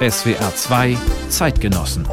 SWR 0.00 0.54
2 0.54 0.98
Zeitgenossen. 1.30 2.06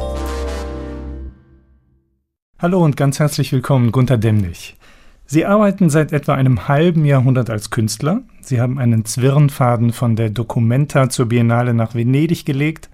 Hallo 2.58 2.82
und 2.82 2.96
ganz 2.96 3.18
herzlich 3.18 3.52
willkommen, 3.52 3.92
Gunther 3.92 4.16
Demnig. 4.16 4.78
Sie 5.26 5.44
arbeiten 5.44 5.90
seit 5.90 6.14
etwa 6.14 6.32
einem 6.32 6.68
halben 6.68 7.04
Jahrhundert 7.04 7.50
als 7.50 7.68
Künstler. 7.68 8.22
Sie 8.40 8.62
haben 8.62 8.78
einen 8.78 9.04
Zwirnfaden 9.04 9.92
von 9.92 10.16
der 10.16 10.30
Documenta 10.30 11.10
zur 11.10 11.26
Biennale 11.26 11.74
nach 11.74 11.94
Venedig 11.94 12.46
gelegt, 12.46 12.88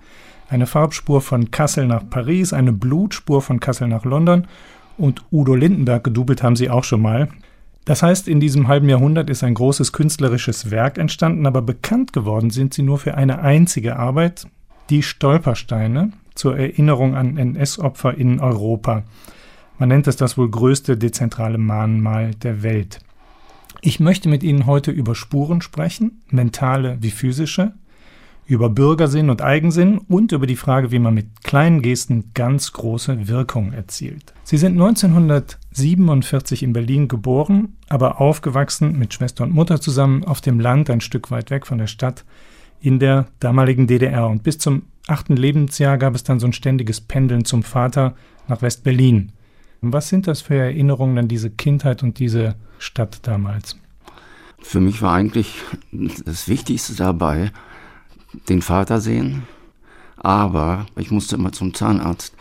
eine 0.48 0.66
Farbspur 0.66 1.20
von 1.20 1.52
Kassel 1.52 1.86
nach 1.86 2.02
Paris, 2.10 2.52
eine 2.52 2.72
Blutspur 2.72 3.40
von 3.40 3.60
Kassel 3.60 3.86
nach 3.86 4.04
London 4.04 4.48
und 4.98 5.24
Udo 5.30 5.54
Lindenberg 5.54 6.02
gedoubelt 6.02 6.42
haben 6.42 6.56
Sie 6.56 6.70
auch 6.70 6.84
schon 6.84 7.02
mal. 7.02 7.28
Das 7.84 8.02
heißt, 8.02 8.28
in 8.28 8.38
diesem 8.38 8.68
halben 8.68 8.88
Jahrhundert 8.88 9.28
ist 9.28 9.42
ein 9.42 9.54
großes 9.54 9.92
künstlerisches 9.92 10.70
Werk 10.70 10.98
entstanden, 10.98 11.46
aber 11.46 11.62
bekannt 11.62 12.12
geworden 12.12 12.50
sind 12.50 12.74
Sie 12.74 12.82
nur 12.82 12.98
für 12.98 13.16
eine 13.16 13.40
einzige 13.40 13.96
Arbeit, 13.96 14.46
die 14.88 15.02
Stolpersteine 15.02 16.12
zur 16.34 16.56
Erinnerung 16.56 17.16
an 17.16 17.36
NS-Opfer 17.36 18.14
in 18.16 18.40
Europa. 18.40 19.02
Man 19.78 19.88
nennt 19.88 20.06
es 20.06 20.16
das 20.16 20.38
wohl 20.38 20.50
größte 20.50 20.96
dezentrale 20.96 21.58
Mahnmal 21.58 22.34
der 22.36 22.62
Welt. 22.62 23.00
Ich 23.80 23.98
möchte 23.98 24.28
mit 24.28 24.44
Ihnen 24.44 24.66
heute 24.66 24.92
über 24.92 25.16
Spuren 25.16 25.60
sprechen, 25.60 26.22
mentale 26.30 26.98
wie 27.00 27.10
physische, 27.10 27.72
über 28.46 28.68
Bürgersinn 28.68 29.30
und 29.30 29.40
Eigensinn 29.40 29.98
und 29.98 30.32
über 30.32 30.46
die 30.46 30.56
Frage, 30.56 30.90
wie 30.90 30.98
man 30.98 31.14
mit 31.14 31.42
kleinen 31.42 31.80
Gesten 31.80 32.32
ganz 32.34 32.72
große 32.72 33.28
Wirkung 33.28 33.72
erzielt. 33.72 34.34
Sie 34.42 34.58
sind 34.58 34.72
1947 34.72 36.62
in 36.62 36.72
Berlin 36.72 37.08
geboren, 37.08 37.76
aber 37.88 38.20
aufgewachsen 38.20 38.98
mit 38.98 39.14
Schwester 39.14 39.44
und 39.44 39.54
Mutter 39.54 39.80
zusammen 39.80 40.24
auf 40.24 40.40
dem 40.40 40.60
Land 40.60 40.90
ein 40.90 41.00
Stück 41.00 41.30
weit 41.30 41.50
weg 41.50 41.66
von 41.66 41.78
der 41.78 41.86
Stadt 41.86 42.24
in 42.80 42.98
der 42.98 43.26
damaligen 43.40 43.86
DDR. 43.86 44.26
Und 44.26 44.42
bis 44.42 44.58
zum 44.58 44.82
achten 45.06 45.36
Lebensjahr 45.36 45.96
gab 45.98 46.14
es 46.14 46.24
dann 46.24 46.40
so 46.40 46.46
ein 46.46 46.52
ständiges 46.52 47.00
Pendeln 47.00 47.44
zum 47.44 47.62
Vater 47.62 48.14
nach 48.48 48.60
West-Berlin. 48.60 49.32
Was 49.80 50.08
sind 50.08 50.26
das 50.26 50.42
für 50.42 50.54
Erinnerungen 50.54 51.18
an 51.18 51.28
diese 51.28 51.50
Kindheit 51.50 52.02
und 52.02 52.18
diese 52.18 52.54
Stadt 52.78 53.20
damals? 53.26 53.76
Für 54.60 54.80
mich 54.80 55.02
war 55.02 55.14
eigentlich 55.14 55.54
das 56.24 56.48
Wichtigste 56.48 56.94
dabei, 56.94 57.50
den 58.48 58.62
Vater 58.62 59.00
sehen, 59.00 59.42
aber 60.16 60.86
ich 60.96 61.10
musste 61.10 61.36
immer 61.36 61.52
zum 61.52 61.74
Zahnarzt, 61.74 62.34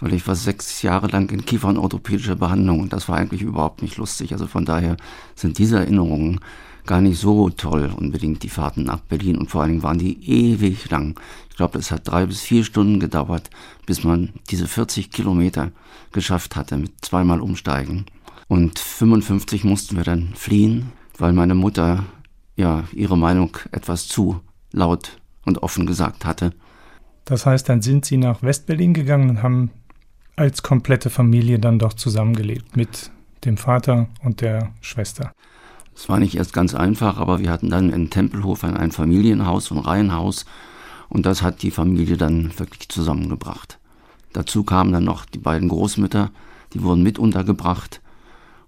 weil 0.00 0.14
ich 0.14 0.26
war 0.26 0.34
sechs 0.34 0.82
Jahre 0.82 1.08
lang 1.08 1.30
in 1.30 1.44
Kiefernorthopädischer 1.44 2.36
Behandlung 2.36 2.80
und 2.80 2.92
das 2.92 3.08
war 3.08 3.16
eigentlich 3.16 3.42
überhaupt 3.42 3.82
nicht 3.82 3.96
lustig. 3.96 4.32
Also 4.32 4.46
von 4.46 4.64
daher 4.64 4.96
sind 5.34 5.58
diese 5.58 5.78
Erinnerungen 5.78 6.40
gar 6.86 7.00
nicht 7.00 7.20
so 7.20 7.50
toll, 7.50 7.92
unbedingt 7.96 8.42
die 8.42 8.48
Fahrten 8.48 8.84
nach 8.84 9.00
Berlin. 9.00 9.36
Und 9.36 9.50
vor 9.50 9.62
allen 9.62 9.70
Dingen 9.70 9.82
waren 9.82 9.98
die 9.98 10.28
ewig 10.28 10.90
lang. 10.90 11.18
Ich 11.50 11.56
glaube, 11.56 11.78
es 11.78 11.90
hat 11.90 12.08
drei 12.08 12.26
bis 12.26 12.40
vier 12.40 12.64
Stunden 12.64 12.98
gedauert, 12.98 13.50
bis 13.86 14.02
man 14.02 14.30
diese 14.50 14.66
40 14.66 15.10
Kilometer 15.10 15.70
geschafft 16.12 16.56
hatte 16.56 16.76
mit 16.76 16.92
zweimal 17.02 17.40
Umsteigen. 17.40 18.06
Und 18.48 18.78
55 18.78 19.62
mussten 19.64 19.96
wir 19.96 20.04
dann 20.04 20.32
fliehen, 20.34 20.92
weil 21.18 21.32
meine 21.32 21.54
Mutter 21.54 22.04
ja 22.56 22.84
ihre 22.92 23.16
Meinung 23.16 23.56
etwas 23.70 24.08
zu 24.08 24.40
laut 24.72 25.19
und 25.44 25.62
offen 25.62 25.86
gesagt 25.86 26.24
hatte. 26.24 26.52
Das 27.24 27.46
heißt, 27.46 27.68
dann 27.68 27.82
sind 27.82 28.04
Sie 28.04 28.16
nach 28.16 28.42
Westberlin 28.42 28.94
gegangen 28.94 29.30
und 29.30 29.42
haben 29.42 29.70
als 30.36 30.62
komplette 30.62 31.10
Familie 31.10 31.58
dann 31.58 31.78
doch 31.78 31.92
zusammengelebt 31.92 32.76
mit 32.76 33.10
dem 33.44 33.56
Vater 33.56 34.08
und 34.22 34.40
der 34.40 34.72
Schwester. 34.80 35.32
Es 35.94 36.08
war 36.08 36.18
nicht 36.18 36.36
erst 36.36 36.52
ganz 36.52 36.74
einfach, 36.74 37.18
aber 37.18 37.40
wir 37.40 37.50
hatten 37.50 37.68
dann 37.68 37.90
in 37.90 38.10
Tempelhof 38.10 38.64
ein 38.64 38.90
Familienhaus, 38.90 39.70
ein 39.70 39.78
Reihenhaus 39.78 40.46
und 41.08 41.26
das 41.26 41.42
hat 41.42 41.62
die 41.62 41.70
Familie 41.70 42.16
dann 42.16 42.58
wirklich 42.58 42.88
zusammengebracht. 42.88 43.78
Dazu 44.32 44.64
kamen 44.64 44.92
dann 44.92 45.04
noch 45.04 45.24
die 45.24 45.38
beiden 45.38 45.68
Großmütter, 45.68 46.30
die 46.72 46.82
wurden 46.82 47.02
mit 47.02 47.18
untergebracht 47.18 48.00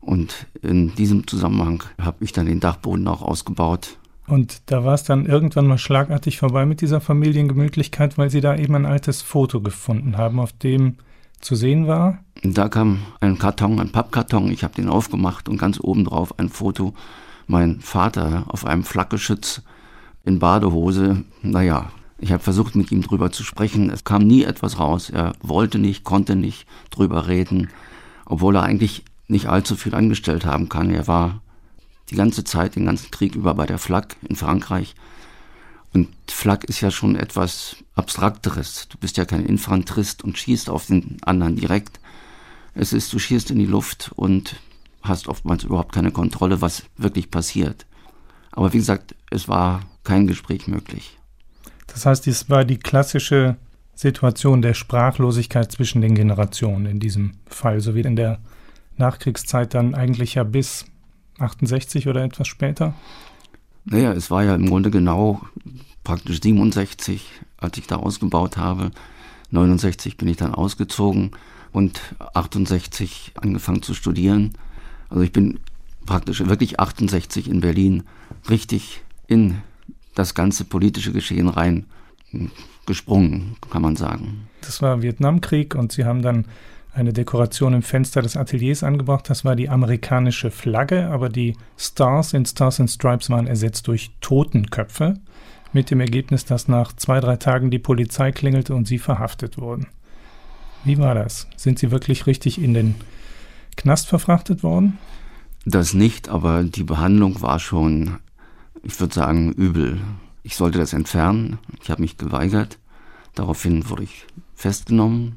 und 0.00 0.47
in 0.61 0.94
diesem 0.94 1.27
Zusammenhang 1.27 1.84
habe 2.00 2.25
ich 2.25 2.32
dann 2.32 2.47
den 2.47 2.61
Dachboden 2.61 3.09
auch 3.09 3.22
ausgebaut 3.22 3.99
und 4.27 4.71
da 4.71 4.84
war 4.84 4.94
es 4.94 5.05
dann 5.05 5.27
irgendwann 5.27 5.66
mal 5.66 5.78
schlagartig 5.78 6.38
vorbei 6.38 6.65
mit 6.65 6.81
dieser 6.81 7.00
Familiengemütlichkeit, 7.00 8.19
weil 8.19 8.31
sie 8.31 8.41
da 8.41 8.56
eben 8.56 8.75
ein 8.75 8.87
altes 8.87 9.21
Foto 9.22 9.60
gefunden 9.60 10.16
haben, 10.16 10.38
auf 10.38 10.53
dem 10.53 10.97
zu 11.41 11.56
sehen 11.56 11.88
war. 11.88 12.21
Da 12.43 12.69
kam 12.69 13.00
ein 13.21 13.38
Karton, 13.38 13.81
ein 13.81 13.91
Pappkarton, 13.91 14.50
ich 14.50 14.65
habe 14.65 14.75
den 14.75 14.88
aufgemacht 14.88 15.49
und 15.49 15.59
ganz 15.59 15.81
oben 15.81 16.05
drauf 16.05 16.38
ein 16.38 16.49
Foto. 16.49 16.94
Mein 17.49 17.81
Vater 17.81 18.44
auf 18.47 18.65
einem 18.65 18.84
Flakgeschütz 18.84 19.62
in 20.25 20.38
Badehose. 20.38 21.25
Naja, 21.43 21.91
ich 22.19 22.31
habe 22.31 22.43
versucht, 22.43 22.77
mit 22.77 22.93
ihm 22.93 23.03
drüber 23.03 23.32
zu 23.32 23.43
sprechen. 23.43 23.91
Es 23.91 24.05
kam 24.05 24.22
nie 24.22 24.44
etwas 24.44 24.78
raus. 24.78 25.11
Er 25.11 25.32
wollte 25.43 25.81
nicht, 25.81 26.05
konnte 26.05 26.37
nicht 26.37 26.66
drüber 26.91 27.27
reden, 27.27 27.69
obwohl 28.25 28.55
er 28.55 28.62
eigentlich 28.62 29.05
nicht 29.27 29.47
allzu 29.47 29.75
viel 29.75 29.94
angestellt 29.97 30.47
haben 30.47 30.69
kann. 30.69 30.91
Er 30.91 31.09
war 31.09 31.43
die 32.12 32.19
ganze 32.19 32.45
Zeit, 32.45 32.77
den 32.77 32.87
ganzen 32.87 33.11
Krieg 33.11 33.34
über 33.34 33.55
bei 33.55 33.67
der 33.67 33.78
Flak 33.78 34.17
in 34.23 34.37
Frankreich. 34.37 34.95
Und 35.93 36.09
Flak 36.28 36.65
ist 36.65 36.81
ja 36.81 36.91
schon 36.91 37.17
etwas 37.17 37.77
Abstrakteres. 37.95 38.89
Du 38.89 38.99
bist 38.99 39.17
ja 39.17 39.25
kein 39.25 39.45
Infanterist 39.45 40.25
und 40.25 40.39
schießt 40.39 40.71
auf 40.71 40.87
den 40.87 41.19
anderen 41.23 41.56
direkt. 41.56 42.00
Es 42.75 42.93
ist, 42.93 43.12
du 43.12 43.19
schießt 43.19 43.50
in 43.50 43.59
die 43.59 43.67
Luft 43.67 44.11
und 44.17 44.56
hast 45.03 45.28
oftmals 45.28 45.65
überhaupt 45.65 45.93
keine 45.93 46.11
Kontrolle, 46.11 46.62
was 46.62 46.84
wirklich 46.97 47.31
passiert. 47.31 47.87
Aber 48.53 48.73
wie 48.73 48.79
gesagt, 48.79 49.15
es 49.31 49.49
war 49.49 49.83
kein 50.05 50.27
Gespräch 50.27 50.69
möglich. 50.69 51.19
Das 51.87 52.06
heißt, 52.06 52.27
es 52.27 52.49
war 52.49 52.65
die 52.65 52.79
klassische 52.79 53.56
Situation 53.94 54.62
der 54.62 54.75
Sprachlosigkeit 54.75 55.71
zwischen 55.71 56.00
den 56.00 56.15
Generationen 56.15 56.87
in 56.87 57.00
diesem 57.00 57.34
Fall, 57.47 57.81
so 57.81 57.94
wie 57.94 58.00
in 58.00 58.17
der 58.17 58.39
Nachkriegszeit 58.97 59.75
dann 59.75 59.94
eigentlich 59.94 60.34
ja 60.34 60.44
bis 60.44 60.87
68 61.42 62.08
oder 62.08 62.25
etwas 62.25 62.48
später? 62.48 62.94
Naja, 63.84 64.12
es 64.12 64.30
war 64.30 64.44
ja 64.44 64.54
im 64.54 64.66
Grunde 64.66 64.91
genau 64.91 65.41
praktisch 66.04 66.41
67, 66.41 67.26
als 67.58 67.78
ich 67.78 67.86
da 67.86 67.97
ausgebaut 67.97 68.56
habe. 68.56 68.91
69 69.50 70.16
bin 70.16 70.28
ich 70.28 70.36
dann 70.36 70.54
ausgezogen 70.54 71.32
und 71.72 72.00
68 72.34 73.32
angefangen 73.36 73.82
zu 73.82 73.94
studieren. 73.94 74.52
Also 75.08 75.22
ich 75.22 75.32
bin 75.32 75.60
praktisch 76.06 76.44
wirklich 76.47 76.81
68 76.81 77.48
in 77.48 77.60
Berlin 77.60 78.04
richtig 78.48 79.02
in 79.26 79.58
das 80.14 80.34
ganze 80.34 80.64
politische 80.64 81.12
Geschehen 81.12 81.48
rein 81.48 81.86
gesprungen, 82.86 83.56
kann 83.70 83.82
man 83.82 83.97
sagen. 83.97 84.48
Das 84.62 84.82
war 84.82 85.02
Vietnamkrieg 85.02 85.75
und 85.75 85.92
Sie 85.92 86.04
haben 86.04 86.22
dann 86.22 86.47
eine 86.94 87.12
Dekoration 87.12 87.75
im 87.75 87.82
Fenster 87.82 88.22
des 88.22 88.36
Ateliers 88.36 88.82
angebracht. 88.82 89.28
Das 89.30 89.44
war 89.44 89.56
die 89.56 89.69
amerikanische 89.69 90.50
Flagge, 90.50 91.08
aber 91.08 91.28
die 91.28 91.56
Stars 91.76 92.34
in 92.34 92.44
Stars 92.44 92.80
and 92.80 92.91
Stripes 92.91 93.30
waren 93.30 93.47
ersetzt 93.47 93.88
durch 93.88 94.12
Totenköpfe, 94.20 95.14
mit 95.72 95.91
dem 95.91 96.00
Ergebnis, 96.00 96.44
dass 96.44 96.69
nach 96.69 96.92
zwei, 96.92 97.20
drei 97.20 97.36
Tagen 97.36 97.70
die 97.70 97.78
Polizei 97.78 98.31
klingelte 98.31 98.75
und 98.75 98.86
sie 98.86 98.98
verhaftet 98.98 99.56
wurden. 99.56 99.86
Wie 100.84 100.98
war 100.98 101.14
das? 101.14 101.48
Sind 101.56 101.78
Sie 101.78 101.91
wirklich 101.91 102.26
richtig 102.26 102.60
in 102.60 102.75
den 102.75 102.97
Knast 103.76 104.08
verfrachtet 104.08 104.62
worden? 104.62 104.98
Das 105.64 105.94
nicht, 105.94 106.28
aber 106.28 106.64
die 106.64 106.82
Behandlung 106.82 107.41
war 107.41 107.58
schon, 107.58 108.19
ich 108.82 108.98
würde 109.00 109.14
sagen, 109.14 109.52
übel. 109.52 110.00
Ich 110.42 110.56
sollte 110.56 110.78
das 110.78 110.92
entfernen. 110.92 111.58
Ich 111.81 111.91
habe 111.91 112.02
mich 112.02 112.19
geweigert. 112.19 112.78
Daraufhin 113.34 113.88
wurde 113.88 114.02
ich 114.02 114.26
festgenommen 114.54 115.36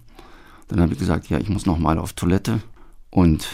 dann 0.67 0.81
habe 0.81 0.93
ich 0.93 0.99
gesagt, 0.99 1.29
ja, 1.29 1.37
ich 1.37 1.49
muss 1.49 1.65
noch 1.65 1.77
mal 1.77 1.97
auf 1.97 2.13
Toilette. 2.13 2.61
Und 3.09 3.47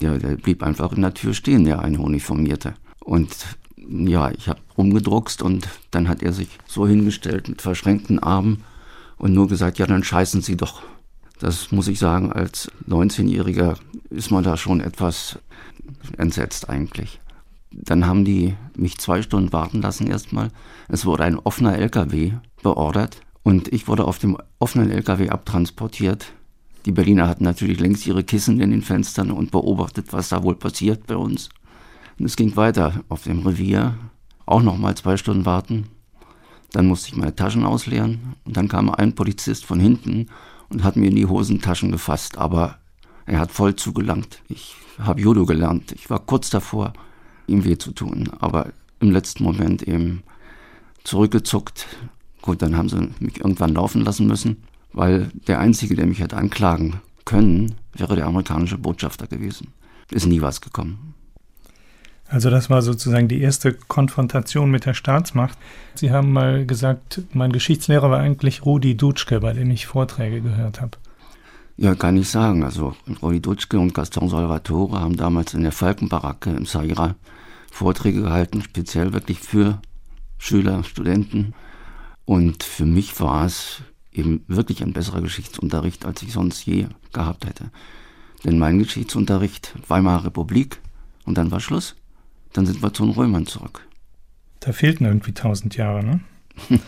ja, 0.00 0.16
der 0.18 0.36
blieb 0.36 0.62
einfach 0.62 0.92
in 0.92 1.02
der 1.02 1.14
Tür 1.14 1.34
stehen, 1.34 1.64
der 1.64 1.80
eine 1.80 2.00
Uniformierte. 2.00 2.74
Und 3.00 3.56
ja, 3.76 4.30
ich 4.30 4.48
habe 4.48 4.60
rumgedruckst 4.76 5.42
und 5.42 5.68
dann 5.90 6.08
hat 6.08 6.22
er 6.22 6.32
sich 6.32 6.48
so 6.66 6.86
hingestellt 6.86 7.48
mit 7.48 7.62
verschränkten 7.62 8.18
Armen 8.18 8.64
und 9.16 9.34
nur 9.34 9.48
gesagt, 9.48 9.78
ja, 9.78 9.86
dann 9.86 10.02
scheißen 10.04 10.42
Sie 10.42 10.56
doch. 10.56 10.82
Das 11.38 11.72
muss 11.72 11.88
ich 11.88 11.98
sagen, 11.98 12.32
als 12.32 12.70
19-Jähriger 12.88 13.76
ist 14.10 14.30
man 14.30 14.44
da 14.44 14.56
schon 14.56 14.80
etwas 14.80 15.38
entsetzt 16.16 16.68
eigentlich. 16.70 17.20
Dann 17.70 18.06
haben 18.06 18.24
die 18.24 18.54
mich 18.76 18.98
zwei 18.98 19.20
Stunden 19.20 19.52
warten 19.52 19.82
lassen 19.82 20.06
erstmal. 20.06 20.50
Es 20.88 21.04
wurde 21.04 21.24
ein 21.24 21.38
offener 21.38 21.76
LKW 21.76 22.32
beordert 22.62 23.20
und 23.42 23.72
ich 23.72 23.88
wurde 23.88 24.04
auf 24.04 24.18
dem 24.18 24.38
offenen 24.58 24.90
LKW 24.90 25.28
abtransportiert 25.30 26.32
die 26.86 26.92
Berliner 26.92 27.28
hatten 27.28 27.44
natürlich 27.44 27.80
längst 27.80 28.06
ihre 28.06 28.24
Kissen 28.24 28.60
in 28.60 28.70
den 28.70 28.82
Fenstern 28.82 29.30
und 29.30 29.50
beobachtet, 29.50 30.12
was 30.12 30.28
da 30.28 30.42
wohl 30.42 30.56
passiert 30.56 31.06
bei 31.06 31.16
uns. 31.16 31.48
Und 32.18 32.26
es 32.26 32.36
ging 32.36 32.56
weiter 32.56 33.04
auf 33.08 33.24
dem 33.24 33.40
Revier, 33.46 33.94
auch 34.46 34.62
noch 34.62 34.76
mal 34.76 34.94
zwei 34.94 35.16
Stunden 35.16 35.46
warten. 35.46 35.86
Dann 36.72 36.86
musste 36.86 37.08
ich 37.08 37.16
meine 37.16 37.34
Taschen 37.34 37.64
ausleeren 37.64 38.34
und 38.44 38.56
dann 38.56 38.68
kam 38.68 38.90
ein 38.90 39.14
Polizist 39.14 39.64
von 39.64 39.80
hinten 39.80 40.26
und 40.68 40.84
hat 40.84 40.96
mir 40.96 41.08
in 41.08 41.16
die 41.16 41.26
Hosentaschen 41.26 41.92
gefasst, 41.92 42.36
aber 42.36 42.78
er 43.26 43.38
hat 43.38 43.52
voll 43.52 43.76
zugelangt. 43.76 44.42
Ich 44.48 44.74
habe 44.98 45.20
Judo 45.20 45.46
gelernt. 45.46 45.92
Ich 45.92 46.10
war 46.10 46.18
kurz 46.18 46.50
davor, 46.50 46.92
ihm 47.46 47.64
weh 47.64 47.78
zu 47.78 47.92
tun, 47.92 48.28
aber 48.40 48.72
im 49.00 49.10
letzten 49.10 49.44
Moment 49.44 49.82
eben 49.82 50.22
zurückgezuckt. 51.04 51.86
Gut, 52.42 52.60
dann 52.60 52.76
haben 52.76 52.88
sie 52.88 53.08
mich 53.20 53.38
irgendwann 53.38 53.74
laufen 53.74 54.02
lassen 54.02 54.26
müssen, 54.26 54.64
weil 54.94 55.30
der 55.46 55.58
Einzige, 55.58 55.96
der 55.96 56.06
mich 56.06 56.20
hätte 56.20 56.36
anklagen 56.36 57.00
können, 57.24 57.74
wäre 57.92 58.16
der 58.16 58.26
amerikanische 58.26 58.78
Botschafter 58.78 59.26
gewesen. 59.26 59.68
Ist 60.10 60.26
nie 60.26 60.40
was 60.40 60.60
gekommen. 60.60 61.14
Also 62.28 62.50
das 62.50 62.70
war 62.70 62.82
sozusagen 62.82 63.28
die 63.28 63.40
erste 63.40 63.74
Konfrontation 63.74 64.70
mit 64.70 64.86
der 64.86 64.94
Staatsmacht. 64.94 65.58
Sie 65.94 66.10
haben 66.10 66.32
mal 66.32 66.64
gesagt, 66.64 67.22
mein 67.32 67.52
Geschichtslehrer 67.52 68.10
war 68.10 68.18
eigentlich 68.18 68.64
Rudi 68.64 68.96
Dutschke, 68.96 69.40
bei 69.40 69.52
dem 69.52 69.70
ich 69.70 69.86
Vorträge 69.86 70.40
gehört 70.40 70.80
habe. 70.80 70.98
Ja, 71.76 71.94
kann 71.94 72.16
ich 72.16 72.28
sagen. 72.28 72.64
Also 72.64 72.94
Rudi 73.22 73.40
Dutschke 73.40 73.78
und 73.78 73.94
Gaston 73.94 74.28
Salvatore 74.28 75.00
haben 75.00 75.16
damals 75.16 75.54
in 75.54 75.62
der 75.62 75.72
Falkenbaracke 75.72 76.50
im 76.50 76.66
Saira 76.66 77.14
Vorträge 77.70 78.22
gehalten, 78.22 78.62
speziell 78.62 79.12
wirklich 79.12 79.40
für 79.40 79.80
Schüler, 80.38 80.84
Studenten. 80.84 81.52
Und 82.24 82.62
für 82.62 82.86
mich 82.86 83.20
war 83.20 83.46
es 83.46 83.82
eben 84.14 84.44
wirklich 84.46 84.82
ein 84.82 84.92
besserer 84.92 85.20
Geschichtsunterricht, 85.20 86.06
als 86.06 86.22
ich 86.22 86.32
sonst 86.32 86.64
je 86.64 86.86
gehabt 87.12 87.46
hätte. 87.46 87.70
Denn 88.44 88.58
mein 88.58 88.78
Geschichtsunterricht, 88.78 89.74
Weimarer 89.88 90.26
Republik, 90.26 90.80
und 91.24 91.36
dann 91.38 91.50
war 91.50 91.60
Schluss. 91.60 91.96
Dann 92.52 92.66
sind 92.66 92.82
wir 92.82 92.92
zu 92.92 93.04
den 93.04 93.14
Römern 93.14 93.46
zurück. 93.46 93.86
Da 94.60 94.72
fehlten 94.72 95.04
irgendwie 95.04 95.32
tausend 95.32 95.76
Jahre, 95.76 96.04
ne? 96.04 96.20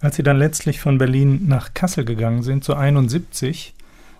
Als 0.00 0.16
Sie 0.16 0.22
dann 0.22 0.38
letztlich 0.38 0.80
von 0.80 0.98
Berlin 0.98 1.46
nach 1.46 1.72
Kassel 1.72 2.04
gegangen 2.04 2.42
sind, 2.42 2.64
so 2.64 2.74
71, 2.74 3.74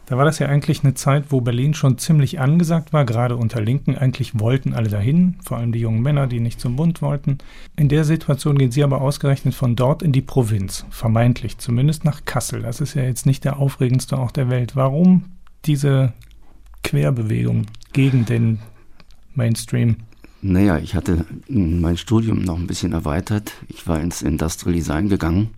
da 0.06 0.18
war 0.18 0.24
das 0.24 0.38
ja 0.38 0.48
eigentlich 0.48 0.84
eine 0.84 0.94
Zeit, 0.94 1.26
wo 1.30 1.40
Berlin 1.40 1.72
schon 1.72 1.96
ziemlich 1.96 2.38
angesagt 2.38 2.92
war, 2.92 3.06
gerade 3.06 3.36
unter 3.36 3.60
Linken. 3.60 3.96
Eigentlich 3.96 4.38
wollten 4.38 4.74
alle 4.74 4.90
dahin, 4.90 5.36
vor 5.42 5.56
allem 5.56 5.72
die 5.72 5.80
jungen 5.80 6.02
Männer, 6.02 6.26
die 6.26 6.40
nicht 6.40 6.60
zum 6.60 6.76
Bund 6.76 7.00
wollten. 7.00 7.38
In 7.76 7.88
der 7.88 8.04
Situation 8.04 8.58
gehen 8.58 8.70
sie 8.70 8.84
aber 8.84 9.00
ausgerechnet 9.00 9.54
von 9.54 9.76
dort 9.76 10.02
in 10.02 10.12
die 10.12 10.20
Provinz, 10.20 10.84
vermeintlich, 10.90 11.58
zumindest 11.58 12.04
nach 12.04 12.24
Kassel. 12.26 12.62
Das 12.62 12.80
ist 12.80 12.94
ja 12.94 13.02
jetzt 13.02 13.24
nicht 13.24 13.44
der 13.44 13.58
aufregendste 13.58 14.18
Ort 14.18 14.36
der 14.36 14.50
Welt. 14.50 14.76
Warum 14.76 15.24
diese 15.64 16.12
Querbewegung 16.82 17.66
gegen 17.94 18.26
den 18.26 18.58
Mainstream? 19.34 19.96
Naja, 20.42 20.76
ich 20.76 20.94
hatte 20.94 21.24
mein 21.48 21.96
Studium 21.96 22.42
noch 22.42 22.58
ein 22.58 22.66
bisschen 22.66 22.92
erweitert. 22.92 23.52
Ich 23.68 23.88
war 23.88 23.98
ins 24.00 24.20
Industrial 24.20 24.74
Design 24.74 25.08
gegangen. 25.08 25.50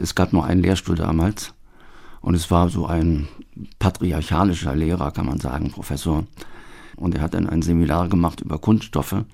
Es 0.00 0.14
gab 0.14 0.32
nur 0.32 0.46
einen 0.46 0.62
Lehrstuhl 0.62 0.96
damals 0.96 1.52
und 2.24 2.34
es 2.34 2.50
war 2.50 2.70
so 2.70 2.86
ein 2.86 3.28
patriarchalischer 3.78 4.74
Lehrer, 4.74 5.10
kann 5.10 5.26
man 5.26 5.40
sagen, 5.40 5.70
Professor. 5.70 6.24
Und 6.96 7.14
er 7.14 7.20
hat 7.20 7.34
dann 7.34 7.46
ein 7.46 7.60
Seminar 7.60 8.08
gemacht 8.08 8.40
über 8.40 8.58
Kunststoffe 8.58 9.24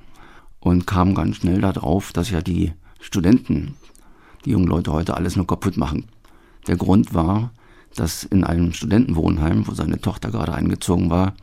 und 0.58 0.88
kam 0.88 1.14
ganz 1.14 1.36
schnell 1.36 1.60
darauf, 1.60 2.12
dass 2.12 2.30
ja 2.30 2.40
die 2.40 2.72
Studenten, 2.98 3.76
die 4.44 4.50
jungen 4.50 4.66
Leute 4.66 4.92
heute 4.92 5.16
alles 5.16 5.36
nur 5.36 5.46
kaputt 5.46 5.76
machen. 5.76 6.06
Der 6.66 6.76
Grund 6.76 7.14
war, 7.14 7.52
dass 7.94 8.24
in 8.24 8.42
einem 8.42 8.72
Studentenwohnheim, 8.72 9.68
wo 9.68 9.72
seine 9.72 10.00
Tochter 10.00 10.32
gerade 10.32 10.52
eingezogen 10.52 11.10
war, 11.10 11.34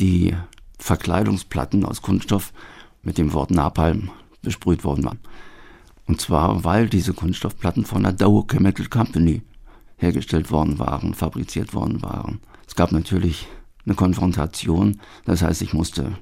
die 0.00 0.34
Verkleidungsplatten 0.80 1.84
aus 1.84 2.02
Kunststoff 2.02 2.52
mit 3.04 3.18
dem 3.18 3.32
Wort 3.34 3.52
Napalm 3.52 4.10
besprüht 4.42 4.82
worden 4.82 5.04
waren. 5.04 5.20
Und 6.08 6.20
zwar, 6.20 6.64
weil 6.64 6.88
diese 6.88 7.14
Kunststoffplatten 7.14 7.84
von 7.84 8.02
der 8.02 8.12
Dow 8.12 8.44
Chemical 8.50 8.86
Company 8.86 9.42
hergestellt 9.96 10.50
worden 10.50 10.78
waren, 10.78 11.14
fabriziert 11.14 11.74
worden 11.74 12.02
waren. 12.02 12.40
Es 12.66 12.74
gab 12.74 12.92
natürlich 12.92 13.46
eine 13.84 13.94
Konfrontation, 13.94 15.00
das 15.24 15.42
heißt, 15.42 15.62
ich 15.62 15.72
musste 15.72 16.18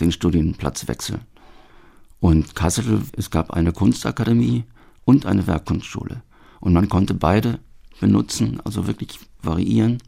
den 0.00 0.12
Studienplatz 0.12 0.86
wechseln. 0.88 1.22
Und 2.20 2.54
Kassel, 2.54 3.02
es 3.16 3.30
gab 3.30 3.52
eine 3.52 3.72
Kunstakademie 3.72 4.64
und 5.04 5.26
eine 5.26 5.46
Werkkunstschule. 5.46 6.22
Und 6.60 6.72
man 6.72 6.88
konnte 6.88 7.14
beide 7.14 7.60
benutzen, 8.00 8.60
also 8.64 8.86
wirklich 8.86 9.18
variieren. 9.42 9.98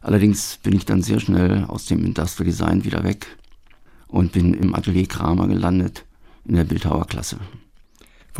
Allerdings 0.00 0.58
bin 0.62 0.74
ich 0.74 0.84
dann 0.84 1.02
sehr 1.02 1.20
schnell 1.20 1.64
aus 1.64 1.86
dem 1.86 2.04
Industrial 2.04 2.46
Design 2.46 2.84
wieder 2.84 3.04
weg 3.04 3.26
und 4.08 4.32
bin 4.32 4.54
im 4.54 4.74
Atelier 4.74 5.06
Kramer 5.06 5.46
gelandet 5.46 6.04
in 6.44 6.56
der 6.56 6.64
Bildhauerklasse. 6.64 7.38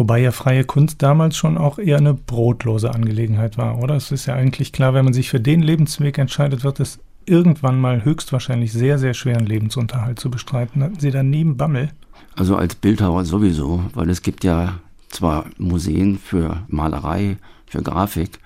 Wobei 0.01 0.21
ja 0.21 0.33
freie 0.33 0.65
Kunst 0.65 1.03
damals 1.03 1.37
schon 1.37 1.59
auch 1.59 1.79
eher 1.79 1.99
eine 1.99 2.15
brotlose 2.15 2.95
Angelegenheit 2.95 3.59
war, 3.59 3.79
oder? 3.83 3.97
Es 3.97 4.11
ist 4.11 4.25
ja 4.25 4.35
eigentlich 4.35 4.73
klar, 4.73 4.95
wenn 4.95 5.05
man 5.05 5.13
sich 5.13 5.29
für 5.29 5.41
den 5.41 5.61
Lebensweg 5.61 6.17
entscheidet, 6.17 6.65
wird 6.65 6.81
es 6.81 7.01
irgendwann 7.27 7.79
mal 7.79 8.03
höchstwahrscheinlich 8.03 8.73
sehr, 8.73 8.99
sehr 8.99 9.13
schweren 9.13 9.45
Lebensunterhalt 9.45 10.19
zu 10.19 10.31
bestreiten. 10.31 10.83
Hatten 10.83 10.99
Sie 10.99 11.11
da 11.11 11.23
nie 11.23 11.43
einen 11.43 11.59
Bammel? 11.59 11.91
Also 12.35 12.57
als 12.57 12.77
Bildhauer 12.77 13.27
sowieso, 13.27 13.85
weil 13.93 14.09
es 14.09 14.23
gibt 14.23 14.43
ja 14.43 14.79
zwar 15.11 15.45
Museen 15.59 16.19
für 16.19 16.63
Malerei, 16.69 17.37
für 17.67 17.83
Grafik 17.83 18.39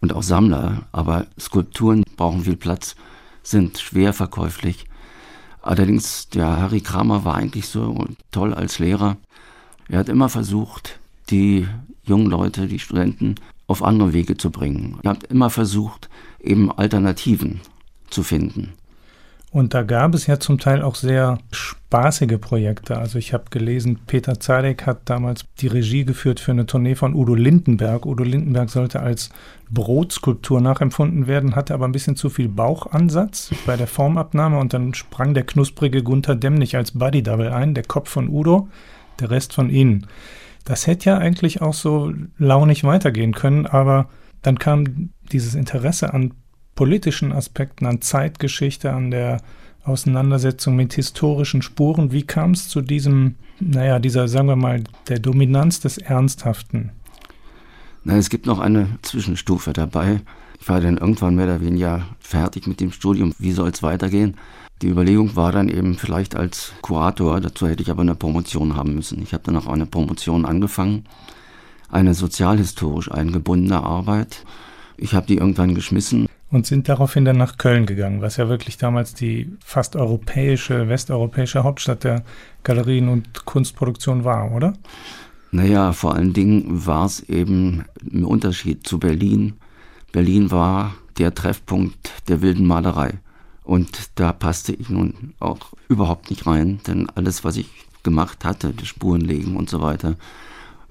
und 0.00 0.14
auch 0.14 0.22
Sammler, 0.22 0.84
aber 0.92 1.26
Skulpturen 1.38 2.04
brauchen 2.16 2.44
viel 2.44 2.56
Platz, 2.56 2.96
sind 3.42 3.76
schwer 3.76 4.14
verkäuflich. 4.14 4.86
Allerdings, 5.60 6.30
der 6.30 6.58
Harry 6.58 6.80
Kramer 6.80 7.26
war 7.26 7.34
eigentlich 7.34 7.68
so 7.68 8.06
toll 8.30 8.54
als 8.54 8.78
Lehrer. 8.78 9.18
Er 9.88 9.98
hat 9.98 10.08
immer 10.08 10.28
versucht, 10.28 10.98
die 11.30 11.66
jungen 12.04 12.26
Leute, 12.26 12.66
die 12.66 12.78
Studenten 12.78 13.36
auf 13.66 13.82
andere 13.82 14.12
Wege 14.12 14.36
zu 14.36 14.50
bringen. 14.50 14.98
Er 15.02 15.10
hat 15.10 15.24
immer 15.24 15.50
versucht, 15.50 16.08
eben 16.40 16.70
Alternativen 16.70 17.60
zu 18.10 18.22
finden. 18.22 18.72
Und 19.52 19.72
da 19.72 19.84
gab 19.84 20.12
es 20.14 20.26
ja 20.26 20.38
zum 20.38 20.58
Teil 20.58 20.82
auch 20.82 20.96
sehr 20.96 21.38
spaßige 21.50 22.38
Projekte. 22.38 22.98
Also 22.98 23.18
ich 23.18 23.32
habe 23.32 23.44
gelesen, 23.48 24.00
Peter 24.06 24.38
Zadek 24.38 24.84
hat 24.84 24.98
damals 25.06 25.46
die 25.60 25.68
Regie 25.68 26.04
geführt 26.04 26.40
für 26.40 26.50
eine 26.50 26.66
Tournee 26.66 26.94
von 26.94 27.14
Udo 27.14 27.34
Lindenberg. 27.34 28.04
Udo 28.04 28.22
Lindenberg 28.22 28.68
sollte 28.68 29.00
als 29.00 29.30
Brotskulptur 29.70 30.60
nachempfunden 30.60 31.26
werden, 31.26 31.56
hatte 31.56 31.72
aber 31.72 31.86
ein 31.86 31.92
bisschen 31.92 32.16
zu 32.16 32.28
viel 32.28 32.48
Bauchansatz 32.48 33.50
bei 33.64 33.76
der 33.76 33.86
Formabnahme 33.86 34.58
und 34.58 34.74
dann 34.74 34.92
sprang 34.92 35.32
der 35.32 35.44
knusprige 35.44 36.02
Gunther 36.02 36.36
Demnig 36.36 36.76
als 36.76 36.90
Buddy 36.90 37.22
Double 37.22 37.50
ein, 37.50 37.72
der 37.72 37.84
Kopf 37.84 38.10
von 38.10 38.28
Udo 38.28 38.68
der 39.20 39.30
Rest 39.30 39.52
von 39.52 39.70
ihnen. 39.70 40.06
Das 40.64 40.86
hätte 40.86 41.10
ja 41.10 41.18
eigentlich 41.18 41.62
auch 41.62 41.74
so 41.74 42.12
launig 42.38 42.84
weitergehen 42.84 43.32
können, 43.32 43.66
aber 43.66 44.08
dann 44.42 44.58
kam 44.58 45.10
dieses 45.30 45.54
Interesse 45.54 46.12
an 46.12 46.34
politischen 46.74 47.32
Aspekten, 47.32 47.86
an 47.86 48.00
Zeitgeschichte, 48.00 48.92
an 48.92 49.10
der 49.10 49.40
Auseinandersetzung 49.84 50.76
mit 50.76 50.94
historischen 50.94 51.62
Spuren. 51.62 52.12
Wie 52.12 52.24
kam 52.24 52.50
es 52.50 52.68
zu 52.68 52.80
diesem, 52.80 53.36
naja, 53.60 53.98
dieser, 53.98 54.28
sagen 54.28 54.48
wir 54.48 54.56
mal, 54.56 54.82
der 55.08 55.20
Dominanz 55.20 55.80
des 55.80 55.98
Ernsthaften? 55.98 56.90
Na, 58.04 58.16
es 58.16 58.30
gibt 58.30 58.46
noch 58.46 58.58
eine 58.58 58.98
Zwischenstufe 59.02 59.72
dabei. 59.72 60.20
Ich 60.60 60.68
war 60.68 60.80
dann 60.80 60.98
irgendwann 60.98 61.36
mehr 61.36 61.46
oder 61.46 61.60
weniger 61.60 62.06
fertig 62.18 62.66
mit 62.66 62.80
dem 62.80 62.92
Studium. 62.92 63.32
Wie 63.38 63.52
soll 63.52 63.70
es 63.70 63.82
weitergehen? 63.82 64.36
Die 64.82 64.88
Überlegung 64.88 65.36
war 65.36 65.52
dann 65.52 65.70
eben 65.70 65.94
vielleicht 65.94 66.36
als 66.36 66.72
Kurator, 66.82 67.40
dazu 67.40 67.66
hätte 67.66 67.82
ich 67.82 67.90
aber 67.90 68.02
eine 68.02 68.14
Promotion 68.14 68.76
haben 68.76 68.94
müssen. 68.94 69.22
Ich 69.22 69.32
habe 69.32 69.44
dann 69.44 69.56
auch 69.56 69.68
eine 69.68 69.86
Promotion 69.86 70.44
angefangen, 70.44 71.04
eine 71.90 72.12
sozialhistorisch 72.12 73.10
eingebundene 73.10 73.82
Arbeit. 73.82 74.44
Ich 74.98 75.14
habe 75.14 75.26
die 75.26 75.38
irgendwann 75.38 75.74
geschmissen. 75.74 76.26
Und 76.50 76.66
sind 76.66 76.90
daraufhin 76.90 77.24
dann 77.24 77.38
nach 77.38 77.56
Köln 77.56 77.86
gegangen, 77.86 78.20
was 78.20 78.36
ja 78.36 78.48
wirklich 78.48 78.76
damals 78.76 79.14
die 79.14 79.50
fast 79.64 79.96
europäische, 79.96 80.88
westeuropäische 80.88 81.64
Hauptstadt 81.64 82.04
der 82.04 82.22
Galerien 82.62 83.08
und 83.08 83.46
Kunstproduktion 83.46 84.24
war, 84.24 84.52
oder? 84.52 84.74
Naja, 85.52 85.92
vor 85.92 86.14
allen 86.14 86.34
Dingen 86.34 86.86
war 86.86 87.06
es 87.06 87.20
eben 87.20 87.84
im 88.10 88.26
Unterschied 88.26 88.86
zu 88.86 88.98
Berlin. 88.98 89.54
Berlin 90.12 90.50
war 90.50 90.94
der 91.18 91.34
Treffpunkt 91.34 92.12
der 92.28 92.42
wilden 92.42 92.66
Malerei. 92.66 93.14
Und 93.66 94.10
da 94.14 94.32
passte 94.32 94.72
ich 94.72 94.88
nun 94.88 95.34
auch 95.40 95.72
überhaupt 95.88 96.30
nicht 96.30 96.46
rein, 96.46 96.78
denn 96.86 97.10
alles, 97.10 97.42
was 97.42 97.56
ich 97.56 97.68
gemacht 98.04 98.44
hatte, 98.44 98.72
die 98.72 98.86
Spurenlegen 98.86 99.56
und 99.56 99.68
so 99.68 99.82
weiter, 99.82 100.14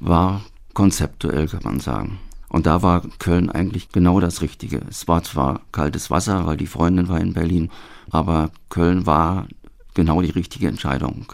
war 0.02 0.44
konzeptuell, 0.74 1.48
kann 1.48 1.64
man 1.64 1.80
sagen. 1.80 2.20
Und 2.50 2.66
da 2.66 2.82
war 2.82 3.04
Köln 3.18 3.50
eigentlich 3.50 3.90
genau 3.94 4.20
das 4.20 4.42
Richtige. 4.42 4.82
Es 4.90 5.08
war 5.08 5.24
zwar 5.24 5.62
kaltes 5.72 6.12
Wasser, 6.12 6.46
weil 6.46 6.58
die 6.58 6.68
Freundin 6.68 7.08
war 7.08 7.22
in 7.22 7.34
Berlin, 7.34 7.72
aber 8.12 8.52
Köln 8.68 9.06
war 9.06 9.48
genau 9.94 10.22
die 10.22 10.32
richtige 10.32 10.68
Entscheidung. 10.68 11.32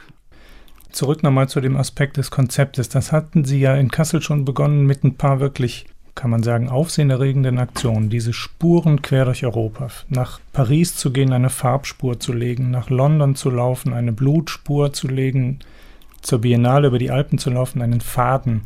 Zurück 0.91 1.23
nochmal 1.23 1.49
zu 1.49 1.59
dem 1.59 1.75
Aspekt 1.75 2.17
des 2.17 2.29
Konzeptes. 2.29 2.87
Das 2.87 3.11
hatten 3.11 3.45
Sie 3.45 3.59
ja 3.59 3.75
in 3.75 3.89
Kassel 3.89 4.21
schon 4.21 4.45
begonnen 4.45 4.85
mit 4.85 5.03
ein 5.03 5.15
paar 5.15 5.39
wirklich 5.39 5.87
kann 6.15 6.29
man 6.29 6.43
sagen, 6.43 6.69
aufsehenerregenden 6.69 7.57
Aktionen, 7.57 8.09
diese 8.09 8.33
Spuren 8.33 9.01
quer 9.01 9.25
durch 9.25 9.45
Europa, 9.45 9.87
nach 10.09 10.39
Paris 10.51 10.95
zu 10.95 11.11
gehen, 11.11 11.33
eine 11.33 11.49
Farbspur 11.49 12.19
zu 12.19 12.33
legen, 12.33 12.69
nach 12.69 12.89
London 12.89 13.35
zu 13.35 13.49
laufen, 13.49 13.93
eine 13.93 14.11
Blutspur 14.11 14.93
zu 14.93 15.07
legen, 15.07 15.59
zur 16.21 16.39
Biennale 16.39 16.87
über 16.87 16.99
die 16.99 17.11
Alpen 17.11 17.37
zu 17.37 17.49
laufen, 17.49 17.81
einen 17.81 18.01
Faden 18.01 18.61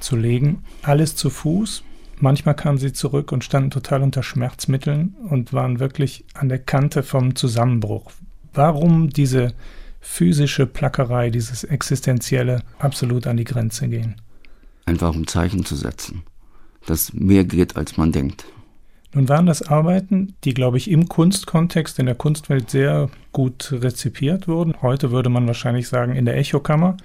zu 0.00 0.16
legen, 0.16 0.64
alles 0.82 1.16
zu 1.16 1.30
Fuß. 1.30 1.82
Manchmal 2.20 2.54
kamen 2.54 2.78
sie 2.78 2.92
zurück 2.92 3.32
und 3.32 3.44
standen 3.44 3.70
total 3.70 4.02
unter 4.02 4.22
Schmerzmitteln 4.22 5.16
und 5.28 5.52
waren 5.52 5.80
wirklich 5.80 6.24
an 6.34 6.48
der 6.48 6.60
Kante 6.60 7.02
vom 7.02 7.34
Zusammenbruch. 7.34 8.12
Warum 8.52 9.10
diese 9.10 9.52
physische 10.00 10.66
Plackerei, 10.66 11.30
dieses 11.30 11.64
existenzielle 11.64 12.62
absolut 12.78 13.26
an 13.26 13.36
die 13.36 13.44
Grenze 13.44 13.88
gehen? 13.88 14.16
Einfach 14.86 15.14
um 15.14 15.26
Zeichen 15.26 15.64
zu 15.64 15.76
setzen, 15.76 16.22
dass 16.86 17.12
mehr 17.12 17.44
geht, 17.44 17.76
als 17.76 17.96
man 17.96 18.12
denkt. 18.12 18.44
Nun 19.14 19.28
waren 19.28 19.46
das 19.46 19.62
Arbeiten, 19.62 20.34
die, 20.42 20.54
glaube 20.54 20.76
ich, 20.76 20.90
im 20.90 21.08
Kunstkontext, 21.08 21.98
in 22.00 22.06
der 22.06 22.16
Kunstwelt 22.16 22.70
sehr 22.70 23.08
gut 23.30 23.70
rezipiert 23.72 24.48
wurden. 24.48 24.74
Heute 24.82 25.12
würde 25.12 25.30
man 25.30 25.46
wahrscheinlich 25.46 25.88
sagen, 25.88 26.16
in 26.16 26.24
der 26.24 26.36
Echokammer. 26.36 26.96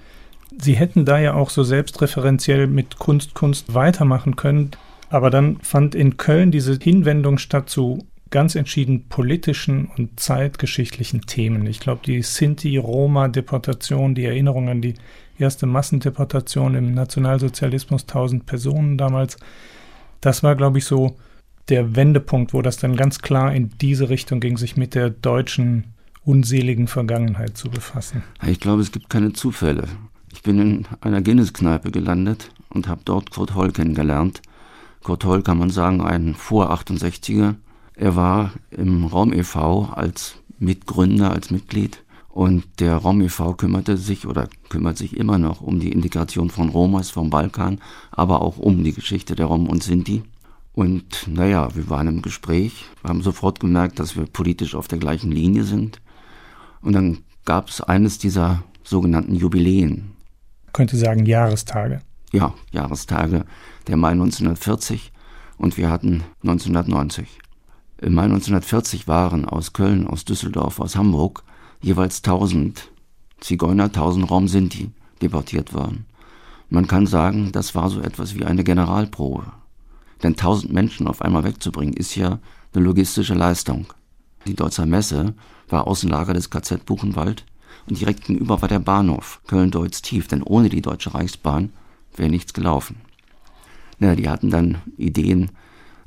Sie 0.58 0.74
hätten 0.74 1.06
da 1.06 1.20
ja 1.20 1.36
auch 1.36 1.52
so 1.52 1.64
selbstreferenziell 1.64 2.66
mit 2.66 2.98
Kunst, 2.98 3.36
Kunst 3.36 3.76
weitermachen 3.76 4.36
können. 4.36 4.72
Aber 5.10 5.30
dann 5.30 5.58
fand 5.62 5.94
in 5.94 6.18
Köln 6.18 6.52
diese 6.52 6.78
Hinwendung 6.82 7.38
statt 7.38 7.70
zu 7.70 8.08
ganz 8.32 8.56
entschieden 8.56 9.08
politischen 9.10 9.90
und 9.98 10.20
zeitgeschichtlichen 10.20 11.22
Themen. 11.22 11.66
Ich 11.68 11.80
glaube, 11.80 12.02
die 12.06 12.22
Sinti-Roma-Deportation, 12.22 14.16
die 14.16 14.26
Erinnerung 14.26 14.70
an 14.70 14.82
die 14.82 14.96
erste 15.40 15.66
Massendeportation 15.66 16.76
im 16.76 16.94
Nationalsozialismus, 16.94 18.04
1000 18.04 18.46
Personen 18.46 18.98
damals, 18.98 19.38
das 20.22 20.44
war, 20.44 20.56
glaube 20.56 20.80
ich, 20.80 20.86
so 20.86 21.16
der 21.70 21.96
Wendepunkt, 21.96 22.54
wo 22.54 22.62
das 22.62 22.78
dann 22.78 22.96
ganz 22.96 23.20
klar 23.20 23.54
in 23.54 23.70
diese 23.80 24.10
Richtung 24.10 24.40
ging, 24.40 24.58
sich 24.58 24.76
mit 24.76 24.96
der 24.96 25.10
deutschen 25.10 25.94
unseligen 26.26 26.88
Vergangenheit 26.88 27.58
zu 27.58 27.70
befassen. 27.70 28.24
Ich 28.46 28.60
glaube, 28.60 28.82
es 28.82 28.92
gibt 28.92 29.10
keine 29.10 29.34
Zufälle. 29.34 29.88
Ich 30.32 30.44
bin 30.44 30.60
in 30.60 30.88
einer 31.02 31.22
Guinness-Kneipe 31.22 31.92
gelandet 31.92 32.52
und 32.70 32.88
habe 32.88 33.02
dort 33.06 33.32
Kurt 33.32 33.56
Holl 33.56 33.72
kennengelernt. 33.72 34.42
Kurt 35.04 35.24
Holl 35.26 35.42
kann 35.42 35.58
man 35.58 35.70
sagen, 35.70 36.02
ein 36.02 36.36
Vor-68er. 36.36 37.56
Er 37.96 38.16
war 38.16 38.52
im 38.72 39.06
Raum 39.06 39.34
e.V. 39.34 39.86
als 39.86 40.36
Mitgründer, 40.60 41.32
als 41.32 41.52
Mitglied. 41.52 42.04
Und 42.40 42.80
der 42.80 42.96
Raum 42.96 43.20
e.V. 43.20 43.56
kümmerte 43.56 43.98
sich 43.98 44.26
oder 44.26 44.48
kümmert 44.70 44.98
sich 44.98 45.18
immer 45.18 45.38
noch 45.38 45.60
um 45.60 45.82
die 45.82 45.92
Integration 45.92 46.50
von 46.50 46.70
Romas 46.70 47.10
vom 47.10 47.30
Balkan, 47.30 47.82
aber 48.12 48.42
auch 48.42 48.58
um 48.58 48.82
die 48.82 48.94
Geschichte 48.94 49.36
der 49.36 49.48
Rom 49.48 49.68
und 49.68 49.84
Sinti. 49.84 50.24
Und 50.72 51.28
naja, 51.28 51.68
wir 51.76 51.90
waren 51.90 52.08
im 52.08 52.22
Gespräch, 52.22 52.86
haben 53.04 53.24
sofort 53.24 53.60
gemerkt, 53.60 54.00
dass 54.00 54.16
wir 54.16 54.26
politisch 54.26 54.74
auf 54.74 54.88
der 54.88 55.00
gleichen 55.00 55.34
Linie 55.34 55.66
sind. 55.66 56.00
Und 56.82 56.94
dann 56.94 57.18
gab 57.44 57.68
es 57.68 57.82
eines 57.82 58.20
dieser 58.20 58.64
sogenannten 58.86 59.36
Jubiläen. 59.36 60.12
Könnte 60.72 60.96
sagen 60.96 61.26
Jahrestage. 61.26 62.00
Ja, 62.32 62.54
Jahrestage 62.72 63.44
der 63.88 63.98
Mai 63.98 64.12
1940 64.12 65.12
und 65.58 65.76
wir 65.76 65.90
hatten 65.90 66.24
1990. 66.44 67.38
Im 68.02 68.14
Mai 68.14 68.24
1940 68.24 69.10
waren 69.10 69.44
aus 69.44 69.74
Köln, 69.74 70.08
aus 70.08 70.24
Düsseldorf, 70.24 70.80
aus 70.80 70.96
Hamburg 70.96 71.44
jeweils 71.82 72.18
1000 72.18 72.90
Zigeuner, 73.40 73.86
1000 73.86 74.30
Rom 74.30 74.48
Sinti 74.48 74.92
deportiert 75.22 75.74
worden. 75.74 76.06
Man 76.70 76.88
kann 76.88 77.08
sagen, 77.08 77.52
das 77.52 77.74
war 77.74 77.90
so 77.90 78.02
etwas 78.02 78.36
wie 78.36 78.46
eine 78.46 78.64
Generalprobe. 78.64 79.46
Denn 80.22 80.34
1000 80.34 80.72
Menschen 80.72 81.08
auf 81.08 81.22
einmal 81.22 81.44
wegzubringen, 81.44 81.94
ist 81.94 82.16
ja 82.16 82.40
eine 82.74 82.84
logistische 82.84 83.34
Leistung. 83.34 83.88
Die 84.46 84.56
Deutzer 84.56 84.86
Messe 84.86 85.34
war 85.70 85.88
Außenlager 85.88 86.34
des 86.34 86.50
KZ 86.50 86.86
Buchenwald 86.86 87.46
und 87.88 88.00
direkt 88.00 88.26
gegenüber 88.26 88.62
war 88.62 88.70
der 88.70 88.80
Bahnhof 88.80 89.42
Köln-Deutz-Tief, 89.48 90.28
denn 90.28 90.44
ohne 90.44 90.70
die 90.70 90.82
Deutsche 90.82 91.14
Reichsbahn 91.14 91.72
wäre 92.16 92.30
nichts 92.30 92.54
gelaufen. 92.54 92.98
Na, 94.00 94.16
die 94.16 94.30
hatten 94.30 94.50
dann 94.50 94.80
Ideen, 94.98 95.52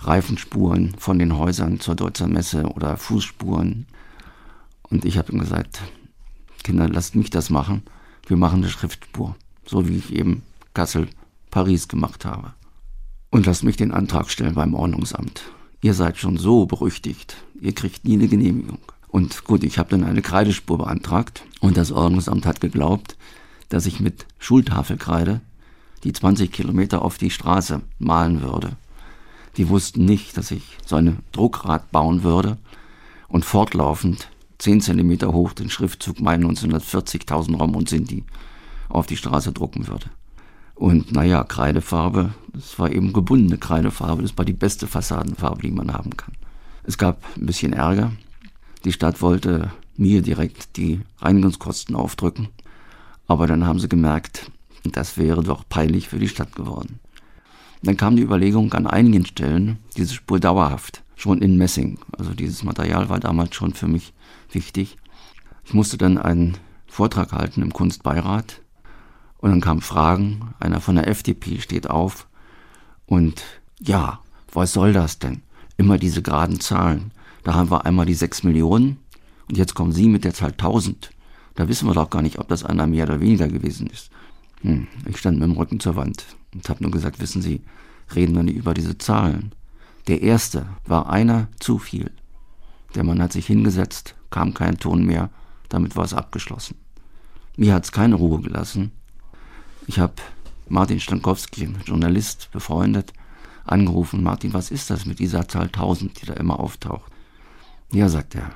Reifenspuren 0.01 0.95
von 0.99 1.19
den 1.19 1.37
Häusern 1.37 1.81
zur 1.81 1.95
Deutzer 1.95 2.27
Messe 2.27 2.65
oder 2.65 2.97
Fußspuren. 2.97 3.87
Und 4.93 5.07
ich 5.07 5.17
habe 5.17 5.33
gesagt, 5.33 5.81
Kinder, 6.63 6.87
lasst 6.87 7.15
mich 7.15 7.31
das 7.31 7.49
machen. 7.49 7.83
Wir 8.27 8.37
machen 8.37 8.59
eine 8.59 8.69
Schriftspur, 8.69 9.35
so 9.65 9.89
wie 9.89 9.97
ich 9.97 10.13
eben 10.13 10.43
Kassel, 10.75 11.09
Paris 11.51 11.89
gemacht 11.89 12.27
habe. 12.27 12.53
Und 13.31 13.47
lasst 13.47 13.65
mich 13.65 13.79
den 13.79 13.91
Antrag 13.91 14.29
stellen 14.29 14.55
beim 14.55 14.75
Ordnungsamt. 14.75 15.45
Ihr 15.81 15.95
seid 15.95 16.19
schon 16.19 16.37
so 16.37 16.67
berüchtigt, 16.67 17.39
ihr 17.59 17.75
kriegt 17.75 18.05
nie 18.05 18.15
eine 18.15 18.29
Genehmigung. 18.29 18.81
Und 19.09 19.45
gut, 19.45 19.65
ich 19.65 19.79
habe 19.79 19.89
dann 19.89 20.05
eine 20.05 20.21
Kreidespur 20.21 20.77
beantragt 20.77 21.43
und 21.61 21.79
das 21.79 21.91
Ordnungsamt 21.91 22.45
hat 22.45 22.61
geglaubt, 22.61 23.17
dass 23.71 23.87
ich 23.87 23.99
mit 23.99 24.27
Schultafelkreide 24.39 25.41
die 26.05 26.13
20 26.13 26.53
Kilometer 26.53 27.01
auf 27.01 27.17
die 27.17 27.31
Straße 27.31 27.81
malen 27.99 28.43
würde. 28.43 28.77
Die 29.57 29.71
wussten 29.71 30.05
nicht, 30.05 30.37
dass 30.37 30.51
ich 30.51 30.77
so 30.85 30.97
eine 30.97 31.17
Druckrad 31.33 31.91
bauen 31.93 32.25
würde 32.25 32.59
und 33.29 33.47
fortlaufend 33.47 34.29
10 34.63 34.81
Zentimeter 34.81 35.33
hoch 35.33 35.55
den 35.55 35.71
Schriftzug 35.71 36.21
Mai 36.21 36.37
1940.000 36.37 37.57
Rom 37.57 37.75
und 37.75 37.89
Sinti 37.89 38.23
auf 38.89 39.07
die 39.07 39.17
Straße 39.17 39.51
drucken 39.51 39.89
würde. 39.89 40.07
Und 40.77 41.11
naja, 41.11 41.43
Kreidefarbe, 41.43 42.33
das 42.53 42.79
war 42.79 42.93
eben 42.93 43.13
gebundene 43.13 43.59
Kreidefarbe, 43.59 44.23
das 44.23 44.39
war 44.39 44.45
die 44.45 44.53
beste 44.53 44.87
Fassadenfarbe, 44.87 45.63
die 45.63 45.73
man 45.73 45.93
haben 45.93 46.17
kann. 46.17 46.35
Es 46.85 46.97
gab 46.97 47.25
ein 47.37 47.47
bisschen 47.47 47.73
Ärger. 47.73 48.13
Die 48.85 48.93
Stadt 48.93 49.21
wollte 49.21 49.73
mir 49.97 50.23
direkt 50.23 50.77
die 50.77 51.01
Reinigungskosten 51.19 51.97
aufdrücken, 51.97 52.47
aber 53.27 53.49
dann 53.49 53.67
haben 53.67 53.81
sie 53.81 53.89
gemerkt, 53.89 54.53
das 54.85 55.19
wäre 55.19 55.43
doch 55.43 55.69
peinlich 55.69 56.09
für 56.09 56.21
die 56.21 56.29
Stadt 56.29 56.55
geworden. 56.55 57.01
Dann 57.83 57.97
kam 57.97 58.15
die 58.15 58.23
Überlegung 58.23 58.73
an 58.75 58.87
einigen 58.87 59.27
Stellen, 59.27 59.79
diese 59.97 60.15
Spur 60.15 60.39
dauerhaft, 60.39 61.02
schon 61.17 61.41
in 61.41 61.57
Messing. 61.57 61.99
Also 62.17 62.35
dieses 62.35 62.65
Material 62.65 63.09
war 63.09 63.21
damals 63.21 63.55
schon 63.55 63.75
für 63.75 63.89
mich 63.89 64.13
wichtig. 64.51 64.97
Ich 65.65 65.75
musste 65.75 65.99
dann 65.99 66.19
einen 66.19 66.57
Vortrag 66.87 67.33
halten 67.33 67.63
im 67.63 67.73
Kunstbeirat 67.73 68.61
und 69.39 69.51
dann 69.51 69.61
kamen 69.61 69.81
Fragen, 69.81 70.55
einer 70.61 70.81
von 70.81 70.97
der 70.97 71.09
FDP 71.09 71.61
steht 71.61 71.89
auf 71.89 72.27
und 73.07 73.43
ja, 73.81 74.21
was 74.53 74.73
soll 74.73 74.93
das 74.93 75.19
denn? 75.19 75.43
Immer 75.77 75.99
diese 75.99 76.23
geraden 76.23 76.61
Zahlen. 76.61 77.13
Da 77.43 77.55
haben 77.55 77.71
wir 77.71 77.87
einmal 77.87 78.07
die 78.07 78.15
6 78.15 78.43
Millionen 78.45 78.99
und 79.49 79.57
jetzt 79.57 79.75
kommen 79.75 79.93
Sie 79.93 80.09
mit 80.09 80.25
der 80.25 80.35
Zahl 80.35 80.51
1000. 80.51 81.11
Da 81.55 81.69
wissen 81.69 81.89
wir 81.89 81.95
doch 81.95 82.11
gar 82.11 82.23
nicht, 82.23 82.39
ob 82.39 82.49
das 82.49 82.65
einer 82.65 82.87
mehr 82.87 83.05
oder 83.05 83.21
weniger 83.21 83.49
gewesen 83.49 83.89
ist. 83.89 84.11
Hm, 84.63 84.87
ich 85.07 85.19
stand 85.19 85.39
mit 85.39 85.49
dem 85.49 85.57
Rücken 85.57 85.81
zur 85.81 85.97
Wand 85.97 86.25
und 86.55 86.69
habe 86.69 86.83
nur 86.83 86.93
gesagt, 86.93 87.21
wissen 87.21 87.43
Sie, 87.43 87.63
reden 88.15 88.35
wir 88.35 88.43
nicht 88.43 88.57
über 88.57 88.75
diese 88.75 88.97
Zahlen. 88.99 89.53
Der 90.09 90.23
erste 90.23 90.67
war 90.85 91.11
einer 91.11 91.49
zu 91.61 91.79
viel. 91.79 92.11
Der 92.95 93.05
Mann 93.05 93.23
hat 93.23 93.33
sich 93.33 93.47
hingesetzt, 93.47 94.17
kam 94.31 94.55
kein 94.55 94.79
Ton 94.79 95.05
mehr, 95.05 95.31
damit 95.69 95.97
war 95.97 96.05
es 96.05 96.15
abgeschlossen. 96.15 96.77
Mir 97.57 97.75
hat 97.75 97.85
es 97.85 97.93
keine 97.93 98.17
Ruhe 98.17 98.41
gelassen. 98.41 98.93
Ich 99.87 99.99
habe 99.99 100.15
Martin 100.69 101.01
Stankowski, 101.01 101.69
Journalist, 101.85 102.51
befreundet, 102.53 103.13
angerufen. 103.65 104.23
Martin, 104.23 104.55
was 104.55 104.71
ist 104.71 104.91
das 104.91 105.07
mit 105.07 105.19
dieser 105.19 105.49
Zahl 105.49 105.67
1000, 105.67 106.21
die 106.21 106.27
da 106.27 106.35
immer 106.35 106.59
auftaucht? 106.59 107.11
Ja, 107.93 108.09
sagt 108.09 108.35
er, 108.35 108.51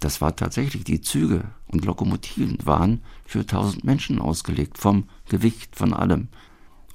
das 0.00 0.20
war 0.20 0.36
tatsächlich, 0.36 0.84
die 0.84 1.00
Züge 1.00 1.44
und 1.66 1.84
Lokomotiven 1.84 2.58
waren 2.64 3.02
für 3.24 3.40
1000 3.40 3.84
Menschen 3.84 4.18
ausgelegt, 4.18 4.78
vom 4.78 5.08
Gewicht, 5.28 5.76
von 5.76 5.94
allem. 5.94 6.28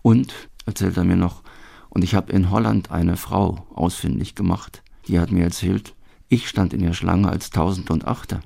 Und, 0.02 0.34
erzählt 0.66 0.98
er 0.98 1.04
mir 1.04 1.16
noch, 1.16 1.42
und 1.90 2.04
ich 2.04 2.16
habe 2.16 2.32
in 2.32 2.50
Holland 2.52 2.92
eine 2.92 3.18
Frau 3.18 3.66
ausfindig 3.74 4.36
gemacht, 4.36 4.84
die 5.08 5.20
hat 5.20 5.32
mir 5.32 5.44
erzählt, 5.44 5.96
ich 6.30 6.50
stand 6.50 6.74
in 6.74 6.82
der 6.82 6.94
Schlange 6.94 7.30
als 7.30 7.52
1008er. 7.52 8.40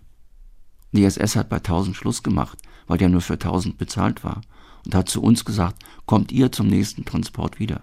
Die 0.91 1.03
SS 1.03 1.35
hat 1.35 1.49
bei 1.49 1.57
1000 1.57 1.95
Schluss 1.95 2.21
gemacht, 2.21 2.59
weil 2.87 2.97
der 2.97 3.09
nur 3.09 3.21
für 3.21 3.33
1000 3.33 3.77
bezahlt 3.77 4.23
war 4.23 4.41
und 4.85 4.93
hat 4.93 5.09
zu 5.09 5.21
uns 5.21 5.45
gesagt, 5.45 5.81
kommt 6.05 6.31
ihr 6.31 6.51
zum 6.51 6.67
nächsten 6.67 7.05
Transport 7.05 7.59
wieder. 7.59 7.81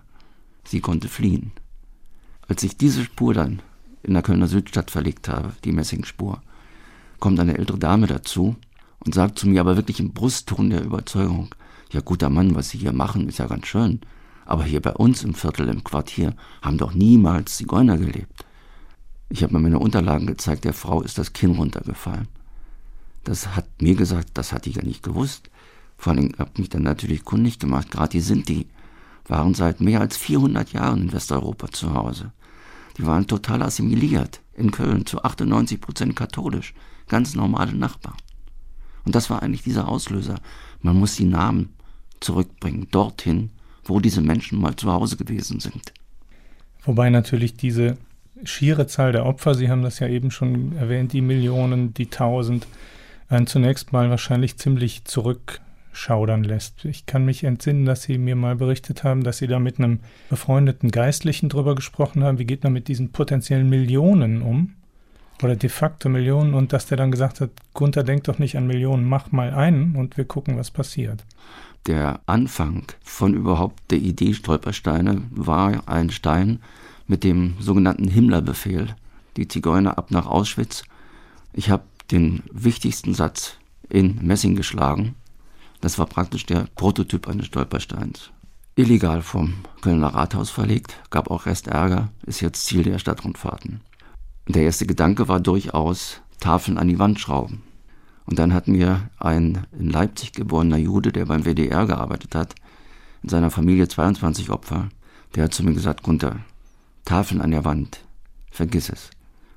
Sie 0.64 0.80
konnte 0.80 1.08
fliehen. 1.08 1.52
Als 2.46 2.62
ich 2.62 2.76
diese 2.76 3.04
Spur 3.04 3.34
dann 3.34 3.62
in 4.02 4.14
der 4.14 4.22
Kölner 4.22 4.48
Südstadt 4.48 4.90
verlegt 4.90 5.28
habe, 5.28 5.52
die 5.64 5.72
Messingspur, 5.72 6.42
kommt 7.18 7.40
eine 7.40 7.56
ältere 7.56 7.78
Dame 7.78 8.06
dazu 8.06 8.56
und 9.00 9.14
sagt 9.14 9.38
zu 9.38 9.48
mir 9.48 9.60
aber 9.60 9.76
wirklich 9.76 10.00
im 10.00 10.12
Brustton 10.12 10.70
der 10.70 10.84
Überzeugung, 10.84 11.54
ja 11.90 12.00
guter 12.00 12.30
Mann, 12.30 12.54
was 12.54 12.70
Sie 12.70 12.78
hier 12.78 12.92
machen, 12.92 13.28
ist 13.28 13.38
ja 13.38 13.46
ganz 13.46 13.66
schön, 13.66 14.00
aber 14.48 14.64
hier 14.64 14.80
bei 14.80 14.92
uns 14.92 15.22
im 15.24 15.34
Viertel, 15.34 15.68
im 15.68 15.84
Quartier, 15.84 16.34
haben 16.62 16.78
doch 16.78 16.94
niemals 16.94 17.56
Zigeuner 17.58 17.98
gelebt. 17.98 18.44
Ich 19.28 19.42
habe 19.42 19.52
mir 19.52 19.60
meine 19.60 19.78
Unterlagen 19.78 20.26
gezeigt, 20.26 20.64
der 20.64 20.72
Frau 20.72 21.02
ist 21.02 21.18
das 21.18 21.34
Kinn 21.34 21.56
runtergefallen. 21.56 22.28
Das 23.24 23.54
hat 23.54 23.66
mir 23.82 23.94
gesagt, 23.94 24.30
das 24.34 24.54
hat 24.54 24.64
die 24.64 24.72
gar 24.72 24.84
nicht 24.84 25.02
gewusst. 25.02 25.50
Vor 25.98 26.14
allem 26.14 26.32
habe 26.38 26.52
mich 26.56 26.70
dann 26.70 26.82
natürlich 26.82 27.24
kundig 27.24 27.58
gemacht, 27.58 27.90
gerade 27.90 28.08
die 28.08 28.20
Sinti 28.20 28.66
waren 29.26 29.52
seit 29.52 29.82
mehr 29.82 30.00
als 30.00 30.16
400 30.16 30.72
Jahren 30.72 31.02
in 31.02 31.12
Westeuropa 31.12 31.68
zu 31.68 31.92
Hause. 31.92 32.32
Die 32.96 33.06
waren 33.06 33.26
total 33.26 33.62
assimiliert, 33.62 34.40
in 34.54 34.70
Köln 34.70 35.04
zu 35.04 35.22
98 35.22 35.78
Prozent 35.78 36.16
katholisch, 36.16 36.72
ganz 37.06 37.34
normale 37.34 37.74
Nachbarn. 37.74 38.16
Und 39.04 39.14
das 39.14 39.28
war 39.28 39.42
eigentlich 39.42 39.62
dieser 39.62 39.88
Auslöser. 39.88 40.40
Man 40.80 40.98
muss 40.98 41.16
die 41.16 41.26
Namen 41.26 41.74
zurückbringen, 42.20 42.88
dorthin, 42.90 43.50
wo 43.88 44.00
diese 44.00 44.20
Menschen 44.20 44.60
mal 44.60 44.76
zu 44.76 44.92
Hause 44.92 45.16
gewesen 45.16 45.60
sind. 45.60 45.92
Wobei 46.84 47.10
natürlich 47.10 47.56
diese 47.56 47.96
schiere 48.44 48.86
Zahl 48.86 49.12
der 49.12 49.26
Opfer, 49.26 49.54
Sie 49.54 49.68
haben 49.68 49.82
das 49.82 49.98
ja 49.98 50.08
eben 50.08 50.30
schon 50.30 50.76
erwähnt, 50.76 51.12
die 51.12 51.20
Millionen, 51.20 51.94
die 51.94 52.06
Tausend, 52.06 52.66
zunächst 53.46 53.92
mal 53.92 54.08
wahrscheinlich 54.08 54.56
ziemlich 54.56 55.04
zurück 55.04 55.60
schaudern 55.92 56.44
lässt. 56.44 56.84
Ich 56.84 57.06
kann 57.06 57.24
mich 57.24 57.44
entsinnen, 57.44 57.84
dass 57.84 58.04
Sie 58.04 58.18
mir 58.18 58.36
mal 58.36 58.56
berichtet 58.56 59.04
haben, 59.04 59.24
dass 59.24 59.38
Sie 59.38 59.48
da 59.48 59.58
mit 59.58 59.78
einem 59.78 60.00
befreundeten 60.30 60.90
Geistlichen 60.90 61.48
drüber 61.48 61.74
gesprochen 61.74 62.22
haben, 62.22 62.38
wie 62.38 62.46
geht 62.46 62.62
man 62.62 62.72
mit 62.72 62.88
diesen 62.88 63.10
potenziellen 63.10 63.68
Millionen 63.68 64.42
um? 64.42 64.74
Oder 65.42 65.56
de 65.56 65.70
facto 65.70 66.08
Millionen 66.08 66.54
und 66.54 66.72
dass 66.72 66.86
der 66.86 66.96
dann 66.96 67.10
gesagt 67.10 67.40
hat, 67.40 67.50
Gunther, 67.74 68.02
denk 68.02 68.24
doch 68.24 68.38
nicht 68.38 68.56
an 68.56 68.66
Millionen, 68.66 69.04
mach 69.04 69.30
mal 69.30 69.52
einen 69.52 69.94
und 69.94 70.16
wir 70.16 70.24
gucken, 70.24 70.56
was 70.56 70.70
passiert. 70.70 71.24
Der 71.88 72.20
Anfang 72.26 72.84
von 73.02 73.32
überhaupt 73.32 73.90
der 73.90 73.96
Idee 73.96 74.34
Stolpersteine 74.34 75.22
war 75.30 75.88
ein 75.88 76.10
Stein 76.10 76.60
mit 77.06 77.24
dem 77.24 77.54
sogenannten 77.60 78.08
Himmlerbefehl. 78.08 78.94
Die 79.38 79.48
Zigeuner 79.48 79.96
ab 79.96 80.10
nach 80.10 80.26
Auschwitz. 80.26 80.82
Ich 81.54 81.70
habe 81.70 81.84
den 82.10 82.42
wichtigsten 82.52 83.14
Satz 83.14 83.56
in 83.88 84.18
Messing 84.20 84.54
geschlagen. 84.54 85.14
Das 85.80 85.98
war 85.98 86.04
praktisch 86.04 86.44
der 86.44 86.68
Prototyp 86.74 87.26
eines 87.26 87.46
Stolpersteins. 87.46 88.32
Illegal 88.76 89.22
vom 89.22 89.54
Kölner 89.80 90.08
Rathaus 90.08 90.50
verlegt, 90.50 90.94
gab 91.08 91.30
auch 91.30 91.46
Restärger, 91.46 92.10
ist 92.26 92.42
jetzt 92.42 92.66
Ziel 92.66 92.82
der 92.82 92.98
Stadtrundfahrten. 92.98 93.80
Der 94.46 94.64
erste 94.64 94.84
Gedanke 94.84 95.26
war 95.26 95.40
durchaus 95.40 96.20
Tafeln 96.38 96.76
an 96.76 96.88
die 96.88 96.98
Wand 96.98 97.18
schrauben. 97.18 97.62
Und 98.28 98.38
dann 98.38 98.52
hat 98.52 98.68
mir 98.68 99.08
ein 99.16 99.66
in 99.72 99.88
Leipzig 99.88 100.32
geborener 100.32 100.76
Jude, 100.76 101.12
der 101.12 101.24
beim 101.24 101.46
WDR 101.46 101.86
gearbeitet 101.86 102.34
hat, 102.34 102.54
in 103.22 103.30
seiner 103.30 103.50
Familie 103.50 103.88
22 103.88 104.50
Opfer, 104.50 104.90
der 105.34 105.44
hat 105.44 105.54
zu 105.54 105.64
mir 105.64 105.72
gesagt, 105.72 106.02
Gunther, 106.02 106.36
Tafeln 107.06 107.40
an 107.40 107.52
der 107.52 107.64
Wand, 107.64 108.04
vergiss 108.50 108.90
es. 108.90 109.08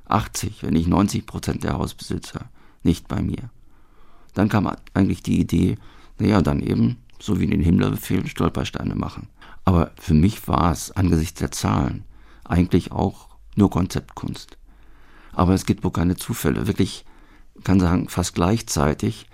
80, 0.06 0.64
wenn 0.64 0.72
nicht 0.72 0.88
90 0.88 1.26
Prozent 1.26 1.66
der 1.66 1.74
Hausbesitzer, 1.74 2.46
nicht 2.82 3.10
bei 3.10 3.22
mir. 3.22 3.50
Dann 4.36 4.48
kam 4.48 4.74
eigentlich 4.94 5.22
die 5.22 5.42
Idee, 5.42 5.78
naja, 6.18 6.42
dann 6.42 6.62
eben, 6.62 6.96
so 7.20 7.42
wie 7.42 7.44
in 7.44 7.52
den 7.52 7.60
Himmlerbefehlen, 7.62 8.28
Stolpersteine 8.28 8.96
machen. 8.96 9.28
Aber 9.66 9.92
für 10.00 10.14
mich 10.14 10.48
war 10.48 10.72
es 10.72 10.92
angesichts 10.92 11.42
der 11.42 11.52
Zahlen 11.52 12.06
eigentlich 12.46 12.94
auch 12.94 13.28
nur 13.58 13.70
Konzeptkunst. 13.70 14.58
Aber 15.34 15.54
es 15.54 15.66
gibt 15.66 15.84
wohl 15.84 15.92
keine 15.92 16.16
Zufälle. 16.16 16.68
Wirklich, 16.68 17.04
kann 17.64 17.80
sagen, 17.80 18.10
fast 18.10 18.36
gleichzeitig 18.36 19.28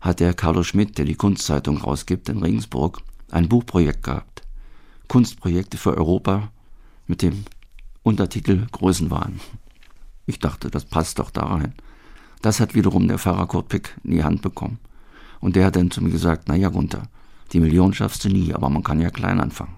hat 0.00 0.20
der 0.20 0.34
Carlo 0.34 0.62
Schmidt, 0.62 0.98
der 0.98 1.04
die 1.04 1.14
Kunstzeitung 1.14 1.78
rausgibt 1.78 2.28
in 2.28 2.42
Regensburg, 2.42 3.00
ein 3.30 3.48
Buchprojekt 3.48 4.02
gehabt. 4.02 4.42
Kunstprojekte 5.08 5.76
für 5.76 5.96
Europa 5.96 6.50
mit 7.06 7.22
dem 7.22 7.44
Untertitel 8.02 8.66
Größenwahn. 8.72 9.40
Ich 10.26 10.38
dachte, 10.38 10.70
das 10.70 10.84
passt 10.84 11.18
doch 11.18 11.30
da 11.30 11.42
rein. 11.42 11.74
Das 12.40 12.60
hat 12.60 12.74
wiederum 12.74 13.06
der 13.06 13.18
Pfarrer 13.18 13.46
Kurt 13.46 13.68
Pick 13.68 13.96
in 14.02 14.12
die 14.12 14.24
Hand 14.24 14.42
bekommen. 14.42 14.78
Und 15.40 15.56
der 15.56 15.66
hat 15.66 15.76
dann 15.76 15.90
zu 15.90 16.02
mir 16.02 16.10
gesagt, 16.10 16.44
na 16.48 16.56
ja, 16.56 16.68
Gunther, 16.68 17.08
die 17.52 17.60
Million 17.60 17.94
schaffst 17.94 18.24
du 18.24 18.28
nie, 18.28 18.52
aber 18.54 18.70
man 18.70 18.82
kann 18.82 19.00
ja 19.00 19.10
klein 19.10 19.40
anfangen. 19.40 19.74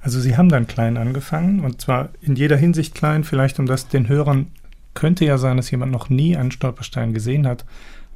Also 0.00 0.20
Sie 0.20 0.36
haben 0.36 0.48
dann 0.48 0.66
klein 0.66 0.96
angefangen 0.96 1.60
und 1.60 1.80
zwar 1.80 2.10
in 2.20 2.34
jeder 2.34 2.56
Hinsicht 2.56 2.94
klein, 2.94 3.22
vielleicht 3.22 3.58
um 3.58 3.66
das 3.66 3.88
den 3.88 4.08
Hörern 4.08 4.48
könnte 4.94 5.24
ja 5.24 5.38
sein, 5.38 5.56
dass 5.56 5.70
jemand 5.70 5.92
noch 5.92 6.10
nie 6.10 6.36
einen 6.36 6.50
Stolperstein 6.50 7.14
gesehen 7.14 7.46
hat, 7.46 7.64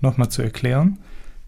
nochmal 0.00 0.30
zu 0.30 0.42
erklären. 0.42 0.98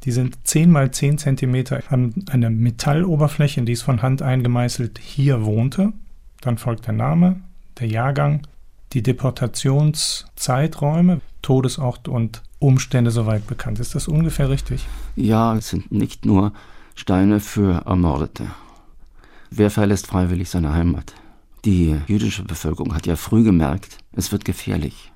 Die 0.04 0.12
sind 0.12 0.46
10 0.46 0.70
mal 0.70 0.90
10 0.90 1.18
Zentimeter 1.18 1.82
an 1.90 2.14
einer 2.30 2.48
Metalloberfläche, 2.50 3.62
die 3.62 3.72
ist 3.72 3.82
von 3.82 4.02
Hand 4.02 4.22
eingemeißelt 4.22 4.98
hier 4.98 5.44
wohnte. 5.44 5.92
Dann 6.40 6.56
folgt 6.56 6.86
der 6.86 6.94
Name, 6.94 7.40
der 7.80 7.88
Jahrgang, 7.88 8.46
die 8.92 9.02
Deportationszeiträume, 9.02 11.20
Todesort 11.42 12.06
und 12.08 12.42
Umstände 12.58 13.10
soweit 13.10 13.46
bekannt. 13.46 13.80
Ist 13.80 13.94
das 13.94 14.08
ungefähr 14.08 14.48
richtig? 14.48 14.86
Ja, 15.16 15.54
es 15.56 15.68
sind 15.70 15.92
nicht 15.92 16.24
nur 16.24 16.54
Steine 16.94 17.40
für 17.40 17.82
Ermordete. 17.86 18.46
Wer 19.50 19.70
verlässt 19.70 20.06
freiwillig 20.06 20.48
seine 20.50 20.74
Heimat? 20.74 21.14
Die 21.64 21.96
jüdische 22.06 22.44
Bevölkerung 22.44 22.94
hat 22.94 23.06
ja 23.06 23.16
früh 23.16 23.42
gemerkt, 23.42 23.98
es 24.12 24.30
wird 24.32 24.44
gefährlich. 24.44 25.12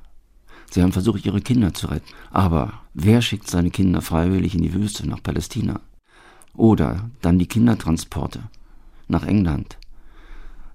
Sie 0.73 0.83
haben 0.83 0.93
versucht, 0.93 1.27
ihre 1.27 1.43
Kinder 1.43 1.75
zu 1.75 1.89
retten. 1.89 2.09
Aber 2.31 2.73
wer 2.95 3.21
schickt 3.21 3.47
seine 3.47 3.71
Kinder 3.71 4.01
freiwillig 4.01 4.55
in 4.55 4.63
die 4.63 4.73
Wüste 4.73 5.07
nach 5.07 5.23
Palästina? 5.23 5.81
Oder 6.55 7.11
dann 7.21 7.39
die 7.39 7.47
Kindertransporte 7.47 8.45
nach 9.07 9.27
England. 9.27 9.77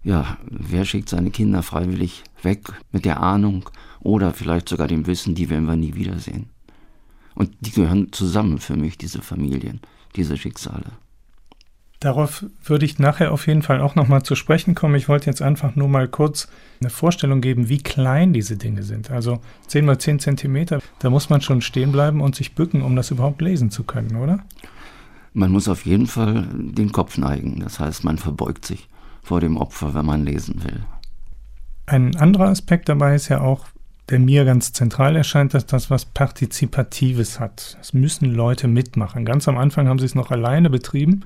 Ja, 0.03 0.38
wer 0.45 0.86
schickt 0.86 1.10
seine 1.10 1.31
Kinder 1.31 1.63
freiwillig 1.63 2.23
weg 2.43 2.71
mit 2.91 3.05
der 3.05 3.21
Ahnung 3.21 3.69
oder 3.99 4.33
vielleicht 4.33 4.69
sogar 4.69 4.88
dem 4.88 5.07
Wissen, 5.07 5.33
die 5.33 5.49
werden 5.49 5.67
wir 5.67 5.75
nie 5.75 5.95
wiedersehen? 5.95 6.49
Und 7.33 7.51
die 7.60 7.71
gehören 7.71 8.12
zusammen 8.12 8.60
für 8.60 8.75
mich, 8.75 8.99
diese 8.99 9.23
Familien, 9.23 9.81
diese 10.15 10.38
Schicksale. 10.38 10.91
Darauf 11.99 12.45
würde 12.63 12.86
ich 12.86 12.99
nachher 12.99 13.31
auf 13.31 13.47
jeden 13.47 13.63
Fall 13.63 13.81
auch 13.81 13.95
nochmal 13.95 14.21
zu 14.21 14.36
sprechen 14.36 14.75
kommen. 14.75 14.93
Ich 14.95 15.10
wollte 15.10 15.25
jetzt 15.25 15.41
einfach 15.41 15.75
nur 15.75 15.88
mal 15.88 16.07
kurz 16.07 16.47
eine 16.79 16.91
Vorstellung 16.91 17.41
geben, 17.41 17.69
wie 17.69 17.79
klein 17.79 18.33
diese 18.33 18.55
Dinge 18.55 18.83
sind. 18.83 19.10
Also 19.10 19.41
10 19.67 19.86
mal 19.86 19.97
10 19.97 20.19
Zentimeter, 20.19 20.79
da 20.99 21.10
muss 21.10 21.31
man 21.31 21.41
schon 21.41 21.62
stehen 21.62 21.91
bleiben 21.91 22.21
und 22.21 22.36
sich 22.36 22.53
bücken, 22.53 22.83
um 22.83 22.95
das 22.95 23.10
überhaupt 23.10 23.41
lesen 23.41 23.71
zu 23.71 23.83
können, 23.83 24.15
oder? 24.15 24.43
Man 25.33 25.51
muss 25.51 25.67
auf 25.67 25.86
jeden 25.86 26.07
Fall 26.07 26.47
den 26.53 26.91
Kopf 26.91 27.17
neigen. 27.17 27.60
Das 27.62 27.79
heißt, 27.79 28.03
man 28.03 28.19
verbeugt 28.19 28.65
sich 28.65 28.88
vor 29.23 29.39
dem 29.39 29.57
Opfer, 29.57 29.95
wenn 29.95 30.05
man 30.05 30.23
lesen 30.23 30.63
will. 30.63 30.83
Ein 31.88 32.15
anderer 32.15 32.49
Aspekt 32.49 32.89
dabei 32.89 33.15
ist 33.15 33.29
ja 33.29 33.41
auch, 33.41 33.65
der 34.10 34.19
mir 34.19 34.45
ganz 34.45 34.71
zentral 34.71 35.15
erscheint, 35.15 35.53
dass 35.53 35.65
das 35.65 35.89
was 35.89 36.05
Partizipatives 36.05 37.39
hat. 37.39 37.77
Es 37.81 37.93
müssen 37.93 38.33
Leute 38.33 38.67
mitmachen. 38.67 39.25
Ganz 39.25 39.47
am 39.47 39.57
Anfang 39.57 39.88
haben 39.88 39.99
sie 39.99 40.05
es 40.05 40.15
noch 40.15 40.31
alleine 40.31 40.69
betrieben, 40.69 41.25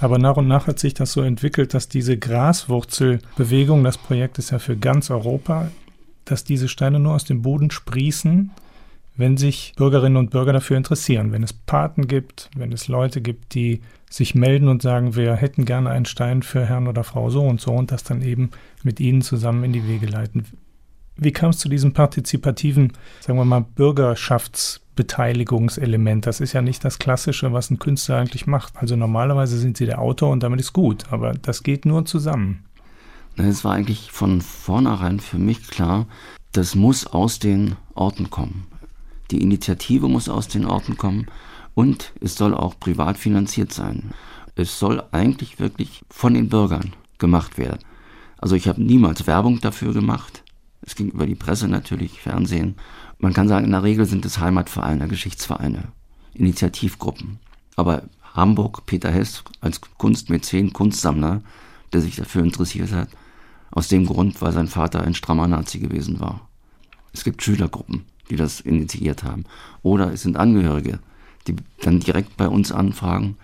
aber 0.00 0.18
nach 0.18 0.36
und 0.36 0.48
nach 0.48 0.66
hat 0.66 0.78
sich 0.78 0.94
das 0.94 1.12
so 1.12 1.22
entwickelt, 1.22 1.74
dass 1.74 1.88
diese 1.88 2.18
Graswurzelbewegung, 2.18 3.82
das 3.82 3.98
Projekt 3.98 4.38
ist 4.38 4.50
ja 4.50 4.58
für 4.58 4.76
ganz 4.76 5.10
Europa, 5.10 5.70
dass 6.24 6.44
diese 6.44 6.68
Steine 6.68 6.98
nur 6.98 7.14
aus 7.14 7.24
dem 7.24 7.42
Boden 7.42 7.70
sprießen, 7.70 8.50
wenn 9.16 9.36
sich 9.36 9.72
Bürgerinnen 9.76 10.16
und 10.16 10.30
Bürger 10.30 10.52
dafür 10.52 10.76
interessieren. 10.76 11.32
Wenn 11.32 11.42
es 11.42 11.52
Paten 11.52 12.06
gibt, 12.06 12.50
wenn 12.56 12.72
es 12.72 12.88
Leute 12.88 13.22
gibt, 13.22 13.54
die 13.54 13.80
sich 14.10 14.34
melden 14.34 14.68
und 14.68 14.82
sagen, 14.82 15.16
wir 15.16 15.34
hätten 15.34 15.64
gerne 15.64 15.90
einen 15.90 16.04
Stein 16.04 16.42
für 16.42 16.66
Herrn 16.66 16.86
oder 16.88 17.02
Frau 17.02 17.30
so 17.30 17.42
und 17.42 17.60
so 17.60 17.72
und 17.72 17.90
das 17.92 18.04
dann 18.04 18.22
eben 18.22 18.50
mit 18.82 19.00
ihnen 19.00 19.22
zusammen 19.22 19.64
in 19.64 19.72
die 19.72 19.88
Wege 19.88 20.06
leiten. 20.06 20.44
Wie 21.16 21.32
kam 21.32 21.50
es 21.50 21.58
zu 21.58 21.70
diesem 21.70 21.94
partizipativen, 21.94 22.92
sagen 23.20 23.38
wir 23.38 23.44
mal, 23.46 23.64
Bürgerschaftsbeteiligungselement? 24.96 26.26
Das 26.26 26.40
ist 26.40 26.52
ja 26.52 26.62
nicht 26.62 26.84
das 26.84 26.98
Klassische, 26.98 27.52
was 27.52 27.70
ein 27.70 27.78
Künstler 27.78 28.18
eigentlich 28.18 28.46
macht. 28.46 28.76
Also 28.76 28.96
normalerweise 28.96 29.58
sind 29.58 29.76
sie 29.76 29.86
der 29.86 30.00
Autor 30.00 30.30
und 30.30 30.42
damit 30.42 30.60
ist 30.60 30.72
gut, 30.72 31.04
aber 31.10 31.34
das 31.34 31.62
geht 31.62 31.84
nur 31.84 32.04
zusammen. 32.04 32.64
Es 33.36 33.64
war 33.64 33.74
eigentlich 33.74 34.10
von 34.12 34.40
vornherein 34.40 35.20
für 35.20 35.38
mich 35.38 35.68
klar, 35.68 36.06
das 36.52 36.74
muss 36.74 37.06
aus 37.06 37.38
den 37.38 37.76
Orten 37.94 38.30
kommen. 38.30 38.66
Die 39.30 39.42
Initiative 39.42 40.08
muss 40.08 40.28
aus 40.28 40.48
den 40.48 40.64
Orten 40.64 40.96
kommen 40.96 41.26
und 41.74 42.12
es 42.20 42.36
soll 42.36 42.54
auch 42.54 42.80
privat 42.80 43.18
finanziert 43.18 43.72
sein. 43.72 44.12
Es 44.54 44.78
soll 44.78 45.02
eigentlich 45.12 45.60
wirklich 45.60 46.02
von 46.08 46.32
den 46.32 46.48
Bürgern 46.48 46.94
gemacht 47.18 47.58
werden. 47.58 47.80
Also 48.38 48.56
ich 48.56 48.68
habe 48.68 48.82
niemals 48.82 49.26
Werbung 49.26 49.60
dafür 49.60 49.92
gemacht. 49.92 50.42
Es 50.80 50.94
ging 50.94 51.10
über 51.10 51.26
die 51.26 51.34
Presse 51.34 51.68
natürlich, 51.68 52.22
Fernsehen. 52.22 52.76
Man 53.18 53.32
kann 53.32 53.48
sagen, 53.48 53.64
in 53.64 53.72
der 53.72 53.82
Regel 53.82 54.06
sind 54.06 54.24
es 54.26 54.38
Heimatvereine, 54.38 55.08
Geschichtsvereine, 55.08 55.84
Initiativgruppen. 56.34 57.38
Aber 57.74 58.02
Hamburg, 58.34 58.84
Peter 58.86 59.10
Hess 59.10 59.42
als 59.60 59.80
Kunstmäzen, 59.96 60.72
Kunstsammler, 60.72 61.42
der 61.92 62.02
sich 62.02 62.16
dafür 62.16 62.42
interessiert 62.42 62.92
hat, 62.92 63.08
aus 63.70 63.88
dem 63.88 64.06
Grund, 64.06 64.40
weil 64.42 64.52
sein 64.52 64.68
Vater 64.68 65.02
ein 65.02 65.14
strammer 65.14 65.48
Nazi 65.48 65.78
gewesen 65.78 66.20
war. 66.20 66.48
Es 67.12 67.24
gibt 67.24 67.42
Schülergruppen, 67.42 68.04
die 68.28 68.36
das 68.36 68.60
initiiert 68.60 69.22
haben. 69.22 69.44
Oder 69.82 70.12
es 70.12 70.22
sind 70.22 70.36
Angehörige, 70.36 70.98
die 71.46 71.56
dann 71.80 72.00
direkt 72.00 72.36
bei 72.36 72.48
uns 72.48 72.72
anfragen. 72.72 73.36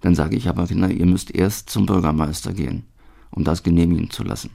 Dann 0.00 0.14
sage 0.14 0.36
ich 0.36 0.48
aber, 0.48 0.66
Kinder, 0.66 0.90
ihr 0.90 1.06
müsst 1.06 1.34
erst 1.34 1.68
zum 1.68 1.84
Bürgermeister 1.86 2.52
gehen, 2.52 2.84
um 3.30 3.44
das 3.44 3.62
genehmigen 3.62 4.10
zu 4.10 4.24
lassen. 4.24 4.50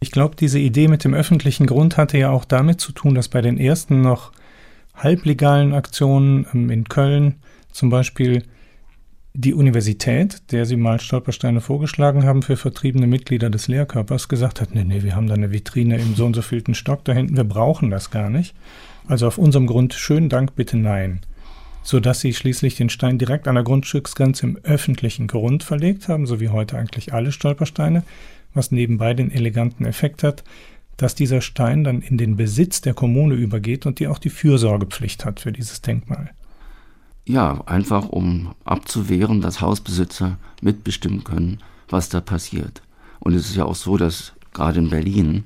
Ich 0.00 0.10
glaube, 0.10 0.36
diese 0.36 0.58
Idee 0.58 0.88
mit 0.88 1.04
dem 1.04 1.14
öffentlichen 1.14 1.66
Grund 1.66 1.96
hatte 1.96 2.18
ja 2.18 2.30
auch 2.30 2.44
damit 2.44 2.80
zu 2.80 2.92
tun, 2.92 3.14
dass 3.14 3.28
bei 3.28 3.40
den 3.40 3.58
ersten 3.58 4.00
noch 4.00 4.32
halblegalen 4.94 5.74
Aktionen 5.74 6.46
ähm, 6.52 6.70
in 6.70 6.84
Köln 6.84 7.36
zum 7.72 7.90
Beispiel 7.90 8.44
die 9.34 9.54
Universität, 9.54 10.50
der 10.50 10.66
sie 10.66 10.76
mal 10.76 11.00
Stolpersteine 11.00 11.60
vorgeschlagen 11.60 12.24
haben 12.24 12.42
für 12.42 12.56
vertriebene 12.56 13.06
Mitglieder 13.06 13.50
des 13.50 13.68
Lehrkörpers, 13.68 14.28
gesagt 14.28 14.60
hat, 14.60 14.74
nee, 14.74 14.84
nee, 14.84 15.02
wir 15.02 15.14
haben 15.14 15.28
da 15.28 15.34
eine 15.34 15.52
Vitrine 15.52 15.96
im 15.96 16.16
so 16.16 16.26
und 16.26 16.34
so 16.34 16.42
vielten 16.42 16.74
Stock 16.74 17.04
da 17.04 17.12
hinten, 17.12 17.36
wir 17.36 17.44
brauchen 17.44 17.90
das 17.90 18.10
gar 18.10 18.30
nicht. 18.30 18.56
Also 19.06 19.26
auf 19.28 19.38
unserem 19.38 19.66
Grund 19.66 19.94
schönen 19.94 20.28
Dank, 20.28 20.56
bitte 20.56 20.76
nein. 20.76 21.20
Sodass 21.84 22.20
sie 22.20 22.34
schließlich 22.34 22.74
den 22.74 22.90
Stein 22.90 23.18
direkt 23.18 23.46
an 23.46 23.54
der 23.54 23.64
Grundstücksgrenze 23.64 24.44
im 24.44 24.58
öffentlichen 24.64 25.28
Grund 25.28 25.62
verlegt 25.62 26.08
haben, 26.08 26.26
so 26.26 26.40
wie 26.40 26.48
heute 26.48 26.76
eigentlich 26.76 27.14
alle 27.14 27.30
Stolpersteine, 27.30 28.02
was 28.54 28.70
nebenbei 28.70 29.14
den 29.14 29.30
eleganten 29.30 29.84
Effekt 29.84 30.22
hat, 30.22 30.44
dass 30.96 31.14
dieser 31.14 31.40
Stein 31.40 31.84
dann 31.84 32.00
in 32.00 32.18
den 32.18 32.36
Besitz 32.36 32.80
der 32.80 32.94
Kommune 32.94 33.34
übergeht 33.34 33.86
und 33.86 34.00
die 34.00 34.08
auch 34.08 34.18
die 34.18 34.30
Fürsorgepflicht 34.30 35.24
hat 35.24 35.40
für 35.40 35.52
dieses 35.52 35.80
Denkmal. 35.80 36.30
Ja, 37.24 37.62
einfach 37.66 38.08
um 38.08 38.54
abzuwehren, 38.64 39.40
dass 39.40 39.60
Hausbesitzer 39.60 40.38
mitbestimmen 40.62 41.24
können, 41.24 41.58
was 41.88 42.08
da 42.08 42.20
passiert. 42.20 42.82
Und 43.20 43.34
es 43.34 43.48
ist 43.48 43.56
ja 43.56 43.64
auch 43.64 43.74
so, 43.74 43.96
dass 43.96 44.32
gerade 44.52 44.80
in 44.80 44.90
Berlin 44.90 45.44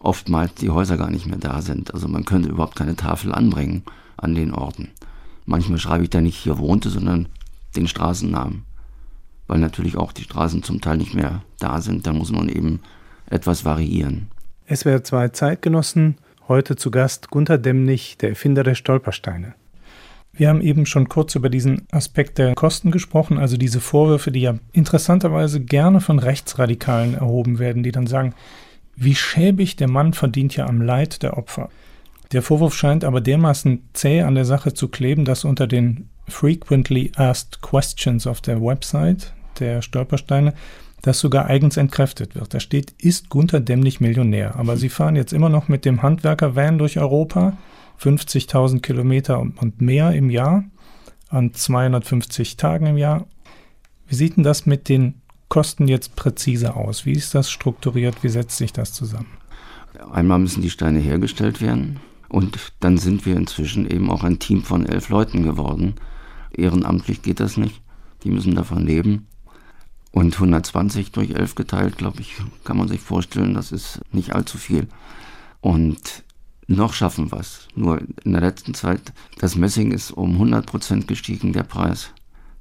oftmals 0.00 0.54
die 0.54 0.70
Häuser 0.70 0.96
gar 0.96 1.10
nicht 1.10 1.26
mehr 1.26 1.38
da 1.38 1.62
sind. 1.62 1.94
Also 1.94 2.08
man 2.08 2.24
könnte 2.24 2.48
überhaupt 2.48 2.76
keine 2.76 2.96
Tafel 2.96 3.32
anbringen 3.32 3.84
an 4.16 4.34
den 4.34 4.52
Orten. 4.52 4.88
Manchmal 5.46 5.78
schreibe 5.78 6.04
ich 6.04 6.10
da 6.10 6.20
nicht 6.20 6.36
hier 6.36 6.58
wohnte, 6.58 6.90
sondern 6.90 7.28
den 7.76 7.86
Straßennamen. 7.86 8.64
Weil 9.50 9.58
natürlich 9.58 9.96
auch 9.96 10.12
die 10.12 10.22
Straßen 10.22 10.62
zum 10.62 10.80
Teil 10.80 10.98
nicht 10.98 11.12
mehr 11.12 11.42
da 11.58 11.80
sind. 11.80 12.06
Da 12.06 12.12
muss 12.12 12.30
man 12.30 12.48
eben 12.48 12.78
etwas 13.28 13.64
variieren. 13.64 14.28
SWR 14.72 15.02
2 15.02 15.30
Zeitgenossen, 15.30 16.18
heute 16.46 16.76
zu 16.76 16.92
Gast 16.92 17.30
Gunther 17.30 17.58
Demnig, 17.58 18.16
der 18.18 18.28
Erfinder 18.28 18.62
der 18.62 18.76
Stolpersteine. 18.76 19.54
Wir 20.32 20.50
haben 20.50 20.60
eben 20.60 20.86
schon 20.86 21.08
kurz 21.08 21.34
über 21.34 21.50
diesen 21.50 21.82
Aspekt 21.90 22.38
der 22.38 22.54
Kosten 22.54 22.92
gesprochen, 22.92 23.38
also 23.38 23.56
diese 23.56 23.80
Vorwürfe, 23.80 24.30
die 24.30 24.42
ja 24.42 24.54
interessanterweise 24.72 25.60
gerne 25.60 26.00
von 26.00 26.20
Rechtsradikalen 26.20 27.14
erhoben 27.14 27.58
werden, 27.58 27.82
die 27.82 27.90
dann 27.90 28.06
sagen, 28.06 28.36
wie 28.94 29.16
schäbig 29.16 29.74
der 29.74 29.90
Mann 29.90 30.12
verdient 30.12 30.54
ja 30.54 30.66
am 30.66 30.80
Leid 30.80 31.24
der 31.24 31.36
Opfer. 31.36 31.70
Der 32.30 32.42
Vorwurf 32.42 32.76
scheint 32.76 33.02
aber 33.02 33.20
dermaßen 33.20 33.82
zäh 33.94 34.22
an 34.22 34.36
der 34.36 34.44
Sache 34.44 34.74
zu 34.74 34.86
kleben, 34.86 35.24
dass 35.24 35.44
unter 35.44 35.66
den 35.66 36.08
Frequently 36.28 37.10
Asked 37.16 37.62
Questions 37.62 38.28
auf 38.28 38.40
der 38.40 38.62
Website 38.62 39.32
der 39.60 39.82
Stolpersteine 39.82 40.54
das 41.02 41.18
sogar 41.18 41.46
eigens 41.46 41.76
entkräftet 41.76 42.34
wird. 42.34 42.52
Da 42.52 42.60
steht, 42.60 42.92
ist 42.98 43.30
Gunther 43.30 43.60
Dämmlich 43.60 44.00
Millionär? 44.00 44.56
Aber 44.56 44.76
sie 44.76 44.88
fahren 44.88 45.16
jetzt 45.16 45.32
immer 45.32 45.48
noch 45.48 45.68
mit 45.68 45.84
dem 45.84 46.02
Handwerker-Van 46.02 46.78
durch 46.78 46.98
Europa, 46.98 47.56
50.000 48.00 48.80
Kilometer 48.80 49.40
und 49.40 49.80
mehr 49.80 50.12
im 50.12 50.30
Jahr, 50.30 50.64
an 51.28 51.54
250 51.54 52.56
Tagen 52.56 52.86
im 52.86 52.96
Jahr. 52.98 53.26
Wie 54.06 54.14
sieht 54.14 54.36
denn 54.36 54.44
das 54.44 54.66
mit 54.66 54.88
den 54.88 55.14
Kosten 55.48 55.88
jetzt 55.88 56.16
präzise 56.16 56.74
aus? 56.76 57.06
Wie 57.06 57.12
ist 57.12 57.34
das 57.34 57.50
strukturiert? 57.50 58.22
Wie 58.22 58.28
setzt 58.28 58.56
sich 58.56 58.72
das 58.72 58.92
zusammen? 58.92 59.28
Einmal 60.12 60.38
müssen 60.38 60.62
die 60.62 60.70
Steine 60.70 60.98
hergestellt 61.00 61.60
werden 61.60 62.00
und 62.28 62.72
dann 62.80 62.98
sind 62.98 63.26
wir 63.26 63.36
inzwischen 63.36 63.90
eben 63.90 64.10
auch 64.10 64.24
ein 64.24 64.38
Team 64.38 64.62
von 64.62 64.86
elf 64.86 65.08
Leuten 65.08 65.42
geworden. 65.42 65.94
Ehrenamtlich 66.52 67.22
geht 67.22 67.40
das 67.40 67.56
nicht. 67.56 67.80
Die 68.22 68.30
müssen 68.30 68.54
davon 68.54 68.86
leben. 68.86 69.26
Und 70.12 70.34
120 70.34 71.12
durch 71.12 71.30
11 71.30 71.54
geteilt, 71.54 71.98
glaube 71.98 72.20
ich, 72.20 72.34
kann 72.64 72.76
man 72.76 72.88
sich 72.88 73.00
vorstellen, 73.00 73.54
das 73.54 73.70
ist 73.70 74.00
nicht 74.12 74.34
allzu 74.34 74.58
viel. 74.58 74.88
Und 75.60 76.24
noch 76.66 76.92
schaffen 76.92 77.30
wir 77.30 77.40
es. 77.40 77.68
Nur 77.74 78.00
in 78.24 78.32
der 78.32 78.40
letzten 78.40 78.74
Zeit, 78.74 79.12
das 79.38 79.56
Messing 79.56 79.92
ist 79.92 80.10
um 80.10 80.32
100 80.32 80.66
Prozent 80.66 81.08
gestiegen, 81.08 81.52
der 81.52 81.62
Preis. 81.62 82.10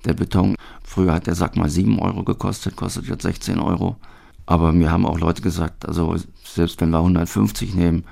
Der 0.05 0.13
Beton, 0.13 0.55
früher 0.83 1.13
hat 1.13 1.27
der 1.27 1.35
Sack 1.35 1.55
mal 1.57 1.69
7 1.69 1.99
Euro 1.99 2.23
gekostet, 2.23 2.75
kostet 2.75 3.07
jetzt 3.07 3.23
16 3.23 3.59
Euro. 3.59 3.97
Aber 4.45 4.71
mir 4.71 4.91
haben 4.91 5.05
auch 5.05 5.19
Leute 5.19 5.41
gesagt, 5.41 5.87
also 5.87 6.15
selbst 6.43 6.81
wenn 6.81 6.89
wir 6.89 6.99
150 6.99 7.75
nehmen, 7.75 8.03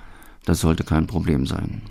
das 0.45 0.59
sollte 0.61 0.83
kein 0.83 1.07
Problem 1.07 1.47
sein. 1.47 1.81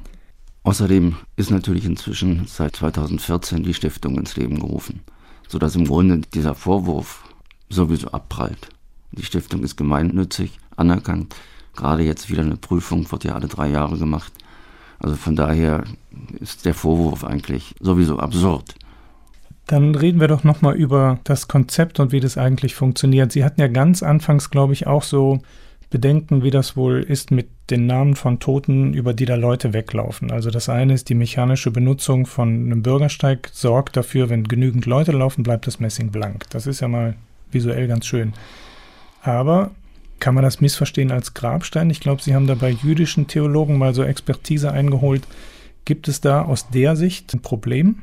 Außerdem 0.63 1.17
ist 1.37 1.51
natürlich 1.51 1.85
inzwischen 1.85 2.47
seit 2.47 2.77
2014 2.77 3.63
die 3.63 3.75
Stiftung 3.75 4.19
ins 4.19 4.37
Leben 4.37 4.61
gerufen, 4.61 5.01
sodass 5.49 5.75
im 5.75 5.87
Grunde 5.87 6.23
dieser 6.33 6.55
Vorwurf 6.55 7.25
sowieso 7.69 8.09
abprallt. 8.09 8.69
Die 9.13 9.25
Stiftung 9.25 9.63
ist 9.63 9.77
gemeinnützig, 9.77 10.59
anerkannt. 10.77 11.35
Gerade 11.75 12.03
jetzt 12.03 12.31
wieder 12.31 12.43
eine 12.43 12.57
Prüfung, 12.57 13.11
wird 13.11 13.25
ja 13.25 13.35
alle 13.35 13.49
drei 13.49 13.69
Jahre 13.69 13.99
gemacht. 13.99 14.33
Also 14.99 15.17
von 15.17 15.37
daher 15.37 15.85
ist 16.41 16.65
der 16.65 16.75
Vorwurf 16.75 17.25
eigentlich 17.25 17.75
sowieso 17.81 18.19
absurd. 18.19 18.75
Dann 19.67 19.95
reden 19.95 20.21
wir 20.21 20.29
doch 20.29 20.45
nochmal 20.45 20.77
über 20.77 21.19
das 21.25 21.49
Konzept 21.49 21.99
und 21.99 22.13
wie 22.13 22.21
das 22.21 22.39
eigentlich 22.39 22.75
funktioniert. 22.75 23.33
Sie 23.33 23.45
hatten 23.45 23.61
ja 23.61 23.69
ganz 23.69 24.03
anfangs, 24.03 24.51
glaube 24.51 24.73
ich, 24.73 24.87
auch 24.87 25.03
so 25.03 25.41
Bedenken, 25.91 26.43
wie 26.43 26.51
das 26.51 26.77
wohl 26.77 27.03
ist 27.03 27.31
mit 27.31 27.49
den 27.71 27.87
Namen 27.87 28.17
von 28.17 28.39
Toten, 28.39 28.93
über 28.93 29.13
die 29.13 29.25
da 29.25 29.35
Leute 29.35 29.73
weglaufen. 29.73 30.31
Also 30.31 30.51
das 30.51 30.69
eine 30.69 30.95
ist 30.95 31.09
die 31.09 31.15
mechanische 31.15 31.71
Benutzung 31.71 32.27
von 32.27 32.49
einem 32.49 32.83
Bürgersteig 32.83 33.51
sorgt 33.53 33.97
dafür, 33.97 34.29
wenn 34.31 34.45
genügend 34.45 34.87
Leute 34.87 35.13
laufen, 35.13 35.43
bleibt 35.43 35.67
das 35.67 35.81
Messing 35.81 36.11
blank. 36.11 36.45
Das 36.51 36.67
ist 36.67 36.81
ja 36.81 36.89
mal 36.89 37.17
visuell 37.57 37.89
ganz 37.89 38.07
schön. 38.07 38.35
Aber 39.23 39.73
kann 40.21 40.35
man 40.35 40.45
das 40.45 40.61
missverstehen 40.61 41.11
als 41.11 41.35
Grabstein? 41.35 41.91
Ich 41.91 42.01
glaube, 42.01 42.23
Sie 42.23 42.35
haben 42.35 42.47
da 42.47 42.55
bei 42.55 42.71
jüdischen 42.71 43.27
Theologen 43.27 43.79
mal 43.79 43.95
so 43.95 44.03
Expertise 44.03 44.71
eingeholt. 44.71 45.27
Gibt 45.85 46.09
es 46.09 46.21
da 46.21 46.43
aus 46.43 46.69
der 46.71 46.97
Sicht 46.97 47.33
ein 47.35 47.43
Problem? 47.43 48.03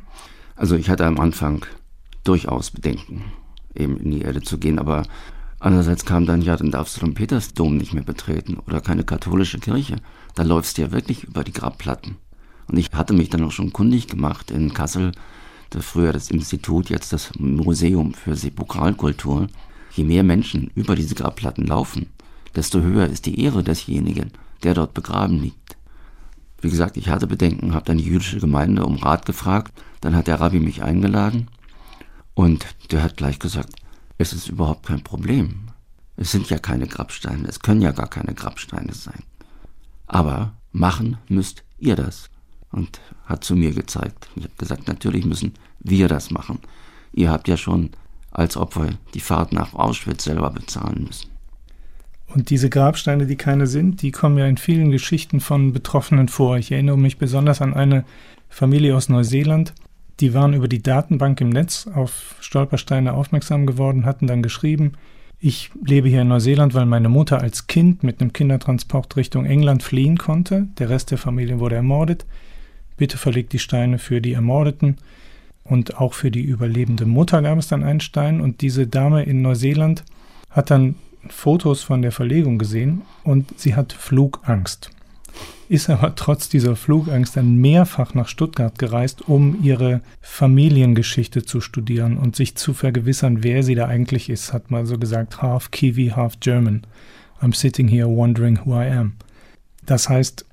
Also 0.56 0.76
ich 0.76 0.90
hatte 0.90 1.06
am 1.06 1.20
Anfang 1.20 1.66
durchaus 2.24 2.72
Bedenken, 2.72 3.24
eben 3.76 3.98
in 3.98 4.12
die 4.12 4.22
Erde 4.22 4.42
zu 4.42 4.58
gehen, 4.58 4.80
aber 4.80 5.04
andererseits 5.60 6.06
kam 6.06 6.26
dann, 6.26 6.42
ja, 6.42 6.56
dann 6.56 6.72
darfst 6.72 6.98
du 6.98 7.06
den 7.06 7.16
Petersdom 7.16 7.78
nicht 7.78 7.94
mehr 7.94 8.04
betreten 8.04 8.58
oder 8.68 8.80
keine 8.80 9.04
katholische 9.04 9.60
Kirche. 9.60 9.98
Da 10.36 10.44
läufst 10.44 10.78
du 10.78 10.84
ja 10.84 10.92
wirklich 10.92 11.24
über 11.24 11.44
die 11.44 11.54
Grabplatten. 11.54 12.18
Und 12.68 12.78
ich 12.78 12.92
hatte 12.94 13.14
mich 13.14 13.30
dann 13.30 13.44
auch 13.44 13.52
schon 13.52 13.74
kundig 13.74 14.08
gemacht 14.08 14.52
in 14.52 14.74
Kassel, 14.74 15.12
früher 15.82 16.14
das 16.14 16.30
Institut, 16.30 16.90
jetzt 16.90 17.14
das 17.14 17.32
Museum 17.38 18.14
für 18.14 18.36
Sepulkralkultur. 18.36 19.48
Je 19.92 20.04
mehr 20.04 20.24
Menschen 20.24 20.72
über 20.76 20.96
diese 20.96 21.16
Grabplatten 21.16 21.66
laufen, 21.66 22.08
desto 22.56 22.82
höher 22.82 23.08
ist 23.08 23.26
die 23.26 23.40
Ehre 23.42 23.64
desjenigen, 23.64 24.32
der 24.64 24.74
dort 24.74 24.94
begraben 24.94 25.40
liegt. 25.40 25.78
Wie 26.62 26.70
gesagt, 26.70 26.98
ich 26.98 27.10
hatte 27.10 27.28
Bedenken, 27.28 27.74
habe 27.74 27.86
dann 27.86 27.98
die 27.98 28.06
jüdische 28.06 28.40
Gemeinde 28.40 28.86
um 28.86 28.96
Rat 28.96 29.26
gefragt, 29.26 29.74
dann 30.02 30.16
hat 30.16 30.28
der 30.28 30.40
Rabbi 30.40 30.60
mich 30.60 30.82
eingeladen 30.82 31.50
und 32.34 32.66
der 32.92 33.04
hat 33.04 33.18
gleich 33.18 33.40
gesagt, 33.40 33.74
es 34.18 34.34
ist 34.34 34.48
überhaupt 34.48 34.86
kein 34.86 35.04
Problem. 35.04 35.68
Es 36.16 36.32
sind 36.32 36.50
ja 36.50 36.58
keine 36.58 36.88
Grabsteine, 36.88 37.48
es 37.48 37.60
können 37.60 37.82
ja 37.82 37.92
gar 37.92 38.08
keine 38.08 38.34
Grabsteine 38.34 38.94
sein. 38.94 39.24
Aber 40.08 40.54
machen 40.72 41.18
müsst 41.28 41.64
ihr 41.78 41.96
das 41.96 42.30
und 42.74 43.00
hat 43.26 43.44
zu 43.44 43.56
mir 43.56 43.72
gezeigt. 43.72 44.28
Ich 44.36 44.44
habe 44.44 44.54
gesagt, 44.58 44.88
natürlich 44.88 45.26
müssen 45.26 45.54
wir 45.80 46.08
das 46.08 46.32
machen. 46.32 46.60
Ihr 47.14 47.32
habt 47.32 47.48
ja 47.48 47.58
schon 47.58 47.92
als 48.32 48.58
Opfer 48.58 48.90
die 49.14 49.20
Fahrt 49.20 49.54
nach 49.54 49.74
Auschwitz 49.74 50.24
selber 50.24 50.50
bezahlen 50.50 51.06
müssen. 51.08 51.30
Und 52.28 52.50
diese 52.50 52.70
Grabsteine, 52.70 53.28
die 53.28 53.36
keine 53.36 53.68
sind, 53.68 54.02
die 54.02 54.12
kommen 54.12 54.38
ja 54.40 54.48
in 54.48 54.58
vielen 54.58 54.90
Geschichten 54.90 55.40
von 55.40 55.72
Betroffenen 55.72 56.30
vor. 56.30 56.58
Ich 56.58 56.72
erinnere 56.72 56.98
mich 56.98 57.18
besonders 57.18 57.62
an 57.62 57.76
eine 57.76 58.06
Familie 58.50 58.96
aus 58.96 59.08
Neuseeland. 59.08 59.74
Die 60.20 60.34
waren 60.34 60.54
über 60.54 60.68
die 60.68 60.82
Datenbank 60.82 61.42
im 61.42 61.50
Netz 61.50 61.88
auf 61.94 62.36
Stolpersteine 62.40 63.14
aufmerksam 63.14 63.68
geworden, 63.68 64.06
hatten 64.06 64.26
dann 64.26 64.42
geschrieben, 64.42 64.94
ich 65.46 65.72
lebe 65.84 66.08
hier 66.08 66.22
in 66.22 66.30
Neuseeland, 66.30 66.74
weil 66.74 66.86
meine 66.86 67.10
Mutter 67.10 67.42
als 67.42 67.68
Kind 67.68 68.02
mit 68.02 68.22
einem 68.22 68.32
Kindertransport 68.32 69.18
Richtung 69.18 69.46
England 69.46 69.84
fliehen 69.84 70.18
konnte. 70.18 70.68
Der 70.80 70.90
Rest 70.90 71.12
der 71.12 71.18
Familie 71.18 71.60
wurde 71.60 71.76
ermordet. 71.76 72.26
Bitte 72.98 73.18
verlegt 73.18 73.54
die 73.54 73.60
Steine 73.60 74.00
für 74.00 74.22
die 74.22 74.34
Ermordeten. 74.34 74.98
Und 75.64 75.98
auch 75.98 76.14
für 76.14 76.30
die 76.30 76.42
überlebende 76.42 77.06
Mutter 77.06 77.42
gab 77.42 77.58
es 77.58 77.68
dann 77.68 77.84
einen 77.84 78.02
Stein. 78.02 78.42
Und 78.42 78.62
diese 78.62 78.88
Dame 78.88 79.24
in 79.24 79.42
Neuseeland 79.42 80.04
hat 80.50 80.72
dann 80.72 80.96
Fotos 81.30 81.84
von 81.84 82.02
der 82.02 82.12
Verlegung 82.12 82.58
gesehen 82.58 83.04
und 83.24 83.58
sie 83.58 83.76
hat 83.76 83.94
Flugangst. 83.94 84.90
Ist 85.70 85.90
aber 85.90 86.16
trotz 86.16 86.50
dieser 86.50 86.76
Flugangst 86.76 87.38
dann 87.38 87.56
mehrfach 87.56 88.14
nach 88.14 88.28
Stuttgart 88.28 88.78
gereist, 88.78 89.28
um 89.28 89.64
ihre 89.64 90.02
Familiengeschichte 90.22 91.44
zu 91.44 91.62
studieren 91.62 92.18
und 92.18 92.36
sich 92.36 92.56
zu 92.56 92.74
vergewissern, 92.74 93.44
wer 93.44 93.64
sie 93.64 93.74
da 93.74 93.88
eigentlich 93.88 94.30
ist. 94.30 94.54
Hat 94.54 94.70
mal 94.70 94.86
so 94.86 94.98
gesagt, 94.98 95.42
half 95.42 95.72
Kiwi, 95.72 96.10
half 96.16 96.40
German. 96.42 96.86
I'm 97.42 97.56
sitting 97.56 97.88
here 97.88 98.08
wondering 98.08 98.60
who 98.66 98.76
I 98.80 98.90
am. 98.90 99.14
Das 99.86 100.10
heißt, 100.10 100.46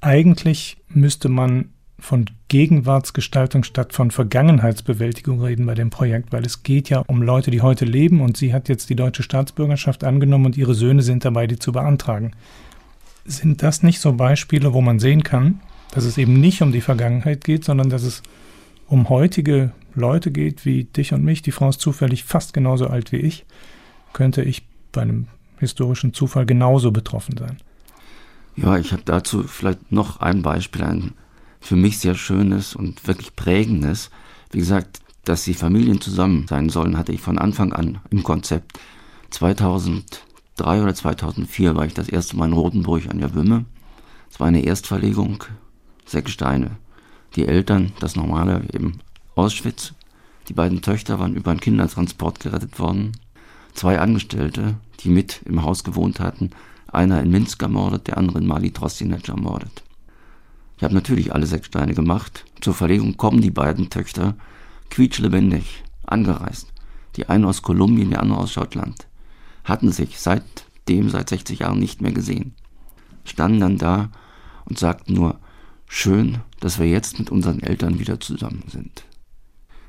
eigentlich 0.00 0.76
müsste 0.88 1.28
man 1.28 1.70
von 1.98 2.26
Gegenwartsgestaltung 2.48 3.64
statt 3.64 3.92
von 3.92 4.10
Vergangenheitsbewältigung 4.10 5.42
reden 5.42 5.66
bei 5.66 5.74
dem 5.74 5.90
Projekt, 5.90 6.32
weil 6.32 6.46
es 6.46 6.62
geht 6.62 6.88
ja 6.88 7.02
um 7.06 7.22
Leute, 7.22 7.50
die 7.50 7.60
heute 7.60 7.84
leben 7.84 8.20
und 8.20 8.36
sie 8.36 8.52
hat 8.52 8.68
jetzt 8.68 8.88
die 8.88 8.96
deutsche 8.96 9.22
Staatsbürgerschaft 9.22 10.04
angenommen 10.04 10.46
und 10.46 10.56
ihre 10.56 10.74
Söhne 10.74 11.02
sind 11.02 11.24
dabei, 11.24 11.46
die 11.46 11.58
zu 11.58 11.72
beantragen. 11.72 12.32
Sind 13.24 13.62
das 13.62 13.82
nicht 13.82 14.00
so 14.00 14.12
Beispiele, 14.12 14.72
wo 14.72 14.80
man 14.80 15.00
sehen 15.00 15.22
kann, 15.22 15.60
dass 15.90 16.04
es 16.04 16.18
eben 16.18 16.40
nicht 16.40 16.62
um 16.62 16.72
die 16.72 16.80
Vergangenheit 16.80 17.44
geht, 17.44 17.64
sondern 17.64 17.90
dass 17.90 18.02
es 18.02 18.22
um 18.86 19.08
heutige 19.08 19.72
Leute 19.94 20.30
geht, 20.30 20.64
wie 20.64 20.84
dich 20.84 21.12
und 21.12 21.24
mich. 21.24 21.42
Die 21.42 21.52
Frau 21.52 21.68
ist 21.68 21.80
zufällig 21.80 22.24
fast 22.24 22.54
genauso 22.54 22.86
alt 22.86 23.12
wie 23.12 23.16
ich. 23.16 23.44
Könnte 24.12 24.42
ich 24.42 24.66
bei 24.92 25.02
einem 25.02 25.26
historischen 25.58 26.14
Zufall 26.14 26.46
genauso 26.46 26.90
betroffen 26.92 27.36
sein? 27.36 27.58
Ja, 28.56 28.78
ich 28.78 28.92
habe 28.92 29.02
dazu 29.04 29.42
vielleicht 29.42 29.92
noch 29.92 30.20
ein 30.20 30.42
Beispiel, 30.42 30.82
ein 30.82 31.12
für 31.60 31.76
mich 31.76 31.98
sehr 31.98 32.14
schönes 32.14 32.74
und 32.74 33.06
wirklich 33.06 33.34
prägendes. 33.36 34.10
Wie 34.50 34.58
gesagt, 34.58 35.00
dass 35.24 35.44
die 35.44 35.54
Familien 35.54 36.00
zusammen 36.00 36.46
sein 36.48 36.68
sollen, 36.70 36.96
hatte 36.96 37.12
ich 37.12 37.20
von 37.20 37.38
Anfang 37.38 37.72
an 37.72 38.00
im 38.10 38.22
Konzept. 38.22 38.78
2003 39.30 40.82
oder 40.82 40.94
2004 40.94 41.76
war 41.76 41.84
ich 41.84 41.94
das 41.94 42.08
erste 42.08 42.36
Mal 42.36 42.46
in 42.46 42.54
Rotenburg 42.54 43.08
an 43.10 43.18
der 43.18 43.34
Wümme. 43.34 43.66
Es 44.30 44.40
war 44.40 44.46
eine 44.46 44.64
Erstverlegung, 44.64 45.44
sechs 46.06 46.30
Steine. 46.30 46.78
Die 47.36 47.46
Eltern, 47.46 47.92
das 48.00 48.16
normale, 48.16 48.62
eben 48.72 49.00
Auschwitz. 49.34 49.92
Die 50.48 50.54
beiden 50.54 50.80
Töchter 50.80 51.18
waren 51.18 51.34
über 51.34 51.50
einen 51.50 51.60
Kindertransport 51.60 52.40
gerettet 52.40 52.78
worden. 52.78 53.12
Zwei 53.74 53.98
Angestellte, 54.00 54.76
die 55.00 55.10
mit 55.10 55.42
im 55.44 55.62
Haus 55.62 55.84
gewohnt 55.84 56.20
hatten, 56.20 56.50
einer 56.90 57.20
in 57.20 57.30
Minsk 57.30 57.62
ermordet, 57.62 58.08
der 58.08 58.16
andere 58.16 58.38
in 58.38 58.46
Mali 58.46 58.70
Trostinec 58.70 59.28
ermordet. 59.28 59.82
Ich 60.78 60.84
habe 60.84 60.94
natürlich 60.94 61.34
alle 61.34 61.46
sechs 61.46 61.66
Steine 61.66 61.92
gemacht. 61.92 62.44
Zur 62.60 62.72
Verlegung 62.72 63.16
kommen 63.16 63.40
die 63.40 63.50
beiden 63.50 63.90
Töchter 63.90 64.36
quietschlebendig 64.90 65.82
angereist. 66.06 66.72
Die 67.16 67.28
eine 67.28 67.48
aus 67.48 67.62
Kolumbien, 67.62 68.10
die 68.10 68.16
andere 68.16 68.38
aus 68.38 68.52
Schottland. 68.52 69.08
Hatten 69.64 69.90
sich 69.90 70.20
seitdem, 70.20 71.10
seit 71.10 71.30
60 71.30 71.58
Jahren 71.58 71.80
nicht 71.80 72.00
mehr 72.00 72.12
gesehen. 72.12 72.54
Standen 73.24 73.58
dann 73.58 73.76
da 73.76 74.10
und 74.66 74.78
sagten 74.78 75.14
nur, 75.14 75.40
schön, 75.88 76.38
dass 76.60 76.78
wir 76.78 76.86
jetzt 76.86 77.18
mit 77.18 77.30
unseren 77.30 77.60
Eltern 77.60 77.98
wieder 77.98 78.20
zusammen 78.20 78.62
sind. 78.68 79.04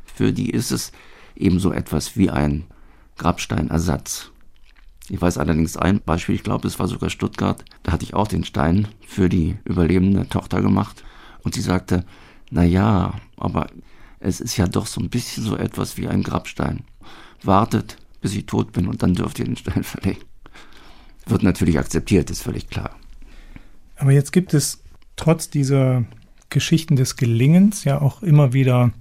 Für 0.06 0.34
die 0.34 0.49
ist 0.49 0.71
es 0.71 0.91
ebenso 1.36 1.71
etwas 1.71 2.17
wie 2.17 2.32
ein 2.32 2.65
Grabsteinersatz. 3.19 4.32
Ich 5.09 5.19
weiß 5.19 5.39
allerdings 5.39 5.75
ein 5.75 6.01
Beispiel, 6.01 6.35
ich 6.35 6.43
glaube, 6.43 6.67
es 6.67 6.77
war 6.77 6.87
sogar 6.87 7.09
Stuttgart, 7.09 7.65
da 7.81 7.91
hatte 7.91 8.03
ich 8.03 8.13
auch 8.13 8.27
den 8.27 8.43
Stein 8.43 8.87
für 9.07 9.27
die 9.27 9.57
überlebende 9.65 10.29
Tochter 10.29 10.61
gemacht 10.61 11.03
und 11.43 11.55
sie 11.55 11.61
sagte, 11.61 12.05
na 12.51 12.63
ja, 12.63 13.15
aber 13.35 13.67
es 14.19 14.39
ist 14.39 14.57
ja 14.57 14.67
doch 14.67 14.85
so 14.85 15.01
ein 15.01 15.09
bisschen 15.09 15.43
so 15.43 15.57
etwas 15.57 15.97
wie 15.97 16.07
ein 16.07 16.23
Grabstein. 16.23 16.81
Wartet, 17.41 17.97
bis 18.21 18.35
ich 18.35 18.45
tot 18.45 18.71
bin 18.71 18.87
und 18.87 19.01
dann 19.01 19.15
dürft 19.15 19.39
ihr 19.39 19.45
den 19.45 19.55
Stein 19.55 19.83
verlegen. 19.83 20.21
Wird 21.25 21.43
natürlich 21.43 21.79
akzeptiert, 21.79 22.29
ist 22.29 22.43
völlig 22.43 22.69
klar. 22.69 22.95
Aber 23.97 24.11
jetzt 24.11 24.31
gibt 24.31 24.53
es 24.53 24.83
trotz 25.15 25.49
dieser 25.49 26.05
Geschichten 26.49 26.95
des 26.95 27.15
Gelingens 27.15 27.83
ja 27.83 28.01
auch 28.01 28.21
immer 28.21 28.53
wieder, 28.53 28.91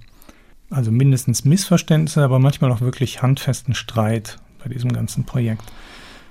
also 0.70 0.90
mindestens 0.90 1.44
Missverständnisse, 1.44 2.22
aber 2.22 2.38
manchmal 2.38 2.72
auch 2.72 2.80
wirklich 2.80 3.22
handfesten 3.22 3.74
Streit 3.74 4.38
bei 4.62 4.68
diesem 4.68 4.92
ganzen 4.92 5.24
Projekt. 5.24 5.64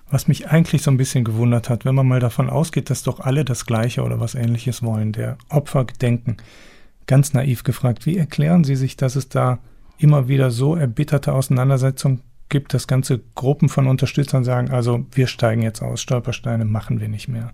Was 0.09 0.27
mich 0.27 0.49
eigentlich 0.49 0.83
so 0.83 0.91
ein 0.91 0.97
bisschen 0.97 1.25
gewundert 1.25 1.69
hat, 1.69 1.83
wenn 1.83 1.95
man 1.95 2.07
mal 2.07 2.19
davon 2.19 2.49
ausgeht, 2.49 2.89
dass 2.89 3.03
doch 3.03 3.19
alle 3.19 3.43
das 3.43 3.65
Gleiche 3.65 4.03
oder 4.03 4.19
was 4.19 4.35
Ähnliches 4.35 4.81
wollen, 4.81 5.11
der 5.11 5.37
Opfer 5.49 5.83
gedenken. 5.85 6.37
Ganz 7.07 7.33
naiv 7.33 7.63
gefragt, 7.63 8.05
wie 8.05 8.17
erklären 8.17 8.63
Sie 8.63 8.75
sich, 8.75 8.95
dass 8.95 9.15
es 9.15 9.27
da 9.27 9.59
immer 9.97 10.27
wieder 10.27 10.51
so 10.51 10.75
erbitterte 10.75 11.33
Auseinandersetzungen 11.33 12.21
gibt, 12.49 12.73
dass 12.73 12.87
ganze 12.87 13.19
Gruppen 13.35 13.67
von 13.69 13.87
Unterstützern 13.87 14.43
sagen, 14.43 14.71
also 14.71 15.05
wir 15.11 15.27
steigen 15.27 15.61
jetzt 15.61 15.81
aus, 15.81 16.01
Stolpersteine 16.01 16.65
machen 16.65 17.01
wir 17.01 17.09
nicht 17.09 17.27
mehr? 17.27 17.51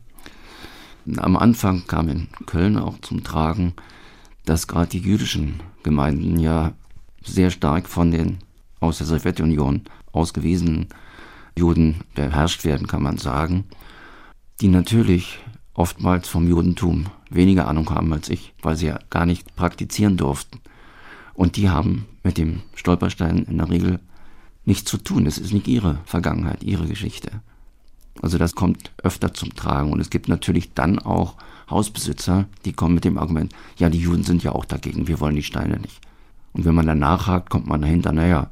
Am 1.17 1.35
Anfang 1.35 1.85
kam 1.87 2.09
in 2.09 2.27
Köln 2.45 2.77
auch 2.77 2.99
zum 3.01 3.23
Tragen, 3.23 3.73
dass 4.45 4.67
gerade 4.67 4.89
die 4.89 4.99
jüdischen 4.99 5.61
Gemeinden 5.83 6.39
ja 6.39 6.73
sehr 7.23 7.49
stark 7.49 7.87
von 7.87 8.11
den 8.11 8.37
aus 8.79 8.99
der 8.99 9.07
Sowjetunion 9.07 9.81
ausgewiesenen 10.11 10.87
Juden 11.57 12.01
beherrscht 12.15 12.63
werden, 12.63 12.87
kann 12.87 13.03
man 13.03 13.17
sagen, 13.17 13.65
die 14.61 14.67
natürlich 14.67 15.39
oftmals 15.73 16.27
vom 16.27 16.47
Judentum 16.47 17.07
weniger 17.29 17.67
Ahnung 17.67 17.89
haben 17.89 18.13
als 18.13 18.29
ich, 18.29 18.53
weil 18.61 18.75
sie 18.75 18.87
ja 18.87 18.99
gar 19.09 19.25
nicht 19.25 19.55
praktizieren 19.55 20.17
durften. 20.17 20.59
Und 21.33 21.57
die 21.57 21.69
haben 21.69 22.05
mit 22.23 22.37
dem 22.37 22.61
Stolperstein 22.75 23.43
in 23.43 23.57
der 23.57 23.69
Regel 23.69 23.99
nichts 24.65 24.89
zu 24.89 24.97
tun. 24.97 25.25
Es 25.25 25.37
ist 25.37 25.53
nicht 25.53 25.67
ihre 25.67 25.97
Vergangenheit, 26.05 26.63
ihre 26.63 26.87
Geschichte. 26.87 27.41
Also 28.21 28.37
das 28.37 28.55
kommt 28.55 28.91
öfter 29.01 29.33
zum 29.33 29.55
Tragen. 29.55 29.91
Und 29.91 29.99
es 29.99 30.09
gibt 30.09 30.27
natürlich 30.27 30.73
dann 30.73 30.99
auch 30.99 31.35
Hausbesitzer, 31.69 32.45
die 32.65 32.73
kommen 32.73 32.95
mit 32.95 33.05
dem 33.05 33.17
Argument, 33.17 33.53
ja, 33.77 33.89
die 33.89 33.99
Juden 33.99 34.23
sind 34.23 34.43
ja 34.43 34.51
auch 34.51 34.65
dagegen, 34.65 35.07
wir 35.07 35.19
wollen 35.19 35.35
die 35.35 35.43
Steine 35.43 35.79
nicht. 35.79 35.99
Und 36.51 36.65
wenn 36.65 36.75
man 36.75 36.85
dann 36.85 36.99
nachhakt, 36.99 37.49
kommt 37.49 37.67
man 37.67 37.81
dahinter, 37.81 38.11
naja, 38.11 38.47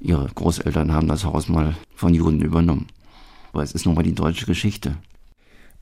ihre 0.00 0.28
Großeltern 0.34 0.92
haben 0.92 1.08
das 1.08 1.24
Haus 1.24 1.48
mal 1.48 1.74
von 1.94 2.14
Juden 2.14 2.40
übernommen. 2.40 2.86
Aber 3.52 3.62
es 3.62 3.72
ist 3.72 3.86
nun 3.86 3.94
mal 3.94 4.02
die 4.02 4.14
deutsche 4.14 4.46
Geschichte. 4.46 4.96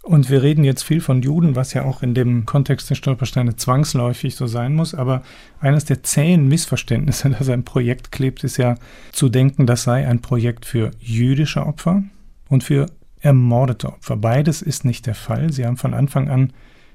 Und 0.02 0.31
wir 0.31 0.44
reden 0.44 0.62
jetzt 0.62 0.85
viel 0.85 1.00
von 1.00 1.20
Juden, 1.20 1.57
was 1.57 1.72
ja 1.74 1.85
auch 1.85 2.00
in 2.00 2.14
dem 2.14 2.46
Kontext 2.46 2.88
der 2.88 2.94
Stolpersteine 2.94 3.57
zwangsläufig 3.57 4.37
so 4.37 4.46
sein 4.46 4.72
muss. 4.72 4.94
Aber 4.94 5.22
eines 5.59 5.85
der 5.85 6.05
zähen 6.05 6.46
Missverständnisse, 6.46 7.31
das 7.38 7.48
ein 7.48 7.64
Projekt 7.64 8.12
klebt, 8.12 8.44
ist 8.44 8.57
ja 8.57 8.76
zu 9.11 9.29
denken, 9.29 9.66
das 9.66 9.83
sei 9.83 10.07
ein 10.07 10.22
Projekt 10.22 10.64
für 10.64 10.92
jüdische 11.00 11.66
Opfer 11.66 12.05
und 12.48 12.62
für 12.62 12.87
ermordete 13.18 13.88
Opfer. 13.88 14.16
Beides 14.16 14.62
ist 14.62 14.85
nicht 14.85 15.07
der 15.07 15.16
Fall. 15.16 15.52
Sie 15.52 15.66
haben 15.66 15.76
von 15.76 15.92
Anfang 15.92 16.29
an 16.29 16.52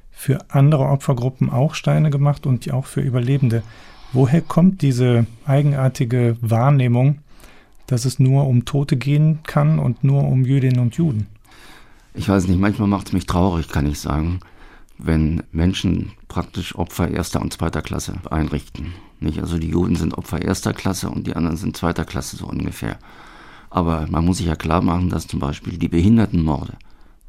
für 0.09 0.39
andere 0.49 0.85
Opfergruppen 0.85 1.49
auch 1.49 1.75
Steine 1.75 2.11
gemacht 2.11 2.45
und 2.45 2.71
auch 2.71 2.85
für 2.85 3.01
Überlebende. 3.01 3.61
Woher 4.13 4.41
kommt 4.41 4.81
diese 4.81 5.25
eigenartige 5.45 6.35
Wahrnehmung, 6.41 7.19
dass 7.87 8.03
es 8.03 8.19
nur 8.19 8.45
um 8.45 8.65
Tote 8.65 8.97
gehen 8.97 9.39
kann 9.43 9.79
und 9.79 10.03
nur 10.03 10.23
um 10.23 10.43
Jüdinnen 10.43 10.79
und 10.79 10.95
Juden? 10.95 11.27
Ich 12.13 12.27
weiß 12.27 12.47
nicht, 12.47 12.59
manchmal 12.59 12.89
macht 12.89 13.07
es 13.07 13.13
mich 13.13 13.25
traurig, 13.25 13.69
kann 13.69 13.87
ich 13.87 13.99
sagen, 13.99 14.41
wenn 14.97 15.43
Menschen 15.53 16.11
praktisch 16.27 16.75
Opfer 16.75 17.09
erster 17.09 17.41
und 17.41 17.53
zweiter 17.53 17.81
Klasse 17.81 18.15
einrichten. 18.29 18.93
Nicht? 19.21 19.39
Also 19.39 19.57
die 19.57 19.69
Juden 19.69 19.95
sind 19.95 20.17
Opfer 20.17 20.41
erster 20.41 20.73
Klasse 20.73 21.09
und 21.09 21.25
die 21.25 21.35
anderen 21.35 21.55
sind 21.55 21.77
zweiter 21.77 22.03
Klasse 22.03 22.35
so 22.35 22.47
ungefähr. 22.47 22.97
Aber 23.69 24.07
man 24.09 24.25
muss 24.25 24.37
sich 24.37 24.47
ja 24.47 24.55
klar 24.55 24.81
machen, 24.81 25.09
dass 25.09 25.27
zum 25.27 25.39
Beispiel 25.39 25.77
die 25.77 25.87
Behindertenmorde, 25.87 26.73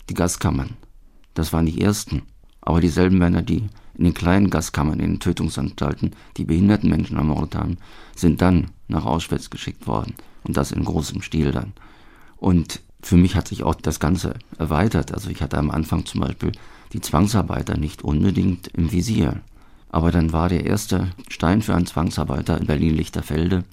die 0.09 0.14
Gaskammern, 0.14 0.71
das 1.35 1.53
waren 1.53 1.66
die 1.66 1.81
ersten. 1.81 2.23
Aber 2.62 2.81
dieselben 2.81 3.18
Männer, 3.18 3.42
die 3.42 3.68
in 3.94 4.05
den 4.05 4.14
kleinen 4.14 4.48
Gaskammern, 4.48 5.01
in 5.01 5.12
den 5.12 5.20
Tötungsanstalten, 5.20 6.12
die 6.37 6.44
behinderten 6.44 6.88
Menschen 6.88 7.18
ermordet 7.18 7.57
haben, 7.57 7.77
sind 8.16 8.40
dann 8.40 8.68
nach 8.88 9.05
Auschwitz 9.05 9.51
geschickt 9.51 9.87
worden. 9.87 10.14
Und 10.44 10.57
das 10.57 10.72
in 10.72 10.85
großem 10.85 11.22
Stil 11.22 11.53
dann. 11.53 11.72
Und 12.37 12.81
für 13.03 13.16
mich 13.16 13.37
hat 13.37 13.48
sich 13.48 13.62
auch 13.62 13.75
das 13.75 14.01
Ganze 14.01 14.35
erweitert. 14.59 15.12
Also 15.12 15.31
ich 15.31 15.42
hatte 15.42 15.59
am 15.59 15.70
Anfang 15.70 16.07
zum 16.07 16.20
Beispiel 16.20 16.53
die 16.92 17.01
Zwangsarbeiter 17.01 17.77
nicht 17.77 18.03
unbedingt 18.03 18.68
im 18.68 18.90
Visier. 18.90 19.40
Aber 19.90 20.11
dann 20.11 20.33
war 20.33 20.48
der 20.48 20.64
erste 20.64 21.09
Stein 21.29 21.62
für 21.62 21.75
einen 21.75 21.87
Zwangsarbeiter 21.87 22.59
in 22.59 22.66
Berlin-Lichterfelde. 22.66 23.64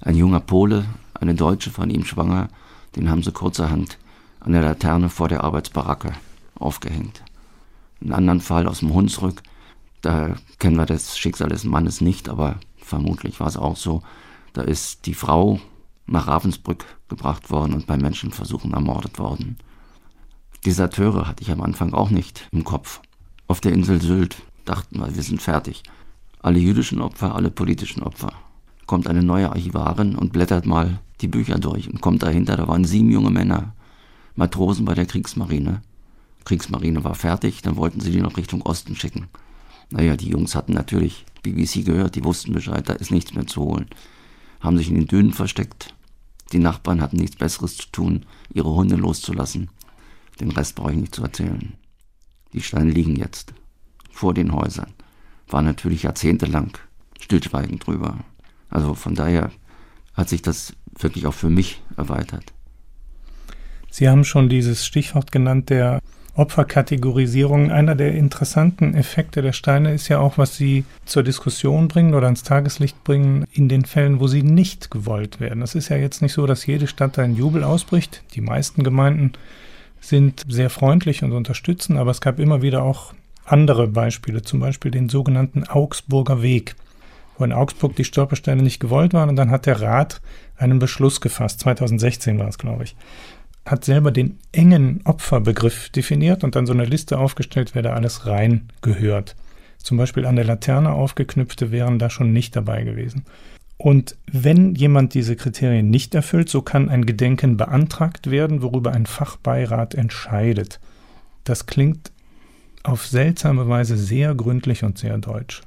Ein 0.00 0.16
junger 0.16 0.40
Pole, 0.40 0.84
eine 1.14 1.34
Deutsche 1.34 1.70
von 1.70 1.90
ihm 1.90 2.04
schwanger, 2.04 2.48
den 2.96 3.08
haben 3.08 3.22
sie 3.22 3.32
kurzerhand 3.32 3.98
an 4.40 4.52
der 4.52 4.62
Laterne 4.62 5.08
vor 5.08 5.28
der 5.28 5.44
Arbeitsbaracke 5.44 6.12
aufgehängt. 6.54 7.23
Einen 8.00 8.12
anderen 8.12 8.40
Fall 8.40 8.66
aus 8.66 8.80
dem 8.80 8.92
Hunsrück, 8.92 9.42
da 10.02 10.36
kennen 10.58 10.76
wir 10.76 10.86
das 10.86 11.18
Schicksal 11.18 11.48
des 11.48 11.64
Mannes 11.64 12.00
nicht, 12.00 12.28
aber 12.28 12.56
vermutlich 12.76 13.40
war 13.40 13.46
es 13.46 13.56
auch 13.56 13.76
so. 13.76 14.02
Da 14.52 14.62
ist 14.62 15.06
die 15.06 15.14
Frau 15.14 15.60
nach 16.06 16.26
Ravensbrück 16.26 16.84
gebracht 17.08 17.50
worden 17.50 17.72
und 17.72 17.86
bei 17.86 17.96
Menschenversuchen 17.96 18.74
ermordet 18.74 19.18
worden. 19.18 19.56
Deserteure 20.66 21.26
hatte 21.26 21.42
ich 21.42 21.50
am 21.50 21.60
Anfang 21.60 21.92
auch 21.94 22.10
nicht 22.10 22.48
im 22.52 22.64
Kopf. 22.64 23.00
Auf 23.46 23.60
der 23.60 23.72
Insel 23.72 24.00
Sylt 24.00 24.36
dachten 24.64 24.98
wir, 24.98 25.14
wir 25.14 25.22
sind 25.22 25.42
fertig. 25.42 25.82
Alle 26.40 26.58
jüdischen 26.58 27.00
Opfer, 27.00 27.34
alle 27.34 27.50
politischen 27.50 28.02
Opfer. 28.02 28.32
Kommt 28.86 29.06
eine 29.06 29.22
neue 29.22 29.50
Archivarin 29.50 30.14
und 30.14 30.32
blättert 30.32 30.66
mal 30.66 31.00
die 31.20 31.28
Bücher 31.28 31.58
durch 31.58 31.88
und 31.88 32.00
kommt 32.00 32.22
dahinter, 32.22 32.56
da 32.56 32.68
waren 32.68 32.84
sieben 32.84 33.10
junge 33.10 33.30
Männer, 33.30 33.74
Matrosen 34.36 34.84
bei 34.84 34.94
der 34.94 35.06
Kriegsmarine. 35.06 35.80
Kriegsmarine 36.44 37.04
war 37.04 37.14
fertig, 37.14 37.62
dann 37.62 37.76
wollten 37.76 38.00
sie 38.00 38.10
die 38.10 38.20
noch 38.20 38.36
Richtung 38.36 38.62
Osten 38.62 38.96
schicken. 38.96 39.28
Naja, 39.90 40.16
die 40.16 40.28
Jungs 40.28 40.54
hatten 40.54 40.72
natürlich 40.72 41.24
BBC 41.42 41.84
gehört, 41.84 42.16
die 42.16 42.24
wussten 42.24 42.52
Bescheid, 42.52 42.88
da 42.88 42.94
ist 42.94 43.10
nichts 43.10 43.34
mehr 43.34 43.46
zu 43.46 43.62
holen. 43.62 43.88
Haben 44.60 44.76
sich 44.76 44.88
in 44.88 44.94
den 44.94 45.06
Dünen 45.06 45.32
versteckt. 45.32 45.94
Die 46.52 46.58
Nachbarn 46.58 47.00
hatten 47.00 47.16
nichts 47.16 47.36
Besseres 47.36 47.76
zu 47.76 47.86
tun, 47.90 48.26
ihre 48.52 48.74
Hunde 48.74 48.96
loszulassen. 48.96 49.70
Den 50.40 50.50
Rest 50.50 50.74
brauche 50.74 50.92
ich 50.92 50.98
nicht 50.98 51.14
zu 51.14 51.22
erzählen. 51.22 51.74
Die 52.52 52.62
Steine 52.62 52.90
liegen 52.90 53.16
jetzt 53.16 53.52
vor 54.10 54.34
den 54.34 54.52
Häusern. 54.52 54.92
War 55.48 55.62
natürlich 55.62 56.04
jahrzehntelang 56.04 56.76
Stillschweigen 57.20 57.78
drüber. 57.78 58.18
Also 58.70 58.94
von 58.94 59.14
daher 59.14 59.50
hat 60.14 60.28
sich 60.28 60.42
das 60.42 60.74
wirklich 60.98 61.26
auch 61.26 61.34
für 61.34 61.50
mich 61.50 61.82
erweitert. 61.96 62.52
Sie 63.90 64.08
haben 64.08 64.24
schon 64.24 64.48
dieses 64.48 64.84
Stichwort 64.84 65.30
genannt 65.30 65.70
der 65.70 66.00
Opferkategorisierung. 66.36 67.70
Einer 67.70 67.94
der 67.94 68.12
interessanten 68.14 68.94
Effekte 68.94 69.42
der 69.42 69.52
Steine 69.52 69.94
ist 69.94 70.08
ja 70.08 70.18
auch, 70.18 70.36
was 70.38 70.56
sie 70.56 70.84
zur 71.04 71.22
Diskussion 71.22 71.88
bringen 71.88 72.14
oder 72.14 72.26
ans 72.26 72.42
Tageslicht 72.42 73.04
bringen 73.04 73.46
in 73.52 73.68
den 73.68 73.84
Fällen, 73.84 74.20
wo 74.20 74.26
sie 74.26 74.42
nicht 74.42 74.90
gewollt 74.90 75.40
werden. 75.40 75.62
Es 75.62 75.74
ist 75.74 75.88
ja 75.88 75.96
jetzt 75.96 76.22
nicht 76.22 76.32
so, 76.32 76.46
dass 76.46 76.66
jede 76.66 76.86
Stadt 76.86 77.18
einen 77.18 77.36
Jubel 77.36 77.62
ausbricht. 77.62 78.22
Die 78.34 78.40
meisten 78.40 78.82
Gemeinden 78.82 79.32
sind 80.00 80.42
sehr 80.48 80.70
freundlich 80.70 81.22
und 81.22 81.32
unterstützen, 81.32 81.96
aber 81.96 82.10
es 82.10 82.20
gab 82.20 82.38
immer 82.38 82.62
wieder 82.62 82.82
auch 82.82 83.14
andere 83.44 83.86
Beispiele, 83.86 84.42
zum 84.42 84.60
Beispiel 84.60 84.90
den 84.90 85.08
sogenannten 85.08 85.64
Augsburger 85.64 86.42
Weg, 86.42 86.76
wo 87.38 87.44
in 87.44 87.52
Augsburg 87.52 87.96
die 87.96 88.04
Stolpersteine 88.04 88.62
nicht 88.62 88.80
gewollt 88.80 89.12
waren 89.14 89.28
und 89.28 89.36
dann 89.36 89.50
hat 89.50 89.66
der 89.66 89.80
Rat 89.80 90.20
einen 90.56 90.78
Beschluss 90.78 91.20
gefasst, 91.20 91.60
2016 91.60 92.38
war 92.38 92.48
es, 92.48 92.58
glaube 92.58 92.84
ich, 92.84 92.96
hat 93.66 93.84
selber 93.84 94.10
den 94.10 94.38
engen 94.52 95.00
Opferbegriff 95.04 95.88
definiert 95.88 96.44
und 96.44 96.54
dann 96.54 96.66
so 96.66 96.72
eine 96.72 96.84
Liste 96.84 97.18
aufgestellt, 97.18 97.74
wer 97.74 97.82
da 97.82 97.92
alles 97.94 98.26
rein 98.26 98.68
gehört. 98.82 99.36
zum 99.78 99.98
Beispiel 99.98 100.24
an 100.24 100.36
der 100.36 100.46
Laterne 100.46 100.92
aufgeknüpfte, 100.92 101.70
wären 101.70 101.98
da 101.98 102.08
schon 102.08 102.32
nicht 102.32 102.56
dabei 102.56 102.84
gewesen. 102.84 103.24
Und 103.76 104.16
wenn 104.30 104.74
jemand 104.74 105.12
diese 105.12 105.36
Kriterien 105.36 105.90
nicht 105.90 106.14
erfüllt, 106.14 106.48
so 106.48 106.62
kann 106.62 106.88
ein 106.88 107.04
Gedenken 107.04 107.58
beantragt 107.58 108.30
werden, 108.30 108.62
worüber 108.62 108.92
ein 108.92 109.04
Fachbeirat 109.04 109.94
entscheidet. 109.94 110.80
Das 111.44 111.66
klingt 111.66 112.12
auf 112.82 113.06
seltsame 113.06 113.68
Weise 113.68 113.98
sehr 113.98 114.34
gründlich 114.34 114.84
und 114.84 114.96
sehr 114.96 115.18
deutsch. 115.18 115.62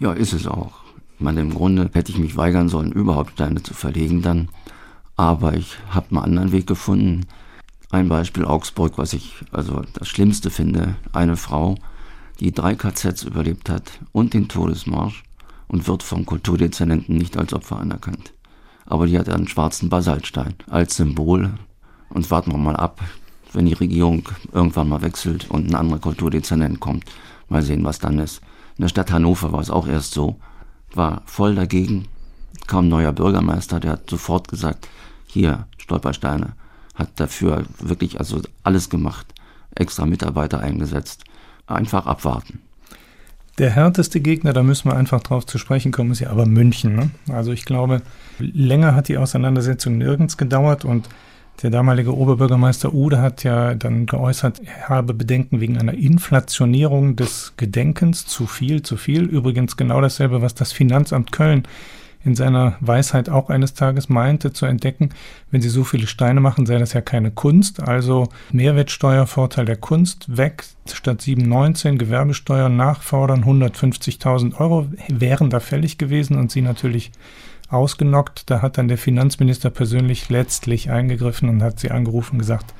Ja, 0.00 0.12
ist 0.12 0.32
es 0.32 0.46
auch. 0.46 0.80
Ich 1.14 1.20
meine, 1.20 1.40
im 1.40 1.54
Grunde 1.54 1.90
hätte 1.92 2.10
ich 2.10 2.18
mich 2.18 2.36
weigern 2.36 2.68
sollen, 2.68 2.92
überhaupt 2.92 3.32
Steine 3.32 3.62
zu 3.62 3.74
verlegen 3.74 4.22
dann. 4.22 4.48
Aber 5.16 5.54
ich 5.54 5.76
habe 5.90 6.08
einen 6.10 6.24
anderen 6.24 6.52
Weg 6.52 6.66
gefunden. 6.66 7.26
Ein 7.90 8.08
Beispiel 8.08 8.44
Augsburg, 8.44 8.98
was 8.98 9.12
ich 9.12 9.34
also 9.50 9.82
das 9.94 10.08
Schlimmste 10.08 10.50
finde. 10.50 10.96
Eine 11.12 11.36
Frau, 11.36 11.76
die 12.40 12.52
drei 12.52 12.74
KZs 12.74 13.22
überlebt 13.22 13.70
hat 13.70 13.98
und 14.12 14.34
den 14.34 14.48
Todesmarsch 14.48 15.22
und 15.68 15.88
wird 15.88 16.02
vom 16.02 16.26
Kulturdezernenten 16.26 17.16
nicht 17.16 17.36
als 17.36 17.54
Opfer 17.54 17.78
anerkannt. 17.78 18.32
Aber 18.84 19.06
die 19.06 19.18
hat 19.18 19.28
einen 19.28 19.48
schwarzen 19.48 19.88
Basaltstein 19.88 20.54
als 20.68 20.96
Symbol. 20.96 21.54
Und 22.08 22.30
warten 22.30 22.52
wir 22.52 22.58
mal 22.58 22.76
ab, 22.76 23.00
wenn 23.52 23.66
die 23.66 23.72
Regierung 23.72 24.28
irgendwann 24.52 24.88
mal 24.88 25.02
wechselt 25.02 25.50
und 25.50 25.68
ein 25.68 25.74
anderer 25.74 25.98
Kulturdezernent 25.98 26.78
kommt. 26.78 27.04
Mal 27.48 27.62
sehen, 27.62 27.84
was 27.84 27.98
dann 27.98 28.18
ist. 28.18 28.40
In 28.76 28.82
der 28.82 28.88
Stadt 28.88 29.10
Hannover 29.10 29.52
war 29.52 29.60
es 29.60 29.70
auch 29.70 29.88
erst 29.88 30.12
so. 30.12 30.36
War 30.94 31.22
voll 31.26 31.54
dagegen. 31.54 32.06
Kam 32.66 32.88
neuer 32.88 33.12
Bürgermeister, 33.12 33.80
der 33.80 33.92
hat 33.92 34.10
sofort 34.10 34.48
gesagt, 34.48 34.88
hier, 35.26 35.66
Stolpersteine. 35.78 36.52
Hat 36.94 37.10
dafür 37.16 37.64
wirklich 37.78 38.18
also 38.18 38.40
alles 38.62 38.88
gemacht. 38.88 39.26
Extra 39.74 40.06
Mitarbeiter 40.06 40.60
eingesetzt. 40.60 41.24
Einfach 41.66 42.06
abwarten. 42.06 42.60
Der 43.58 43.70
härteste 43.70 44.20
Gegner, 44.20 44.52
da 44.52 44.62
müssen 44.62 44.90
wir 44.90 44.96
einfach 44.96 45.22
drauf 45.22 45.46
zu 45.46 45.58
sprechen 45.58 45.90
kommen, 45.90 46.12
ist 46.12 46.20
ja 46.20 46.30
aber 46.30 46.46
München. 46.46 46.94
Ne? 46.94 47.10
Also 47.28 47.52
ich 47.52 47.64
glaube, 47.64 48.02
länger 48.38 48.94
hat 48.94 49.08
die 49.08 49.16
Auseinandersetzung 49.16 49.96
nirgends 49.96 50.36
gedauert 50.36 50.84
und 50.84 51.08
der 51.62 51.70
damalige 51.70 52.14
Oberbürgermeister 52.14 52.92
Ude 52.92 53.22
hat 53.22 53.42
ja 53.42 53.74
dann 53.74 54.04
geäußert, 54.04 54.60
er 54.62 54.90
habe 54.90 55.14
Bedenken 55.14 55.60
wegen 55.60 55.78
einer 55.78 55.94
Inflationierung 55.94 57.16
des 57.16 57.54
Gedenkens. 57.56 58.26
Zu 58.26 58.46
viel, 58.46 58.82
zu 58.82 58.98
viel. 58.98 59.22
Übrigens 59.22 59.78
genau 59.78 60.02
dasselbe, 60.02 60.42
was 60.42 60.54
das 60.54 60.72
Finanzamt 60.72 61.32
Köln 61.32 61.66
in 62.26 62.34
seiner 62.34 62.76
Weisheit 62.80 63.30
auch 63.30 63.50
eines 63.50 63.74
Tages 63.74 64.08
meinte 64.08 64.52
zu 64.52 64.66
entdecken, 64.66 65.10
wenn 65.52 65.60
sie 65.60 65.68
so 65.68 65.84
viele 65.84 66.08
Steine 66.08 66.40
machen, 66.40 66.66
sei 66.66 66.76
das 66.76 66.92
ja 66.92 67.00
keine 67.00 67.30
Kunst. 67.30 67.80
Also 67.80 68.28
Mehrwertsteuervorteil 68.50 69.64
der 69.64 69.76
Kunst 69.76 70.36
weg, 70.36 70.64
statt 70.92 71.20
7,19 71.20 71.98
Gewerbesteuer 71.98 72.68
nachfordern, 72.68 73.44
150.000 73.44 74.58
Euro 74.58 74.88
wären 75.08 75.50
da 75.50 75.60
fällig 75.60 75.98
gewesen 75.98 76.36
und 76.36 76.50
sie 76.50 76.62
natürlich 76.62 77.12
ausgenockt. 77.68 78.50
Da 78.50 78.60
hat 78.60 78.76
dann 78.76 78.88
der 78.88 78.98
Finanzminister 78.98 79.70
persönlich 79.70 80.28
letztlich 80.28 80.90
eingegriffen 80.90 81.48
und 81.48 81.62
hat 81.62 81.78
sie 81.78 81.92
angerufen 81.92 82.32
und 82.32 82.38
gesagt, 82.40 82.74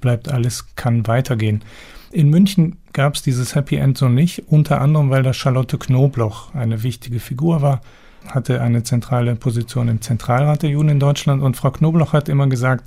bleibt 0.00 0.28
alles, 0.28 0.74
kann 0.74 1.06
weitergehen. 1.06 1.62
In 2.10 2.30
München 2.30 2.78
gab 2.92 3.14
es 3.14 3.22
dieses 3.22 3.54
Happy 3.54 3.76
End 3.76 3.96
so 3.96 4.08
nicht, 4.08 4.48
unter 4.48 4.80
anderem, 4.80 5.10
weil 5.10 5.22
da 5.22 5.32
Charlotte 5.32 5.78
Knobloch 5.78 6.52
eine 6.52 6.82
wichtige 6.82 7.20
Figur 7.20 7.62
war 7.62 7.80
hatte 8.26 8.60
eine 8.60 8.82
zentrale 8.82 9.36
Position 9.36 9.88
im 9.88 10.00
Zentralrat 10.00 10.62
der 10.62 10.70
Juden 10.70 10.88
in 10.88 11.00
Deutschland. 11.00 11.42
Und 11.42 11.56
Frau 11.56 11.70
Knobloch 11.70 12.12
hat 12.12 12.28
immer 12.28 12.46
gesagt, 12.46 12.84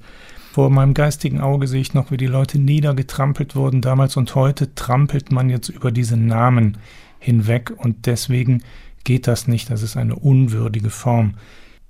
vor 0.51 0.69
meinem 0.69 0.93
geistigen 0.93 1.39
Auge 1.39 1.67
sehe 1.67 1.81
ich 1.81 1.93
noch, 1.93 2.11
wie 2.11 2.17
die 2.17 2.27
Leute 2.27 2.59
niedergetrampelt 2.59 3.55
wurden 3.55 3.81
damals. 3.81 4.17
Und 4.17 4.35
heute 4.35 4.75
trampelt 4.75 5.31
man 5.31 5.49
jetzt 5.49 5.69
über 5.69 5.91
diese 5.91 6.17
Namen 6.17 6.77
hinweg. 7.19 7.73
Und 7.77 8.05
deswegen 8.05 8.63
geht 9.03 9.27
das 9.27 9.47
nicht. 9.47 9.69
Das 9.69 9.81
ist 9.81 9.97
eine 9.97 10.15
unwürdige 10.15 10.89
Form. 10.89 11.35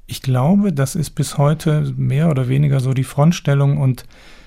Ich 0.06 0.22
glaube, 0.22 0.74
das 0.74 0.96
ist 0.96 1.12
bis 1.12 1.38
heute 1.38 1.94
mehr 1.98 2.30
oder 2.30 2.48
weniger 2.50 2.80
so 2.80 2.94
die 2.94 3.04
Frontstellung. 3.04 3.78
Und 3.78 4.06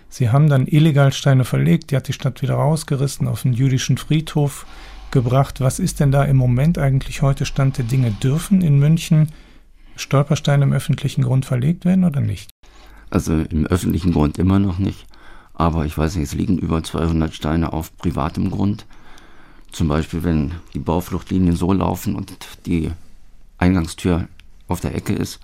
sie 0.09 0.31
haben 0.31 0.49
dann 0.49 0.67
illegal 0.67 1.13
Steine 1.13 1.45
verlegt, 1.45 1.91
die 1.91 1.97
hat 1.97 2.07
die 2.07 2.13
Stadt 2.13 2.41
wieder 2.43 2.55
rausgerissen 2.55 3.27
auf 3.27 3.43
den 3.43 3.53
jüdischen 3.53 3.99
Friedhof 3.99 4.67
gebracht. 5.15 5.63
Was 5.63 5.79
ist 5.79 6.01
denn 6.01 6.13
da 6.13 6.25
im 6.25 6.37
Moment 6.37 6.77
eigentlich 6.77 7.23
heute 7.23 7.47
Stand 7.47 7.79
der 7.79 7.87
Dinge? 7.87 8.11
Dürfen 8.11 8.61
in 8.61 8.79
München 8.79 9.31
Stolpersteine 9.97 10.65
im 10.65 10.73
öffentlichen 10.73 11.23
Grund 11.23 11.47
verlegt 11.47 11.87
werden 11.87 12.05
oder 12.05 12.21
nicht? 12.21 12.51
Also 13.09 13.33
im 13.33 13.67
öffentlichen 13.67 14.13
Grund 14.13 14.39
immer 14.39 14.59
noch 14.59 14.79
nicht. 14.79 15.07
Aber 15.55 15.87
ich 15.87 15.97
weiß 15.97 16.17
nicht, 16.17 16.25
es 16.25 16.35
liegen 16.35 16.59
über 16.59 16.83
200 16.83 17.33
Steine 17.33 17.73
auf 17.73 17.97
privatem 17.97 18.51
Grund. 18.51 18.87
Zum 19.71 19.89
Beispiel, 19.89 20.25
wenn 20.25 20.53
die 20.75 20.81
Baufluchtlinien 20.81 21.57
so 21.57 21.73
laufen 21.73 22.17
und 22.17 22.37
die 22.67 22.91
Eingangstür 23.57 24.29
auf 24.67 24.81
der 24.81 24.95
Ecke 24.95 25.15
ist, 25.15 25.39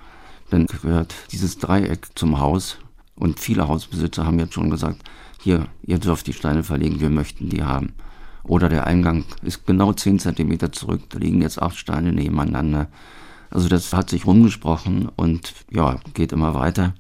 dann 0.51 0.67
gehört 0.67 1.15
dieses 1.31 1.59
Dreieck 1.59 2.09
zum 2.17 2.41
Haus. 2.41 2.79
Und 3.15 3.39
viele 3.39 3.69
Hausbesitzer 3.69 4.27
haben 4.27 4.41
jetzt 4.41 4.55
schon 4.55 4.71
gesagt, 4.71 5.03
hier, 5.41 5.67
ihr 5.83 5.99
dürft 5.99 6.27
die 6.27 6.33
Steine 6.33 6.65
verlegen, 6.65 7.01
wir 7.01 7.11
möchten 7.11 7.49
die 7.49 7.63
haben. 7.63 7.95
Oder 8.43 8.69
der 8.69 8.87
Eingang 8.87 9.25
ist 9.43 9.67
genau 9.67 9.93
10 9.93 10.19
Zentimeter 10.19 10.73
zurück. 10.73 11.03
Da 11.11 11.19
liegen 11.19 11.43
jetzt 11.43 11.61
acht 11.61 11.77
Steine 11.77 12.13
nebeneinander. 12.13 12.89
Also 13.51 13.69
das 13.69 13.93
hat 13.93 14.11
sich 14.11 14.27
rumgesprochen 14.27 15.09
und 15.17 15.55
ja, 15.71 15.99
geht 16.15 16.33
immer 16.33 16.55
weiter. 16.55 16.95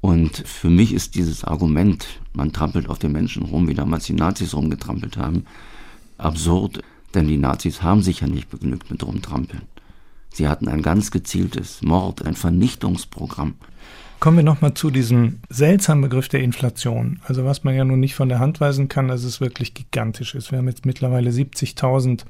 Und 0.00 0.36
für 0.46 0.70
mich 0.70 0.92
ist 0.92 1.14
dieses 1.14 1.44
Argument, 1.44 2.06
man 2.32 2.52
trampelt 2.52 2.88
auf 2.88 2.98
den 2.98 3.12
Menschen 3.12 3.42
rum, 3.42 3.66
wie 3.68 3.74
damals 3.74 4.04
die 4.04 4.12
Nazis 4.12 4.54
rumgetrampelt 4.54 5.16
haben, 5.16 5.44
absurd. 6.18 6.82
Denn 7.14 7.26
die 7.26 7.38
Nazis 7.38 7.82
haben 7.82 8.02
sich 8.02 8.20
ja 8.20 8.26
nicht 8.28 8.50
begnügt 8.50 8.90
mit 8.90 9.02
rumtrampeln. 9.02 9.62
Sie 10.30 10.46
hatten 10.46 10.68
ein 10.68 10.82
ganz 10.82 11.10
gezieltes 11.10 11.82
Mord, 11.82 12.24
ein 12.24 12.36
Vernichtungsprogramm. 12.36 13.54
Kommen 14.20 14.38
wir 14.38 14.44
nochmal 14.44 14.74
zu 14.74 14.90
diesem 14.90 15.38
seltsamen 15.48 16.02
Begriff 16.02 16.28
der 16.28 16.40
Inflation. 16.40 17.20
Also 17.24 17.44
was 17.44 17.62
man 17.62 17.76
ja 17.76 17.84
nun 17.84 18.00
nicht 18.00 18.16
von 18.16 18.28
der 18.28 18.40
Hand 18.40 18.60
weisen 18.60 18.88
kann, 18.88 19.06
dass 19.06 19.22
es 19.22 19.40
wirklich 19.40 19.74
gigantisch 19.74 20.34
ist. 20.34 20.50
Wir 20.50 20.58
haben 20.58 20.66
jetzt 20.66 20.84
mittlerweile 20.84 21.30
70.000 21.30 22.24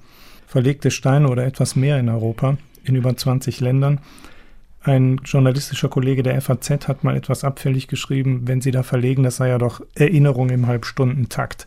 verlegte 0.46 0.90
Steine 0.90 1.29
oder 1.29 1.46
etwas 1.46 1.77
mehr 1.77 1.98
in 1.98 2.11
Europa, 2.11 2.59
in 2.85 2.94
über 2.94 3.16
20 3.16 3.61
Ländern. 3.61 4.01
Ein 4.83 5.20
journalistischer 5.24 5.88
Kollege 5.88 6.22
der 6.22 6.40
FAZ 6.42 6.88
hat 6.88 7.05
mal 7.05 7.16
etwas 7.16 7.42
abfällig 7.42 7.88
geschrieben, 7.88 8.42
wenn 8.44 8.61
Sie 8.61 8.70
da 8.70 8.83
verlegen, 8.83 9.22
das 9.22 9.37
sei 9.37 9.48
ja 9.48 9.59
doch 9.59 9.81
Erinnerung 9.94 10.51
im 10.51 10.66
Halbstundentakt. 10.66 11.66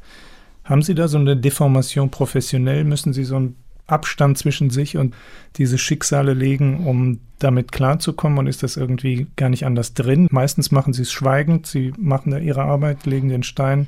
Haben 0.63 0.84
Sie 0.84 0.93
da 0.93 1.07
so 1.07 1.17
eine 1.17 1.36
Deformation 1.36 2.12
professionell? 2.12 2.84
Müssen 2.84 3.12
Sie 3.12 3.23
so 3.23 3.39
ein 3.39 3.55
Abstand 3.91 4.38
zwischen 4.38 4.69
sich 4.69 4.97
und 4.97 5.15
diese 5.58 5.77
Schicksale 5.77 6.34
legen, 6.34 6.86
um 6.86 7.19
damit 7.39 7.71
klarzukommen 7.71 8.39
und 8.39 8.47
ist 8.47 8.63
das 8.63 8.77
irgendwie 8.77 9.27
gar 9.36 9.49
nicht 9.49 9.65
anders 9.65 9.93
drin. 9.93 10.27
Meistens 10.32 10.71
machen 10.71 10.93
sie 10.93 11.01
es 11.04 11.12
schweigend, 11.12 11.67
sie 11.67 11.93
machen 11.97 12.32
da 12.32 12.38
ihre 12.38 12.63
Arbeit, 12.63 13.06
legen 13.06 13.30
den 13.30 13.43
Stein, 13.43 13.88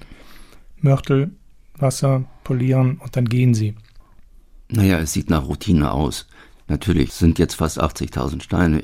Mörtel, 0.82 1.32
Wasser, 1.78 2.26
polieren 2.44 2.98
und 2.98 3.16
dann 3.16 3.26
gehen 3.26 3.54
sie. 3.54 3.76
Naja, 4.70 5.00
es 5.00 5.14
sieht 5.14 5.30
nach 5.30 5.48
Routine 5.48 5.92
aus. 5.92 6.28
Natürlich 6.68 7.14
sind 7.14 7.40
jetzt 7.40 7.56
fast 7.56 7.82
80.000 7.82 8.42
Steine. 8.42 8.82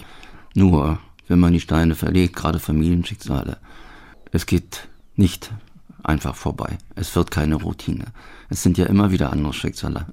Nur, 0.53 0.99
wenn 1.27 1.39
man 1.39 1.53
die 1.53 1.61
Steine 1.61 1.95
verlegt, 1.95 2.35
gerade 2.35 2.59
Familienschicksale, 2.59 3.57
es 4.31 4.45
geht 4.45 4.87
nicht 5.15 5.51
einfach 6.03 6.35
vorbei. 6.35 6.77
Es 6.95 7.15
wird 7.15 7.31
keine 7.31 7.55
Routine. 7.55 8.05
Es 8.49 8.63
sind 8.63 8.77
ja 8.77 8.85
immer 8.85 9.11
wieder 9.11 9.31
andere 9.31 9.53
Schicksale. 9.53 10.07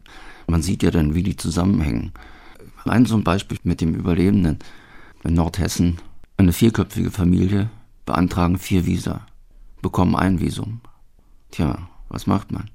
Man 0.47 0.63
sieht 0.63 0.83
ja 0.83 0.91
dann, 0.91 1.15
wie 1.15 1.23
die 1.23 1.37
zusammenhängen. 1.37 2.13
Ein 2.85 3.07
so 3.07 3.17
ein 3.17 3.25
Beispiel 3.25 3.59
mit 3.65 3.81
dem 3.81 3.95
Überlebenden. 3.95 4.59
In 5.25 5.35
Nordhessen 5.35 5.99
eine 6.37 6.53
vierköpfige 6.53 7.11
Familie 7.11 7.71
beantragen 8.05 8.59
vier 8.59 8.87
Visa, 8.87 9.27
bekommen 9.83 10.15
ein 10.15 10.41
Visum. 10.41 10.81
Tja, 11.51 11.89
was 12.09 12.27
macht 12.27 12.53
man? 12.53 12.71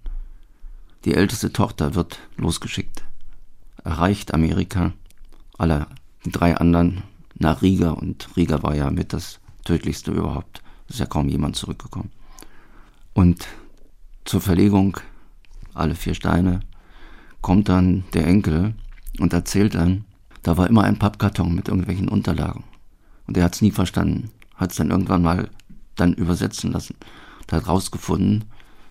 Die 1.05 1.13
älteste 1.13 1.53
Tochter 1.53 1.95
wird 1.95 2.19
losgeschickt, 2.37 3.03
erreicht 3.83 4.33
Amerika, 4.33 4.93
alle 5.57 5.87
drei 6.25 6.57
anderen 6.57 7.03
nach 7.35 7.61
Riga 7.61 7.91
und 7.91 8.27
Riga 8.35 8.61
war 8.61 8.75
ja 8.75 8.91
mit 8.91 9.13
das 9.13 9.39
tödlichste 9.63 10.11
überhaupt. 10.11 10.61
Es 10.87 10.95
ist 10.95 10.99
ja 10.99 11.05
kaum 11.05 11.29
jemand 11.29 11.55
zurückgekommen. 11.55 12.11
Und 13.13 13.47
zur 14.25 14.41
Verlegung 14.41 14.97
alle 15.73 15.95
vier 15.95 16.13
Steine 16.13 16.59
kommt 17.41 17.69
dann 17.69 18.03
der 18.13 18.27
Enkel 18.27 18.75
und 19.19 19.33
erzählt 19.33 19.75
dann, 19.75 20.05
da 20.43 20.57
war 20.57 20.67
immer 20.67 20.83
ein 20.83 20.99
Pappkarton 20.99 21.53
mit 21.53 21.67
irgendwelchen 21.67 22.09
Unterlagen. 22.09 22.63
Und 23.27 23.37
er 23.37 23.43
hat 23.43 23.55
es 23.55 23.61
nie 23.61 23.71
verstanden, 23.71 24.31
hat 24.55 24.71
es 24.71 24.77
dann 24.77 24.91
irgendwann 24.91 25.21
mal 25.21 25.49
dann 25.95 26.13
übersetzen 26.13 26.71
lassen 26.71 26.95
und 27.41 27.51
hat 27.53 27.67
rausgefunden, 27.67 28.45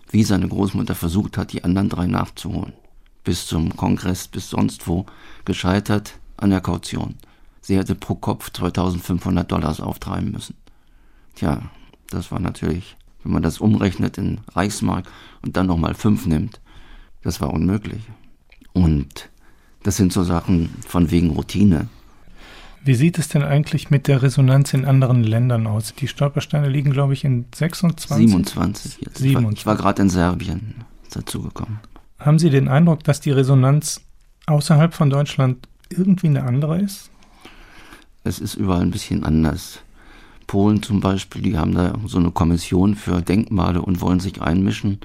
wie 0.09 0.23
seine 0.23 0.47
Großmutter 0.47 0.95
versucht 0.95 1.37
hat, 1.37 1.53
die 1.53 1.63
anderen 1.63 1.89
drei 1.89 2.07
nachzuholen. 2.07 2.73
Bis 3.23 3.45
zum 3.45 3.75
Kongress, 3.75 4.27
bis 4.27 4.49
sonst 4.49 4.87
wo, 4.87 5.05
gescheitert 5.45 6.19
an 6.37 6.49
der 6.49 6.61
Kaution. 6.61 7.15
Sie 7.61 7.77
hätte 7.77 7.95
pro 7.95 8.15
Kopf 8.15 8.51
2500 8.51 9.51
Dollars 9.51 9.79
auftreiben 9.79 10.31
müssen. 10.31 10.55
Tja, 11.35 11.61
das 12.09 12.31
war 12.31 12.39
natürlich, 12.39 12.97
wenn 13.23 13.33
man 13.33 13.43
das 13.43 13.59
umrechnet 13.59 14.17
in 14.17 14.41
Reichsmark 14.49 15.07
und 15.43 15.55
dann 15.55 15.67
nochmal 15.67 15.93
fünf 15.93 16.25
nimmt, 16.25 16.59
das 17.21 17.39
war 17.39 17.53
unmöglich. 17.53 18.01
Und 18.73 19.29
das 19.83 19.97
sind 19.97 20.13
so 20.13 20.23
Sachen 20.23 20.69
von 20.87 21.11
wegen 21.11 21.31
Routine. 21.31 21.87
Wie 22.83 22.95
sieht 22.95 23.19
es 23.19 23.27
denn 23.27 23.43
eigentlich 23.43 23.91
mit 23.91 24.07
der 24.07 24.23
Resonanz 24.23 24.73
in 24.73 24.85
anderen 24.85 25.23
Ländern 25.23 25.67
aus? 25.67 25.93
Die 25.93 26.07
Stolpersteine 26.07 26.67
liegen, 26.67 26.91
glaube 26.91 27.13
ich, 27.13 27.23
in 27.23 27.45
26? 27.53 28.17
27 28.17 28.97
jetzt. 29.01 29.17
27. 29.19 29.59
Ich 29.59 29.65
war, 29.65 29.73
war 29.73 29.81
gerade 29.81 30.01
in 30.01 30.09
Serbien 30.09 30.83
dazugekommen. 31.11 31.79
Haben 32.17 32.39
Sie 32.39 32.49
den 32.49 32.67
Eindruck, 32.67 33.03
dass 33.03 33.19
die 33.19 33.31
Resonanz 33.31 34.01
außerhalb 34.47 34.93
von 34.93 35.09
Deutschland 35.09 35.67
irgendwie 35.89 36.27
eine 36.27 36.43
andere 36.43 36.79
ist? 36.79 37.11
Es 38.23 38.39
ist 38.39 38.55
überall 38.55 38.81
ein 38.81 38.91
bisschen 38.91 39.23
anders. 39.23 39.79
Polen 40.47 40.83
zum 40.83 40.99
Beispiel, 40.99 41.41
die 41.41 41.57
haben 41.57 41.73
da 41.73 41.97
so 42.05 42.17
eine 42.17 42.31
Kommission 42.31 42.95
für 42.95 43.21
Denkmale 43.21 43.81
und 43.81 44.01
wollen 44.01 44.19
sich 44.19 44.41
einmischen 44.41 44.99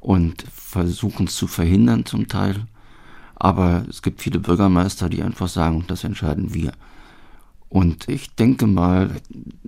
und 0.00 0.44
versuchen 0.52 1.26
es 1.26 1.36
zu 1.36 1.46
verhindern 1.46 2.04
zum 2.04 2.28
Teil. 2.28 2.66
Aber 3.36 3.84
es 3.88 4.02
gibt 4.02 4.22
viele 4.22 4.38
Bürgermeister, 4.38 5.08
die 5.08 5.22
einfach 5.22 5.48
sagen, 5.48 5.84
das 5.86 6.04
entscheiden 6.04 6.54
wir. 6.54 6.72
Und 7.68 8.08
ich 8.08 8.34
denke 8.36 8.66
mal, 8.66 9.10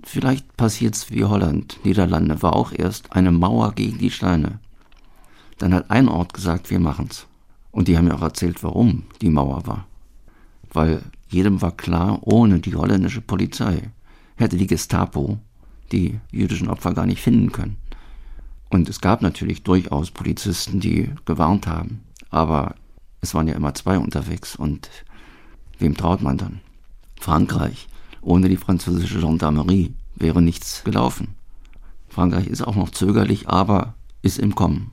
vielleicht 0.03 0.55
passiert 0.55 0.95
es 0.95 1.11
wie 1.11 1.25
Holland. 1.25 1.79
Niederlande 1.83 2.41
war 2.41 2.55
auch 2.55 2.71
erst 2.71 3.11
eine 3.11 3.31
Mauer 3.31 3.73
gegen 3.73 3.97
die 3.97 4.11
Steine. 4.11 4.59
Dann 5.57 5.73
hat 5.73 5.91
ein 5.91 6.07
Ort 6.07 6.33
gesagt, 6.33 6.69
wir 6.69 6.79
machen's. 6.79 7.27
Und 7.71 7.87
die 7.87 7.97
haben 7.97 8.05
mir 8.05 8.15
auch 8.15 8.21
erzählt, 8.21 8.63
warum 8.63 9.03
die 9.21 9.29
Mauer 9.29 9.67
war. 9.67 9.87
Weil 10.71 11.01
jedem 11.27 11.61
war 11.61 11.75
klar, 11.75 12.19
ohne 12.21 12.59
die 12.59 12.75
holländische 12.75 13.21
Polizei 13.21 13.91
hätte 14.37 14.57
die 14.57 14.67
Gestapo 14.67 15.39
die 15.91 16.19
jüdischen 16.31 16.69
Opfer 16.69 16.93
gar 16.93 17.05
nicht 17.05 17.21
finden 17.21 17.51
können. 17.51 17.77
Und 18.69 18.89
es 18.89 19.01
gab 19.01 19.21
natürlich 19.21 19.63
durchaus 19.63 20.11
Polizisten, 20.11 20.79
die 20.79 21.11
gewarnt 21.25 21.67
haben, 21.67 22.01
aber 22.29 22.75
es 23.27 23.33
waren 23.33 23.49
ja 23.49 23.55
immer 23.55 23.73
zwei 23.73 23.97
unterwegs 23.99 24.55
und 24.55 24.89
wem 25.79 25.97
traut 25.97 26.21
man 26.21 26.37
dann? 26.37 26.61
Frankreich, 27.19 27.89
ohne 28.21 28.47
die 28.47 28.55
französische 28.55 29.19
Gendarmerie 29.19 29.93
wäre 30.15 30.41
nichts 30.41 30.83
gelaufen. 30.85 31.35
Frankreich 32.07 32.47
ist 32.47 32.65
auch 32.65 32.77
noch 32.77 32.89
zögerlich, 32.89 33.49
aber 33.49 33.95
ist 34.21 34.39
im 34.39 34.55
Kommen. 34.55 34.91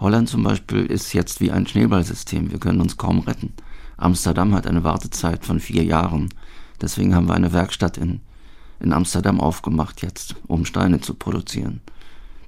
Holland 0.00 0.28
zum 0.28 0.42
Beispiel 0.42 0.86
ist 0.86 1.12
jetzt 1.12 1.40
wie 1.40 1.52
ein 1.52 1.68
Schneeballsystem, 1.68 2.50
wir 2.50 2.58
können 2.58 2.80
uns 2.80 2.96
kaum 2.96 3.20
retten. 3.20 3.52
Amsterdam 3.96 4.52
hat 4.52 4.66
eine 4.66 4.82
Wartezeit 4.82 5.44
von 5.44 5.60
vier 5.60 5.84
Jahren. 5.84 6.28
Deswegen 6.80 7.14
haben 7.14 7.28
wir 7.28 7.34
eine 7.34 7.52
Werkstatt 7.52 7.96
in, 7.96 8.20
in 8.80 8.92
Amsterdam 8.92 9.40
aufgemacht 9.40 10.02
jetzt, 10.02 10.34
um 10.48 10.64
Steine 10.64 11.00
zu 11.00 11.14
produzieren. 11.14 11.80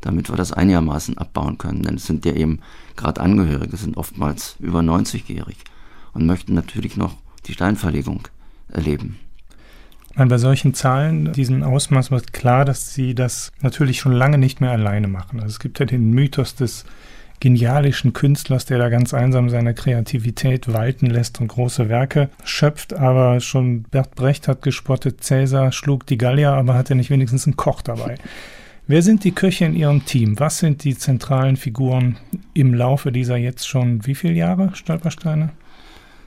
Damit 0.00 0.28
wir 0.28 0.36
das 0.36 0.52
einigermaßen 0.52 1.18
abbauen 1.18 1.58
können. 1.58 1.82
Denn 1.82 1.96
es 1.96 2.06
sind 2.06 2.24
ja 2.24 2.32
eben 2.32 2.60
gerade 2.96 3.20
Angehörige, 3.20 3.76
sind 3.76 3.96
oftmals 3.96 4.56
über 4.60 4.80
90-jährig 4.80 5.56
und 6.12 6.26
möchten 6.26 6.54
natürlich 6.54 6.96
noch 6.96 7.14
die 7.46 7.52
Steinverlegung 7.52 8.28
erleben. 8.68 9.18
Bei 10.14 10.38
solchen 10.38 10.74
Zahlen, 10.74 11.32
diesen 11.32 11.62
Ausmaß 11.62 12.10
wird 12.10 12.32
klar, 12.32 12.64
dass 12.64 12.92
sie 12.92 13.14
das 13.14 13.52
natürlich 13.62 14.00
schon 14.00 14.12
lange 14.12 14.36
nicht 14.36 14.60
mehr 14.60 14.72
alleine 14.72 15.06
machen. 15.06 15.38
Also 15.38 15.50
es 15.50 15.60
gibt 15.60 15.78
ja 15.78 15.86
den 15.86 16.10
Mythos 16.10 16.56
des 16.56 16.84
genialischen 17.40 18.12
Künstlers, 18.12 18.66
der 18.66 18.78
da 18.78 18.88
ganz 18.88 19.14
einsam 19.14 19.48
seine 19.48 19.74
Kreativität 19.74 20.72
walten 20.72 21.06
lässt 21.06 21.40
und 21.40 21.46
große 21.46 21.88
Werke 21.88 22.30
schöpft. 22.42 22.94
Aber 22.94 23.38
schon 23.38 23.82
Bert 23.82 24.16
Brecht 24.16 24.48
hat 24.48 24.62
gespottet, 24.62 25.22
Cäsar 25.22 25.70
schlug 25.70 26.04
die 26.06 26.18
Gallier, 26.18 26.52
aber 26.52 26.74
hatte 26.74 26.96
nicht 26.96 27.10
wenigstens 27.10 27.46
einen 27.46 27.56
Koch 27.56 27.82
dabei. 27.82 28.16
Wer 28.90 29.02
sind 29.02 29.22
die 29.24 29.32
Köche 29.32 29.66
in 29.66 29.74
Ihrem 29.74 30.06
Team? 30.06 30.40
Was 30.40 30.60
sind 30.60 30.82
die 30.82 30.96
zentralen 30.96 31.58
Figuren 31.58 32.16
im 32.54 32.72
Laufe 32.72 33.12
dieser 33.12 33.36
jetzt 33.36 33.68
schon 33.68 34.06
wie 34.06 34.14
viele 34.14 34.32
Jahre 34.32 34.74
Stolpersteine? 34.74 35.50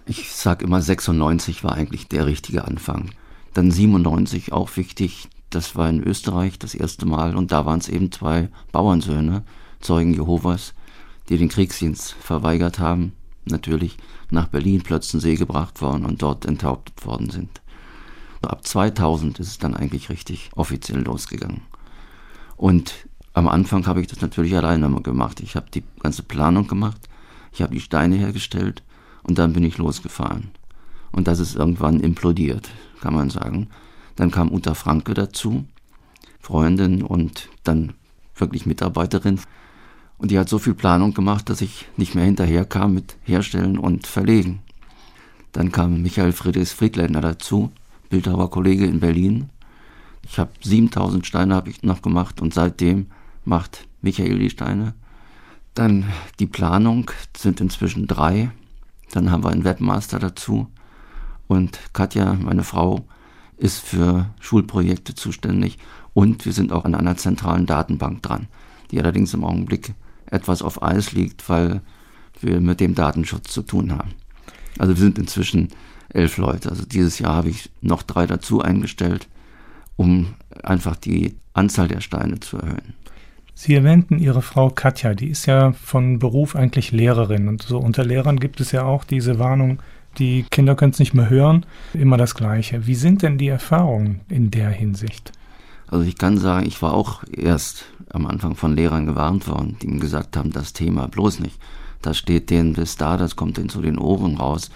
Ich 0.05 0.31
sage 0.31 0.65
immer, 0.65 0.79
96 0.79 1.63
war 1.63 1.73
eigentlich 1.73 2.07
der 2.07 2.27
richtige 2.27 2.63
Anfang. 2.65 3.09
Dann 3.55 3.71
97 3.71 4.51
auch 4.51 4.77
wichtig. 4.77 5.27
Das 5.49 5.75
war 5.75 5.89
in 5.89 6.03
Österreich 6.03 6.59
das 6.59 6.75
erste 6.75 7.07
Mal 7.07 7.35
und 7.35 7.51
da 7.51 7.65
waren 7.65 7.79
es 7.79 7.89
eben 7.89 8.11
zwei 8.11 8.49
Bauernsöhne, 8.71 9.41
Zeugen 9.79 10.13
Jehovas, 10.13 10.75
die 11.29 11.39
den 11.39 11.49
Kriegsdienst 11.49 12.13
verweigert 12.13 12.77
haben, 12.77 13.13
natürlich 13.43 13.97
nach 14.29 14.49
Berlin 14.49 14.83
Plötzensee 14.83 15.33
gebracht 15.33 15.81
worden 15.81 16.05
und 16.05 16.21
dort 16.21 16.45
enthauptet 16.45 17.07
worden 17.07 17.31
sind. 17.31 17.59
Ab 18.43 18.67
2000 18.67 19.39
ist 19.39 19.47
es 19.47 19.57
dann 19.57 19.75
eigentlich 19.75 20.11
richtig 20.11 20.51
offiziell 20.55 21.01
losgegangen. 21.01 21.61
Und 22.61 23.07
am 23.33 23.47
Anfang 23.47 23.87
habe 23.87 24.01
ich 24.01 24.07
das 24.07 24.21
natürlich 24.21 24.55
alleine 24.55 24.87
gemacht. 25.01 25.39
Ich 25.39 25.55
habe 25.55 25.71
die 25.73 25.81
ganze 25.99 26.21
Planung 26.21 26.67
gemacht, 26.67 27.09
ich 27.51 27.63
habe 27.63 27.73
die 27.73 27.81
Steine 27.81 28.17
hergestellt 28.17 28.83
und 29.23 29.39
dann 29.39 29.53
bin 29.53 29.63
ich 29.63 29.79
losgefahren. 29.79 30.51
Und 31.11 31.27
das 31.27 31.39
ist 31.39 31.55
irgendwann 31.55 32.01
implodiert, 32.01 32.69
kann 33.01 33.15
man 33.15 33.31
sagen. 33.31 33.69
Dann 34.15 34.29
kam 34.29 34.51
Uta 34.51 34.75
Franke 34.75 35.15
dazu, 35.15 35.65
Freundin 36.39 37.01
und 37.01 37.49
dann 37.63 37.93
wirklich 38.35 38.67
Mitarbeiterin. 38.67 39.39
Und 40.19 40.29
die 40.29 40.37
hat 40.37 40.47
so 40.47 40.59
viel 40.59 40.75
Planung 40.75 41.15
gemacht, 41.15 41.49
dass 41.49 41.61
ich 41.61 41.87
nicht 41.97 42.13
mehr 42.13 42.25
hinterherkam 42.25 42.93
mit 42.93 43.17
Herstellen 43.23 43.79
und 43.79 44.05
Verlegen. 44.05 44.59
Dann 45.51 45.71
kam 45.71 46.03
Michael 46.03 46.31
Friedrichs 46.31 46.73
Friedländer 46.73 47.21
dazu, 47.21 47.71
Bildhauerkollege 48.11 48.85
in 48.85 48.99
Berlin. 48.99 49.49
Ich 50.23 50.39
habe 50.39 50.51
7000 50.61 51.25
Steine 51.25 51.55
habe 51.55 51.69
ich 51.69 51.83
noch 51.83 52.01
gemacht 52.01 52.41
und 52.41 52.53
seitdem 52.53 53.07
macht 53.43 53.87
Michael 54.01 54.39
die 54.39 54.49
Steine. 54.49 54.93
Dann 55.73 56.05
die 56.39 56.47
Planung 56.47 57.09
sind 57.35 57.61
inzwischen 57.61 58.07
drei. 58.07 58.51
Dann 59.11 59.31
haben 59.31 59.43
wir 59.43 59.49
einen 59.49 59.63
Webmaster 59.63 60.19
dazu. 60.19 60.67
Und 61.47 61.79
Katja, 61.93 62.33
meine 62.33 62.63
Frau, 62.63 63.05
ist 63.57 63.79
für 63.79 64.29
Schulprojekte 64.39 65.15
zuständig. 65.15 65.77
Und 66.13 66.45
wir 66.45 66.53
sind 66.53 66.71
auch 66.71 66.85
an 66.85 66.95
einer 66.95 67.17
zentralen 67.17 67.65
Datenbank 67.65 68.21
dran, 68.21 68.47
die 68.89 68.99
allerdings 68.99 69.33
im 69.33 69.43
Augenblick 69.43 69.93
etwas 70.25 70.61
auf 70.61 70.81
Eis 70.81 71.11
liegt, 71.11 71.47
weil 71.49 71.81
wir 72.39 72.59
mit 72.59 72.79
dem 72.79 72.95
Datenschutz 72.95 73.51
zu 73.51 73.61
tun 73.61 73.91
haben. 73.91 74.13
Also 74.77 74.95
wir 74.95 75.01
sind 75.01 75.19
inzwischen 75.19 75.69
elf 76.09 76.37
Leute. 76.37 76.69
Also 76.69 76.85
dieses 76.85 77.19
Jahr 77.19 77.35
habe 77.35 77.49
ich 77.49 77.69
noch 77.81 78.03
drei 78.03 78.25
dazu 78.25 78.61
eingestellt, 78.61 79.27
um 80.01 80.33
einfach 80.63 80.95
die 80.95 81.35
Anzahl 81.53 81.87
der 81.87 82.01
Steine 82.01 82.39
zu 82.39 82.57
erhöhen. 82.57 82.95
Sie 83.53 83.75
erwähnten 83.75 84.17
Ihre 84.17 84.41
Frau 84.41 84.69
Katja, 84.69 85.13
die 85.13 85.27
ist 85.27 85.45
ja 85.45 85.73
von 85.73 86.17
Beruf 86.17 86.55
eigentlich 86.55 86.91
Lehrerin. 86.91 87.47
Und 87.47 87.61
so 87.61 87.77
unter 87.77 88.03
Lehrern 88.03 88.39
gibt 88.39 88.59
es 88.59 88.71
ja 88.71 88.83
auch 88.83 89.03
diese 89.03 89.37
Warnung, 89.37 89.79
die 90.17 90.43
Kinder 90.49 90.73
können 90.75 90.93
es 90.93 90.99
nicht 90.99 91.13
mehr 91.13 91.29
hören, 91.29 91.67
immer 91.93 92.17
das 92.17 92.33
Gleiche. 92.33 92.87
Wie 92.87 92.95
sind 92.95 93.21
denn 93.21 93.37
die 93.37 93.47
Erfahrungen 93.47 94.21
in 94.27 94.49
der 94.49 94.69
Hinsicht? 94.69 95.31
Also 95.87 96.05
ich 96.05 96.17
kann 96.17 96.39
sagen, 96.39 96.65
ich 96.65 96.81
war 96.81 96.93
auch 96.93 97.23
erst 97.31 97.85
am 98.09 98.25
Anfang 98.25 98.55
von 98.55 98.75
Lehrern 98.75 99.05
gewarnt 99.05 99.47
worden, 99.47 99.77
die 99.81 99.87
ihm 99.87 99.99
gesagt 99.99 100.35
haben, 100.35 100.51
das 100.51 100.73
Thema 100.73 101.07
bloß 101.07 101.39
nicht. 101.41 101.59
Das 102.01 102.17
steht 102.17 102.49
denen 102.49 102.73
bis 102.73 102.97
da, 102.97 103.15
das 103.17 103.35
kommt 103.35 103.57
denen 103.57 103.69
zu 103.69 103.81
den 103.81 103.99
Ohren 103.99 104.37
raus. 104.37 104.71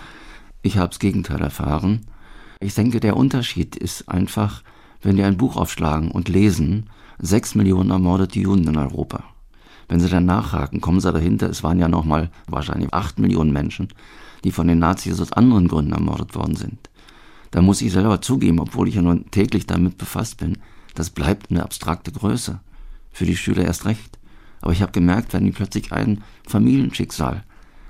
Ich 0.62 0.78
habe 0.78 0.90
das 0.90 1.00
Gegenteil 1.00 1.42
erfahren. 1.42 2.06
Ich 2.60 2.76
denke, 2.76 3.00
der 3.00 3.18
Unterschied 3.18 3.76
ist 3.76 4.08
einfach, 4.08 4.62
wenn 5.06 5.16
die 5.16 5.24
ein 5.24 5.38
Buch 5.38 5.56
aufschlagen 5.56 6.10
und 6.10 6.30
lesen, 6.30 6.90
sechs 7.20 7.54
Millionen 7.54 7.92
ermordete 7.92 8.40
Juden 8.40 8.68
in 8.68 8.76
Europa. 8.76 9.24
Wenn 9.88 10.00
sie 10.00 10.10
dann 10.10 10.26
nachhaken, 10.26 10.82
kommen 10.82 11.00
sie 11.00 11.12
dahinter, 11.12 11.48
es 11.48 11.64
waren 11.64 11.80
ja 11.80 11.88
nochmal 11.88 12.32
wahrscheinlich 12.48 12.92
acht 12.92 13.20
Millionen 13.20 13.54
Menschen, 13.54 13.90
die 14.44 14.52
von 14.52 14.68
den 14.68 14.80
Nazis 14.80 15.22
aus 15.22 15.32
anderen 15.32 15.68
Gründen 15.68 15.94
ermordet 15.94 16.34
worden 16.36 16.56
sind. 16.56 16.90
Da 17.52 17.62
muss 17.62 17.84
ich 17.84 17.92
selber 17.92 18.20
zugeben, 18.20 18.60
obwohl 18.60 18.88
ich 18.88 18.96
ja 18.96 19.04
nun 19.04 19.30
täglich 19.30 19.68
damit 19.68 20.00
befasst 20.00 20.38
bin, 20.38 20.58
das 20.96 21.12
bleibt 21.12 21.52
eine 21.52 21.64
abstrakte 21.64 22.12
Größe 22.12 22.60
für 23.12 23.26
die 23.26 23.38
Schüler 23.38 23.64
erst 23.64 23.86
recht. 23.86 24.18
Aber 24.62 24.74
ich 24.74 24.82
habe 24.82 24.92
gemerkt, 24.92 25.34
wenn 25.34 25.46
die 25.46 25.52
plötzlich 25.52 25.92
ein 25.92 26.24
Familienschicksal 26.48 27.44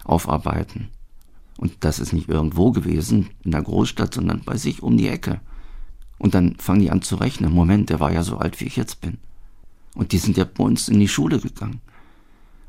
aufarbeiten. 0.04 0.90
Und 1.58 1.78
das 1.80 2.00
ist 2.00 2.12
nicht 2.12 2.28
irgendwo 2.28 2.72
gewesen, 2.72 3.30
in 3.44 3.52
der 3.52 3.62
Großstadt, 3.62 4.14
sondern 4.14 4.42
bei 4.42 4.58
sich 4.58 4.84
um 4.84 4.98
die 4.98 5.08
Ecke. 5.08 5.40
Und 6.18 6.34
dann 6.34 6.56
fangen 6.58 6.80
die 6.80 6.92
an 6.92 7.02
zu 7.02 7.16
rechnen. 7.16 7.52
Moment, 7.52 7.90
der 7.90 8.00
war 8.00 8.12
ja 8.12 8.24
so 8.24 8.38
alt, 8.38 8.60
wie 8.60 8.66
ich 8.66 8.76
jetzt 8.76 9.02
bin. 9.02 9.18
Und 9.96 10.12
die 10.12 10.18
sind 10.18 10.38
ja 10.38 10.46
bei 10.46 10.64
uns 10.64 10.90
in 10.90 11.00
die 11.00 11.08
Schule 11.08 11.40
gegangen. 11.40 11.82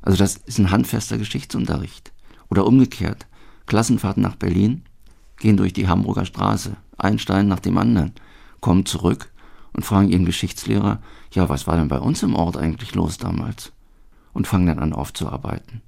Also 0.02 0.18
das 0.18 0.36
ist 0.36 0.58
ein 0.58 0.70
handfester 0.70 1.18
Geschichtsunterricht. 1.18 2.12
Oder 2.48 2.66
umgekehrt. 2.66 3.26
Klassenfahrten 3.66 4.22
nach 4.22 4.36
Berlin, 4.36 4.82
gehen 5.38 5.56
durch 5.56 5.72
die 5.72 5.88
Hamburger 5.88 6.24
Straße, 6.24 6.76
ein 6.96 7.18
Stein 7.18 7.48
nach 7.48 7.60
dem 7.60 7.78
anderen, 7.78 8.12
kommen 8.60 8.86
zurück 8.86 9.32
und 9.72 9.84
fragen 9.84 10.08
ihren 10.08 10.24
Geschichtslehrer, 10.24 11.00
ja, 11.32 11.48
was 11.48 11.66
war 11.66 11.76
denn 11.76 11.88
bei 11.88 11.98
uns 11.98 12.22
im 12.22 12.34
Ort 12.34 12.56
eigentlich 12.56 12.94
los 12.94 13.18
damals? 13.18 13.72
Und 14.32 14.46
fangen 14.46 14.66
dann 14.66 14.78
an 14.78 14.92
aufzuarbeiten. 14.92 15.82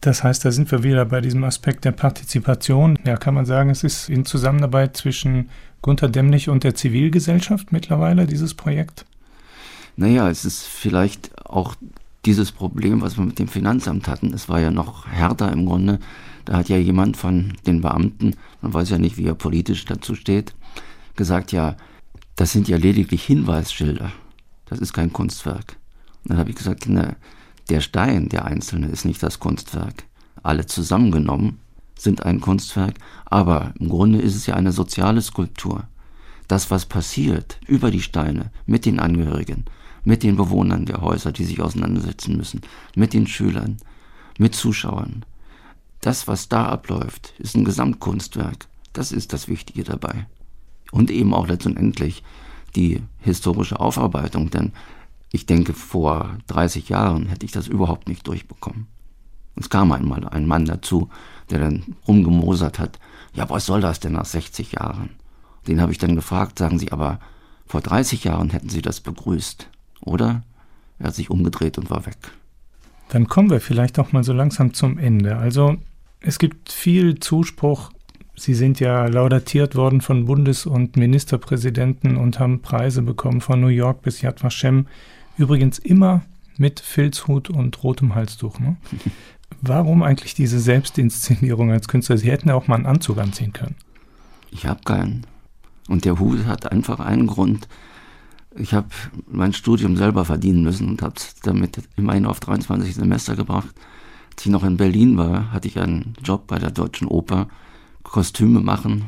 Das 0.00 0.24
heißt, 0.24 0.44
da 0.44 0.50
sind 0.50 0.70
wir 0.70 0.82
wieder 0.82 1.04
bei 1.04 1.20
diesem 1.20 1.44
Aspekt 1.44 1.84
der 1.84 1.92
Partizipation. 1.92 2.98
Ja, 3.04 3.16
kann 3.16 3.34
man 3.34 3.44
sagen, 3.44 3.68
es 3.68 3.84
ist 3.84 4.08
in 4.08 4.24
Zusammenarbeit 4.24 4.96
zwischen 4.96 5.50
Gunther 5.82 6.08
Demnig 6.08 6.48
und 6.48 6.64
der 6.64 6.74
Zivilgesellschaft 6.74 7.72
mittlerweile, 7.72 8.26
dieses 8.26 8.54
Projekt? 8.54 9.06
Naja, 9.96 10.28
es 10.28 10.44
ist 10.44 10.64
vielleicht 10.64 11.46
auch 11.46 11.74
dieses 12.24 12.52
Problem, 12.52 13.00
was 13.00 13.16
wir 13.16 13.24
mit 13.24 13.38
dem 13.38 13.48
Finanzamt 13.48 14.08
hatten, 14.08 14.32
es 14.34 14.48
war 14.48 14.60
ja 14.60 14.70
noch 14.70 15.06
härter 15.06 15.50
im 15.52 15.66
Grunde. 15.66 15.98
Da 16.44 16.58
hat 16.58 16.68
ja 16.68 16.76
jemand 16.76 17.16
von 17.16 17.54
den 17.66 17.80
Beamten, 17.80 18.36
man 18.60 18.74
weiß 18.74 18.90
ja 18.90 18.98
nicht, 18.98 19.16
wie 19.16 19.26
er 19.26 19.34
politisch 19.34 19.84
dazu 19.84 20.14
steht, 20.14 20.54
gesagt, 21.16 21.52
ja, 21.52 21.76
das 22.36 22.52
sind 22.52 22.68
ja 22.68 22.76
lediglich 22.76 23.24
Hinweisschilder. 23.24 24.12
Das 24.66 24.78
ist 24.78 24.92
kein 24.92 25.12
Kunstwerk. 25.12 25.76
Und 26.22 26.30
dann 26.30 26.38
habe 26.38 26.50
ich 26.50 26.56
gesagt, 26.56 26.84
na, 26.88 27.16
der 27.68 27.80
Stein, 27.80 28.28
der 28.28 28.44
einzelne, 28.44 28.88
ist 28.88 29.04
nicht 29.04 29.22
das 29.22 29.38
Kunstwerk. 29.38 30.04
Alle 30.42 30.66
zusammengenommen 30.66 31.58
sind 32.02 32.24
ein 32.24 32.40
Kunstwerk, 32.40 32.94
aber 33.26 33.72
im 33.78 33.88
Grunde 33.88 34.20
ist 34.20 34.34
es 34.34 34.46
ja 34.46 34.54
eine 34.54 34.72
soziale 34.72 35.22
Skulptur. 35.22 35.84
Das, 36.48 36.70
was 36.70 36.86
passiert 36.86 37.60
über 37.66 37.90
die 37.90 38.02
Steine 38.02 38.50
mit 38.66 38.86
den 38.86 38.98
Angehörigen, 38.98 39.66
mit 40.04 40.22
den 40.22 40.36
Bewohnern 40.36 40.86
der 40.86 41.00
Häuser, 41.00 41.30
die 41.30 41.44
sich 41.44 41.60
auseinandersetzen 41.60 42.36
müssen, 42.36 42.62
mit 42.96 43.12
den 43.12 43.26
Schülern, 43.26 43.76
mit 44.38 44.54
Zuschauern. 44.54 45.24
Das, 46.00 46.26
was 46.26 46.48
da 46.48 46.66
abläuft, 46.66 47.34
ist 47.38 47.54
ein 47.54 47.64
Gesamtkunstwerk. 47.64 48.66
Das 48.92 49.12
ist 49.12 49.32
das 49.32 49.48
Wichtige 49.48 49.84
dabei. 49.84 50.26
Und 50.90 51.10
eben 51.10 51.34
auch 51.34 51.46
letztendlich 51.46 52.24
die 52.74 53.02
historische 53.18 53.78
Aufarbeitung, 53.78 54.50
denn 54.50 54.72
ich 55.30 55.46
denke, 55.46 55.74
vor 55.74 56.38
30 56.48 56.88
Jahren 56.88 57.26
hätte 57.26 57.46
ich 57.46 57.52
das 57.52 57.68
überhaupt 57.68 58.08
nicht 58.08 58.26
durchbekommen. 58.26 58.88
Es 59.56 59.68
kam 59.68 59.92
einmal 59.92 60.26
ein 60.28 60.46
Mann 60.46 60.64
dazu, 60.64 61.08
der 61.50 61.60
dann 61.60 61.96
rumgemosert 62.06 62.78
hat, 62.78 62.98
ja, 63.34 63.48
was 63.48 63.66
soll 63.66 63.80
das 63.80 64.00
denn 64.00 64.12
nach 64.12 64.24
60 64.24 64.72
Jahren? 64.72 65.10
Den 65.66 65.80
habe 65.80 65.92
ich 65.92 65.98
dann 65.98 66.16
gefragt, 66.16 66.58
sagen 66.58 66.78
Sie, 66.78 66.92
aber 66.92 67.20
vor 67.66 67.80
30 67.80 68.24
Jahren 68.24 68.50
hätten 68.50 68.68
Sie 68.68 68.82
das 68.82 69.00
begrüßt, 69.00 69.68
oder? 70.04 70.42
Er 70.98 71.08
hat 71.08 71.14
sich 71.14 71.30
umgedreht 71.30 71.78
und 71.78 71.90
war 71.90 72.06
weg. 72.06 72.16
Dann 73.10 73.26
kommen 73.26 73.50
wir 73.50 73.60
vielleicht 73.60 73.98
auch 73.98 74.12
mal 74.12 74.24
so 74.24 74.32
langsam 74.32 74.74
zum 74.74 74.98
Ende. 74.98 75.36
Also 75.36 75.76
es 76.20 76.38
gibt 76.38 76.70
viel 76.70 77.18
Zuspruch. 77.18 77.90
Sie 78.36 78.54
sind 78.54 78.80
ja 78.80 79.06
laudatiert 79.06 79.74
worden 79.74 80.00
von 80.00 80.26
Bundes- 80.26 80.66
und 80.66 80.96
Ministerpräsidenten 80.96 82.16
und 82.16 82.38
haben 82.38 82.62
Preise 82.62 83.02
bekommen 83.02 83.40
von 83.40 83.60
New 83.60 83.68
York 83.68 84.02
bis 84.02 84.22
Yad 84.22 84.42
Vashem. 84.42 84.86
Übrigens 85.36 85.78
immer 85.78 86.22
mit 86.56 86.80
Filzhut 86.80 87.50
und 87.50 87.82
rotem 87.82 88.14
Halstuch. 88.14 88.58
Ne? 88.58 88.76
Warum 89.62 90.02
eigentlich 90.02 90.34
diese 90.34 90.58
Selbstinszenierung 90.58 91.70
als 91.70 91.88
Künstler? 91.88 92.16
Sie 92.16 92.30
hätten 92.30 92.48
ja 92.48 92.54
auch 92.54 92.68
mal 92.68 92.76
einen 92.76 92.86
Anzug 92.86 93.18
anziehen 93.18 93.52
können. 93.52 93.76
Ich 94.50 94.66
habe 94.66 94.80
keinen. 94.84 95.26
Und 95.88 96.04
der 96.04 96.18
Hut 96.18 96.46
hat 96.46 96.70
einfach 96.70 97.00
einen 97.00 97.26
Grund. 97.26 97.68
Ich 98.56 98.74
habe 98.74 98.88
mein 99.26 99.52
Studium 99.52 99.96
selber 99.96 100.24
verdienen 100.24 100.62
müssen 100.62 100.88
und 100.88 101.02
habe 101.02 101.14
es 101.16 101.34
damit 101.42 101.82
immerhin 101.96 102.26
auf 102.26 102.40
23 102.40 102.94
Semester 102.94 103.36
gebracht. 103.36 103.74
Als 104.32 104.46
ich 104.46 104.52
noch 104.52 104.64
in 104.64 104.76
Berlin 104.76 105.16
war, 105.16 105.52
hatte 105.52 105.68
ich 105.68 105.78
einen 105.78 106.14
Job 106.24 106.46
bei 106.46 106.58
der 106.58 106.70
Deutschen 106.70 107.06
Oper, 107.06 107.48
Kostüme 108.02 108.60
machen. 108.60 109.04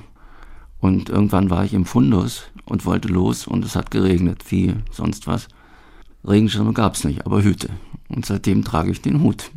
Und 0.79 1.09
irgendwann 1.09 1.51
war 1.51 1.65
ich 1.65 1.75
im 1.75 1.85
Fundus 1.85 2.45
und 2.65 2.85
wollte 2.85 3.09
los 3.09 3.47
und 3.47 3.65
es 3.65 3.77
hat 3.77 3.91
geregnet, 3.91 4.45
wie 4.51 4.75
sonst 4.91 5.27
was. 5.27 5.49
Regenschirme 6.27 6.73
gab 6.73 6.95
es 6.95 7.05
nicht, 7.05 7.25
aber 7.25 7.43
Hüte. 7.43 7.71
Und 8.09 8.27
seitdem 8.27 8.65
trage 8.65 8.91
ich 8.91 9.01
den 9.01 9.23
Hut. 9.23 9.51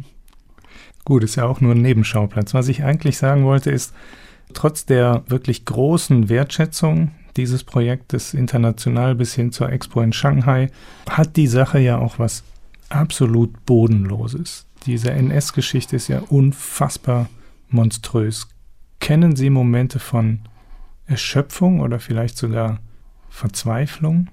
Gut, 1.06 1.24
ist 1.24 1.36
ja 1.36 1.46
auch 1.46 1.62
nur 1.62 1.74
ein 1.74 1.82
Nebenschauplatz. 1.82 2.54
Was 2.54 2.68
ich 2.68 2.84
eigentlich 2.84 3.18
sagen 3.18 3.46
wollte, 3.46 3.70
ist, 3.70 3.94
trotz 4.54 4.86
der 4.86 5.24
wirklich 5.28 5.64
großen 5.66 6.30
Wertschätzung 6.30 7.12
dieses 7.38 7.64
Projektes 7.64 8.34
international 8.34 9.16
bis 9.16 9.34
hin 9.34 9.52
zur 9.52 9.72
Expo 9.72 10.02
in 10.02 10.14
Shanghai, 10.14 10.72
hat 11.10 11.36
die 11.36 11.48
Sache 11.48 11.80
ja 11.80 11.98
auch 11.98 12.18
was 12.18 12.44
absolut 12.90 13.66
Bodenloses. 13.66 14.66
Diese 14.86 15.12
NS-Geschichte 15.12 15.96
ist 15.96 16.08
ja 16.08 16.20
unfassbar 16.20 17.30
monströs. 17.70 18.48
Kennen 19.00 19.36
Sie 19.36 19.50
Momente 19.50 20.00
von 20.00 20.40
Erschöpfung 21.06 21.82
oder 21.82 22.00
vielleicht 22.00 22.38
sogar 22.38 22.80
Verzweiflung? 23.30 24.30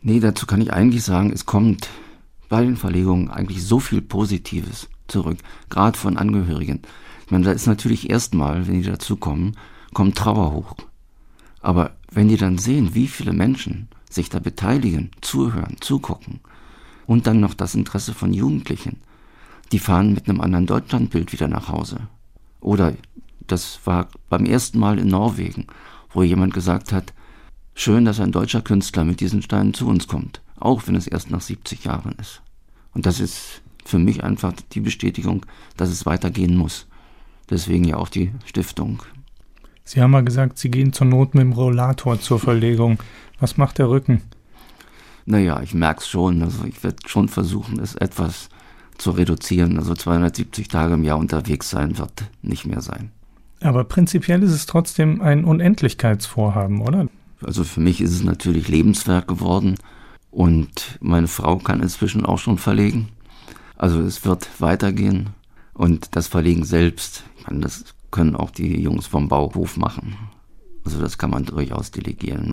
Nee, 0.00 0.20
dazu 0.20 0.46
kann 0.46 0.60
ich 0.60 0.72
eigentlich 0.72 1.04
sagen, 1.04 1.32
es 1.32 1.44
kommt 1.44 1.88
bei 2.48 2.62
den 2.62 2.76
Verlegungen 2.76 3.30
eigentlich 3.30 3.62
so 3.62 3.78
viel 3.78 4.00
Positives 4.00 4.88
zurück, 5.08 5.38
gerade 5.70 5.98
von 5.98 6.16
Angehörigen. 6.16 6.82
Ich 7.24 7.32
meine, 7.32 7.44
da 7.44 7.52
ist 7.52 7.66
natürlich 7.66 8.08
erstmal, 8.08 8.66
wenn 8.66 8.80
die 8.80 8.88
dazukommen, 8.88 9.56
kommt 9.92 10.16
Trauer 10.16 10.52
hoch. 10.52 10.74
Aber 11.60 11.92
wenn 12.10 12.28
die 12.28 12.36
dann 12.36 12.58
sehen, 12.58 12.94
wie 12.94 13.08
viele 13.08 13.32
Menschen 13.32 13.88
sich 14.08 14.30
da 14.30 14.38
beteiligen, 14.38 15.10
zuhören, 15.20 15.76
zugucken 15.80 16.40
und 17.06 17.26
dann 17.26 17.40
noch 17.40 17.54
das 17.54 17.74
Interesse 17.74 18.14
von 18.14 18.32
Jugendlichen, 18.32 18.98
die 19.72 19.78
fahren 19.78 20.14
mit 20.14 20.28
einem 20.28 20.40
anderen 20.40 20.66
Deutschlandbild 20.66 21.32
wieder 21.32 21.48
nach 21.48 21.68
Hause. 21.68 22.08
Oder 22.60 22.94
das 23.46 23.80
war 23.84 24.08
beim 24.28 24.46
ersten 24.46 24.78
Mal 24.78 24.98
in 24.98 25.08
Norwegen, 25.08 25.66
wo 26.10 26.22
jemand 26.22 26.54
gesagt 26.54 26.92
hat, 26.92 27.12
schön, 27.74 28.04
dass 28.04 28.20
ein 28.20 28.32
deutscher 28.32 28.62
Künstler 28.62 29.04
mit 29.04 29.20
diesen 29.20 29.42
Steinen 29.42 29.74
zu 29.74 29.86
uns 29.86 30.06
kommt, 30.06 30.40
auch 30.58 30.86
wenn 30.86 30.94
es 30.94 31.06
erst 31.06 31.30
nach 31.30 31.40
70 31.40 31.84
Jahren 31.84 32.12
ist. 32.18 32.42
Und 32.94 33.06
das 33.06 33.20
ist 33.20 33.62
für 33.84 33.98
mich 33.98 34.22
einfach 34.24 34.52
die 34.72 34.80
Bestätigung, 34.80 35.46
dass 35.76 35.90
es 35.90 36.06
weitergehen 36.06 36.56
muss. 36.56 36.86
Deswegen 37.50 37.84
ja 37.84 37.96
auch 37.96 38.08
die 38.08 38.32
Stiftung. 38.44 39.02
Sie 39.84 40.02
haben 40.02 40.10
mal 40.10 40.24
gesagt, 40.24 40.58
Sie 40.58 40.70
gehen 40.70 40.92
zur 40.92 41.06
Not 41.06 41.34
mit 41.34 41.42
dem 41.42 41.52
Rollator 41.52 42.20
zur 42.20 42.38
Verlegung. 42.38 42.98
Was 43.40 43.56
macht 43.56 43.78
der 43.78 43.88
Rücken? 43.88 44.22
Naja, 45.24 45.60
ich 45.62 45.74
merke 45.74 46.00
es 46.00 46.08
schon. 46.08 46.42
Also 46.42 46.64
ich 46.64 46.82
werde 46.82 46.98
schon 47.06 47.28
versuchen, 47.28 47.80
es 47.80 47.94
etwas 47.94 48.50
zu 48.98 49.12
reduzieren. 49.12 49.78
Also 49.78 49.94
270 49.94 50.68
Tage 50.68 50.94
im 50.94 51.04
Jahr 51.04 51.18
unterwegs 51.18 51.70
sein 51.70 51.98
wird 51.98 52.24
nicht 52.42 52.66
mehr 52.66 52.82
sein. 52.82 53.12
Aber 53.60 53.84
prinzipiell 53.84 54.42
ist 54.42 54.52
es 54.52 54.66
trotzdem 54.66 55.20
ein 55.20 55.44
Unendlichkeitsvorhaben, 55.44 56.80
oder? 56.80 57.08
Also 57.42 57.64
für 57.64 57.80
mich 57.80 58.00
ist 58.00 58.12
es 58.12 58.22
natürlich 58.22 58.68
Lebenswerk 58.68 59.26
geworden 59.28 59.76
und 60.30 60.98
meine 61.00 61.28
Frau 61.28 61.56
kann 61.56 61.80
inzwischen 61.80 62.26
auch 62.26 62.38
schon 62.38 62.58
verlegen. 62.58 63.08
Also 63.78 64.00
es 64.00 64.24
wird 64.24 64.60
weitergehen 64.60 65.30
und 65.72 66.16
das 66.16 66.26
Verlegen 66.26 66.64
selbst, 66.64 67.22
ich 67.38 67.46
meine, 67.46 67.60
das 67.60 67.84
können 68.10 68.34
auch 68.34 68.50
die 68.50 68.80
Jungs 68.80 69.06
vom 69.06 69.28
Bauhof 69.28 69.76
machen. 69.76 70.16
Also 70.84 71.00
das 71.00 71.16
kann 71.16 71.30
man 71.30 71.44
durchaus 71.44 71.92
delegieren. 71.92 72.50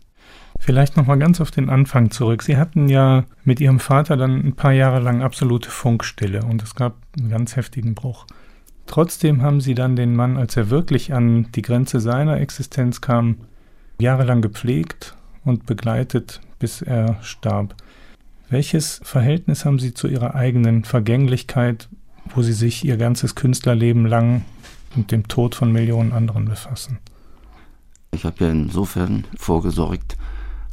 Vielleicht 0.60 0.96
nochmal 0.96 1.18
ganz 1.18 1.40
auf 1.40 1.50
den 1.50 1.68
Anfang 1.68 2.10
zurück. 2.10 2.42
Sie 2.42 2.56
hatten 2.56 2.88
ja 2.88 3.24
mit 3.44 3.60
Ihrem 3.60 3.80
Vater 3.80 4.16
dann 4.16 4.40
ein 4.40 4.54
paar 4.54 4.72
Jahre 4.72 5.00
lang 5.00 5.22
absolute 5.22 5.68
Funkstille 5.68 6.42
und 6.42 6.62
es 6.62 6.74
gab 6.74 6.96
einen 7.18 7.28
ganz 7.28 7.56
heftigen 7.56 7.94
Bruch. 7.94 8.26
Trotzdem 8.86 9.42
haben 9.42 9.60
Sie 9.60 9.74
dann 9.74 9.96
den 9.96 10.14
Mann, 10.14 10.36
als 10.36 10.56
er 10.56 10.70
wirklich 10.70 11.12
an 11.12 11.50
die 11.54 11.62
Grenze 11.62 11.98
seiner 11.98 12.40
Existenz 12.40 13.00
kam, 13.00 13.38
jahrelang 14.00 14.42
gepflegt 14.42 15.16
und 15.44 15.66
begleitet, 15.66 16.40
bis 16.60 16.82
er 16.82 17.20
starb. 17.22 17.74
Welches 18.48 19.00
Verhältnis 19.02 19.64
haben 19.64 19.80
Sie 19.80 19.92
zu 19.92 20.06
Ihrer 20.06 20.36
eigenen 20.36 20.84
Vergänglichkeit, 20.84 21.88
wo 22.32 22.42
Sie 22.42 22.52
sich 22.52 22.84
Ihr 22.84 22.96
ganzes 22.96 23.34
Künstlerleben 23.34 24.06
lang 24.06 24.44
mit 24.94 25.10
dem 25.10 25.26
Tod 25.26 25.56
von 25.56 25.72
Millionen 25.72 26.12
anderen 26.12 26.44
befassen? 26.44 26.98
Ich 28.12 28.24
habe 28.24 28.44
ja 28.44 28.50
insofern 28.50 29.24
vorgesorgt, 29.36 30.16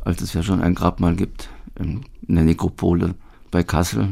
als 0.06 0.22
es 0.22 0.34
ja 0.34 0.44
schon 0.44 0.62
ein 0.62 0.76
Grabmal 0.76 1.16
gibt 1.16 1.50
in 1.80 2.06
der 2.22 2.44
Nekropole 2.44 3.16
bei 3.50 3.64
Kassel. 3.64 4.10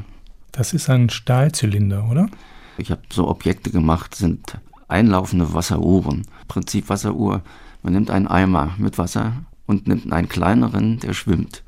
Das 0.52 0.74
ist 0.74 0.90
ein 0.90 1.12
Stahlzylinder, 1.12 2.10
oder? 2.10 2.30
Ich 2.78 2.90
habe 2.90 3.02
so 3.12 3.28
Objekte 3.28 3.70
gemacht, 3.70 4.16
sind 4.16 4.58
einlaufende 4.88 5.54
Wasseruhren. 5.54 6.24
Prinzip 6.48 6.90
Wasseruhr. 6.90 7.44
Man 7.84 7.94
nimmt 7.94 8.10
einen 8.10 8.28
Eimer 8.28 8.74
mit 8.80 8.98
Wasser 8.98 9.34
und 9.68 9.88
nimmt 9.88 10.12
einen 10.12 10.30
kleineren, 10.30 11.00
der 11.00 11.14
schwimmt. 11.14 11.64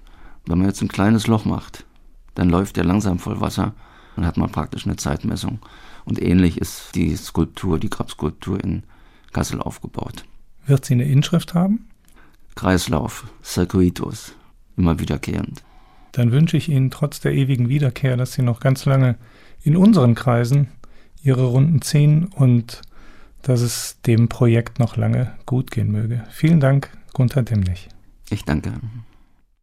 Wenn 0.46 0.58
man 0.58 0.68
jetzt 0.68 0.82
ein 0.82 0.90
kleines 0.90 1.28
Loch 1.28 1.46
macht, 1.46 1.86
dann 2.36 2.50
läuft 2.50 2.78
der 2.78 2.84
langsam 2.84 3.20
voll 3.20 3.40
Wasser. 3.40 3.74
Dann 4.16 4.26
hat 4.26 4.38
man 4.38 4.52
praktisch 4.52 4.86
eine 4.86 4.96
Zeitmessung. 4.96 5.60
Und 6.06 6.22
ähnlich 6.22 6.60
ist 6.60 6.96
die 6.96 7.16
Skulptur, 7.16 7.80
die 7.80 7.90
Grabskulptur 7.90 8.64
in 8.64 8.84
Kassel 9.32 9.62
aufgebaut. 9.62 10.26
Wird 10.66 10.86
sie 10.86 10.94
eine 10.94 11.06
Inschrift 11.06 11.54
haben? 11.54 11.88
Kreislauf, 12.56 13.26
Circuitus, 13.44 14.36
immer 14.78 15.00
wiederkehrend. 15.00 15.64
Dann 16.12 16.32
wünsche 16.32 16.58
ich 16.58 16.70
Ihnen 16.70 16.92
trotz 16.92 17.20
der 17.20 17.34
ewigen 17.34 17.70
Wiederkehr, 17.70 18.18
dass 18.18 18.34
Sie 18.34 18.44
noch 18.44 18.60
ganz 18.60 18.86
lange 18.86 19.18
in 19.64 19.76
unseren 19.76 20.14
Kreisen 20.14 20.68
Ihre 21.24 21.46
Runden 21.46 21.82
ziehen 21.82 22.26
und 22.26 22.82
dass 23.42 23.62
es 23.62 24.00
dem 24.06 24.30
Projekt 24.30 24.80
noch 24.80 24.96
lange 24.96 25.34
gut 25.46 25.72
gehen 25.72 25.92
möge. 25.92 26.24
Vielen 26.30 26.60
Dank, 26.60 26.90
Gunther 27.14 27.44
Demnig. 27.44 27.90
Ich 28.30 28.46
danke. 28.46 28.74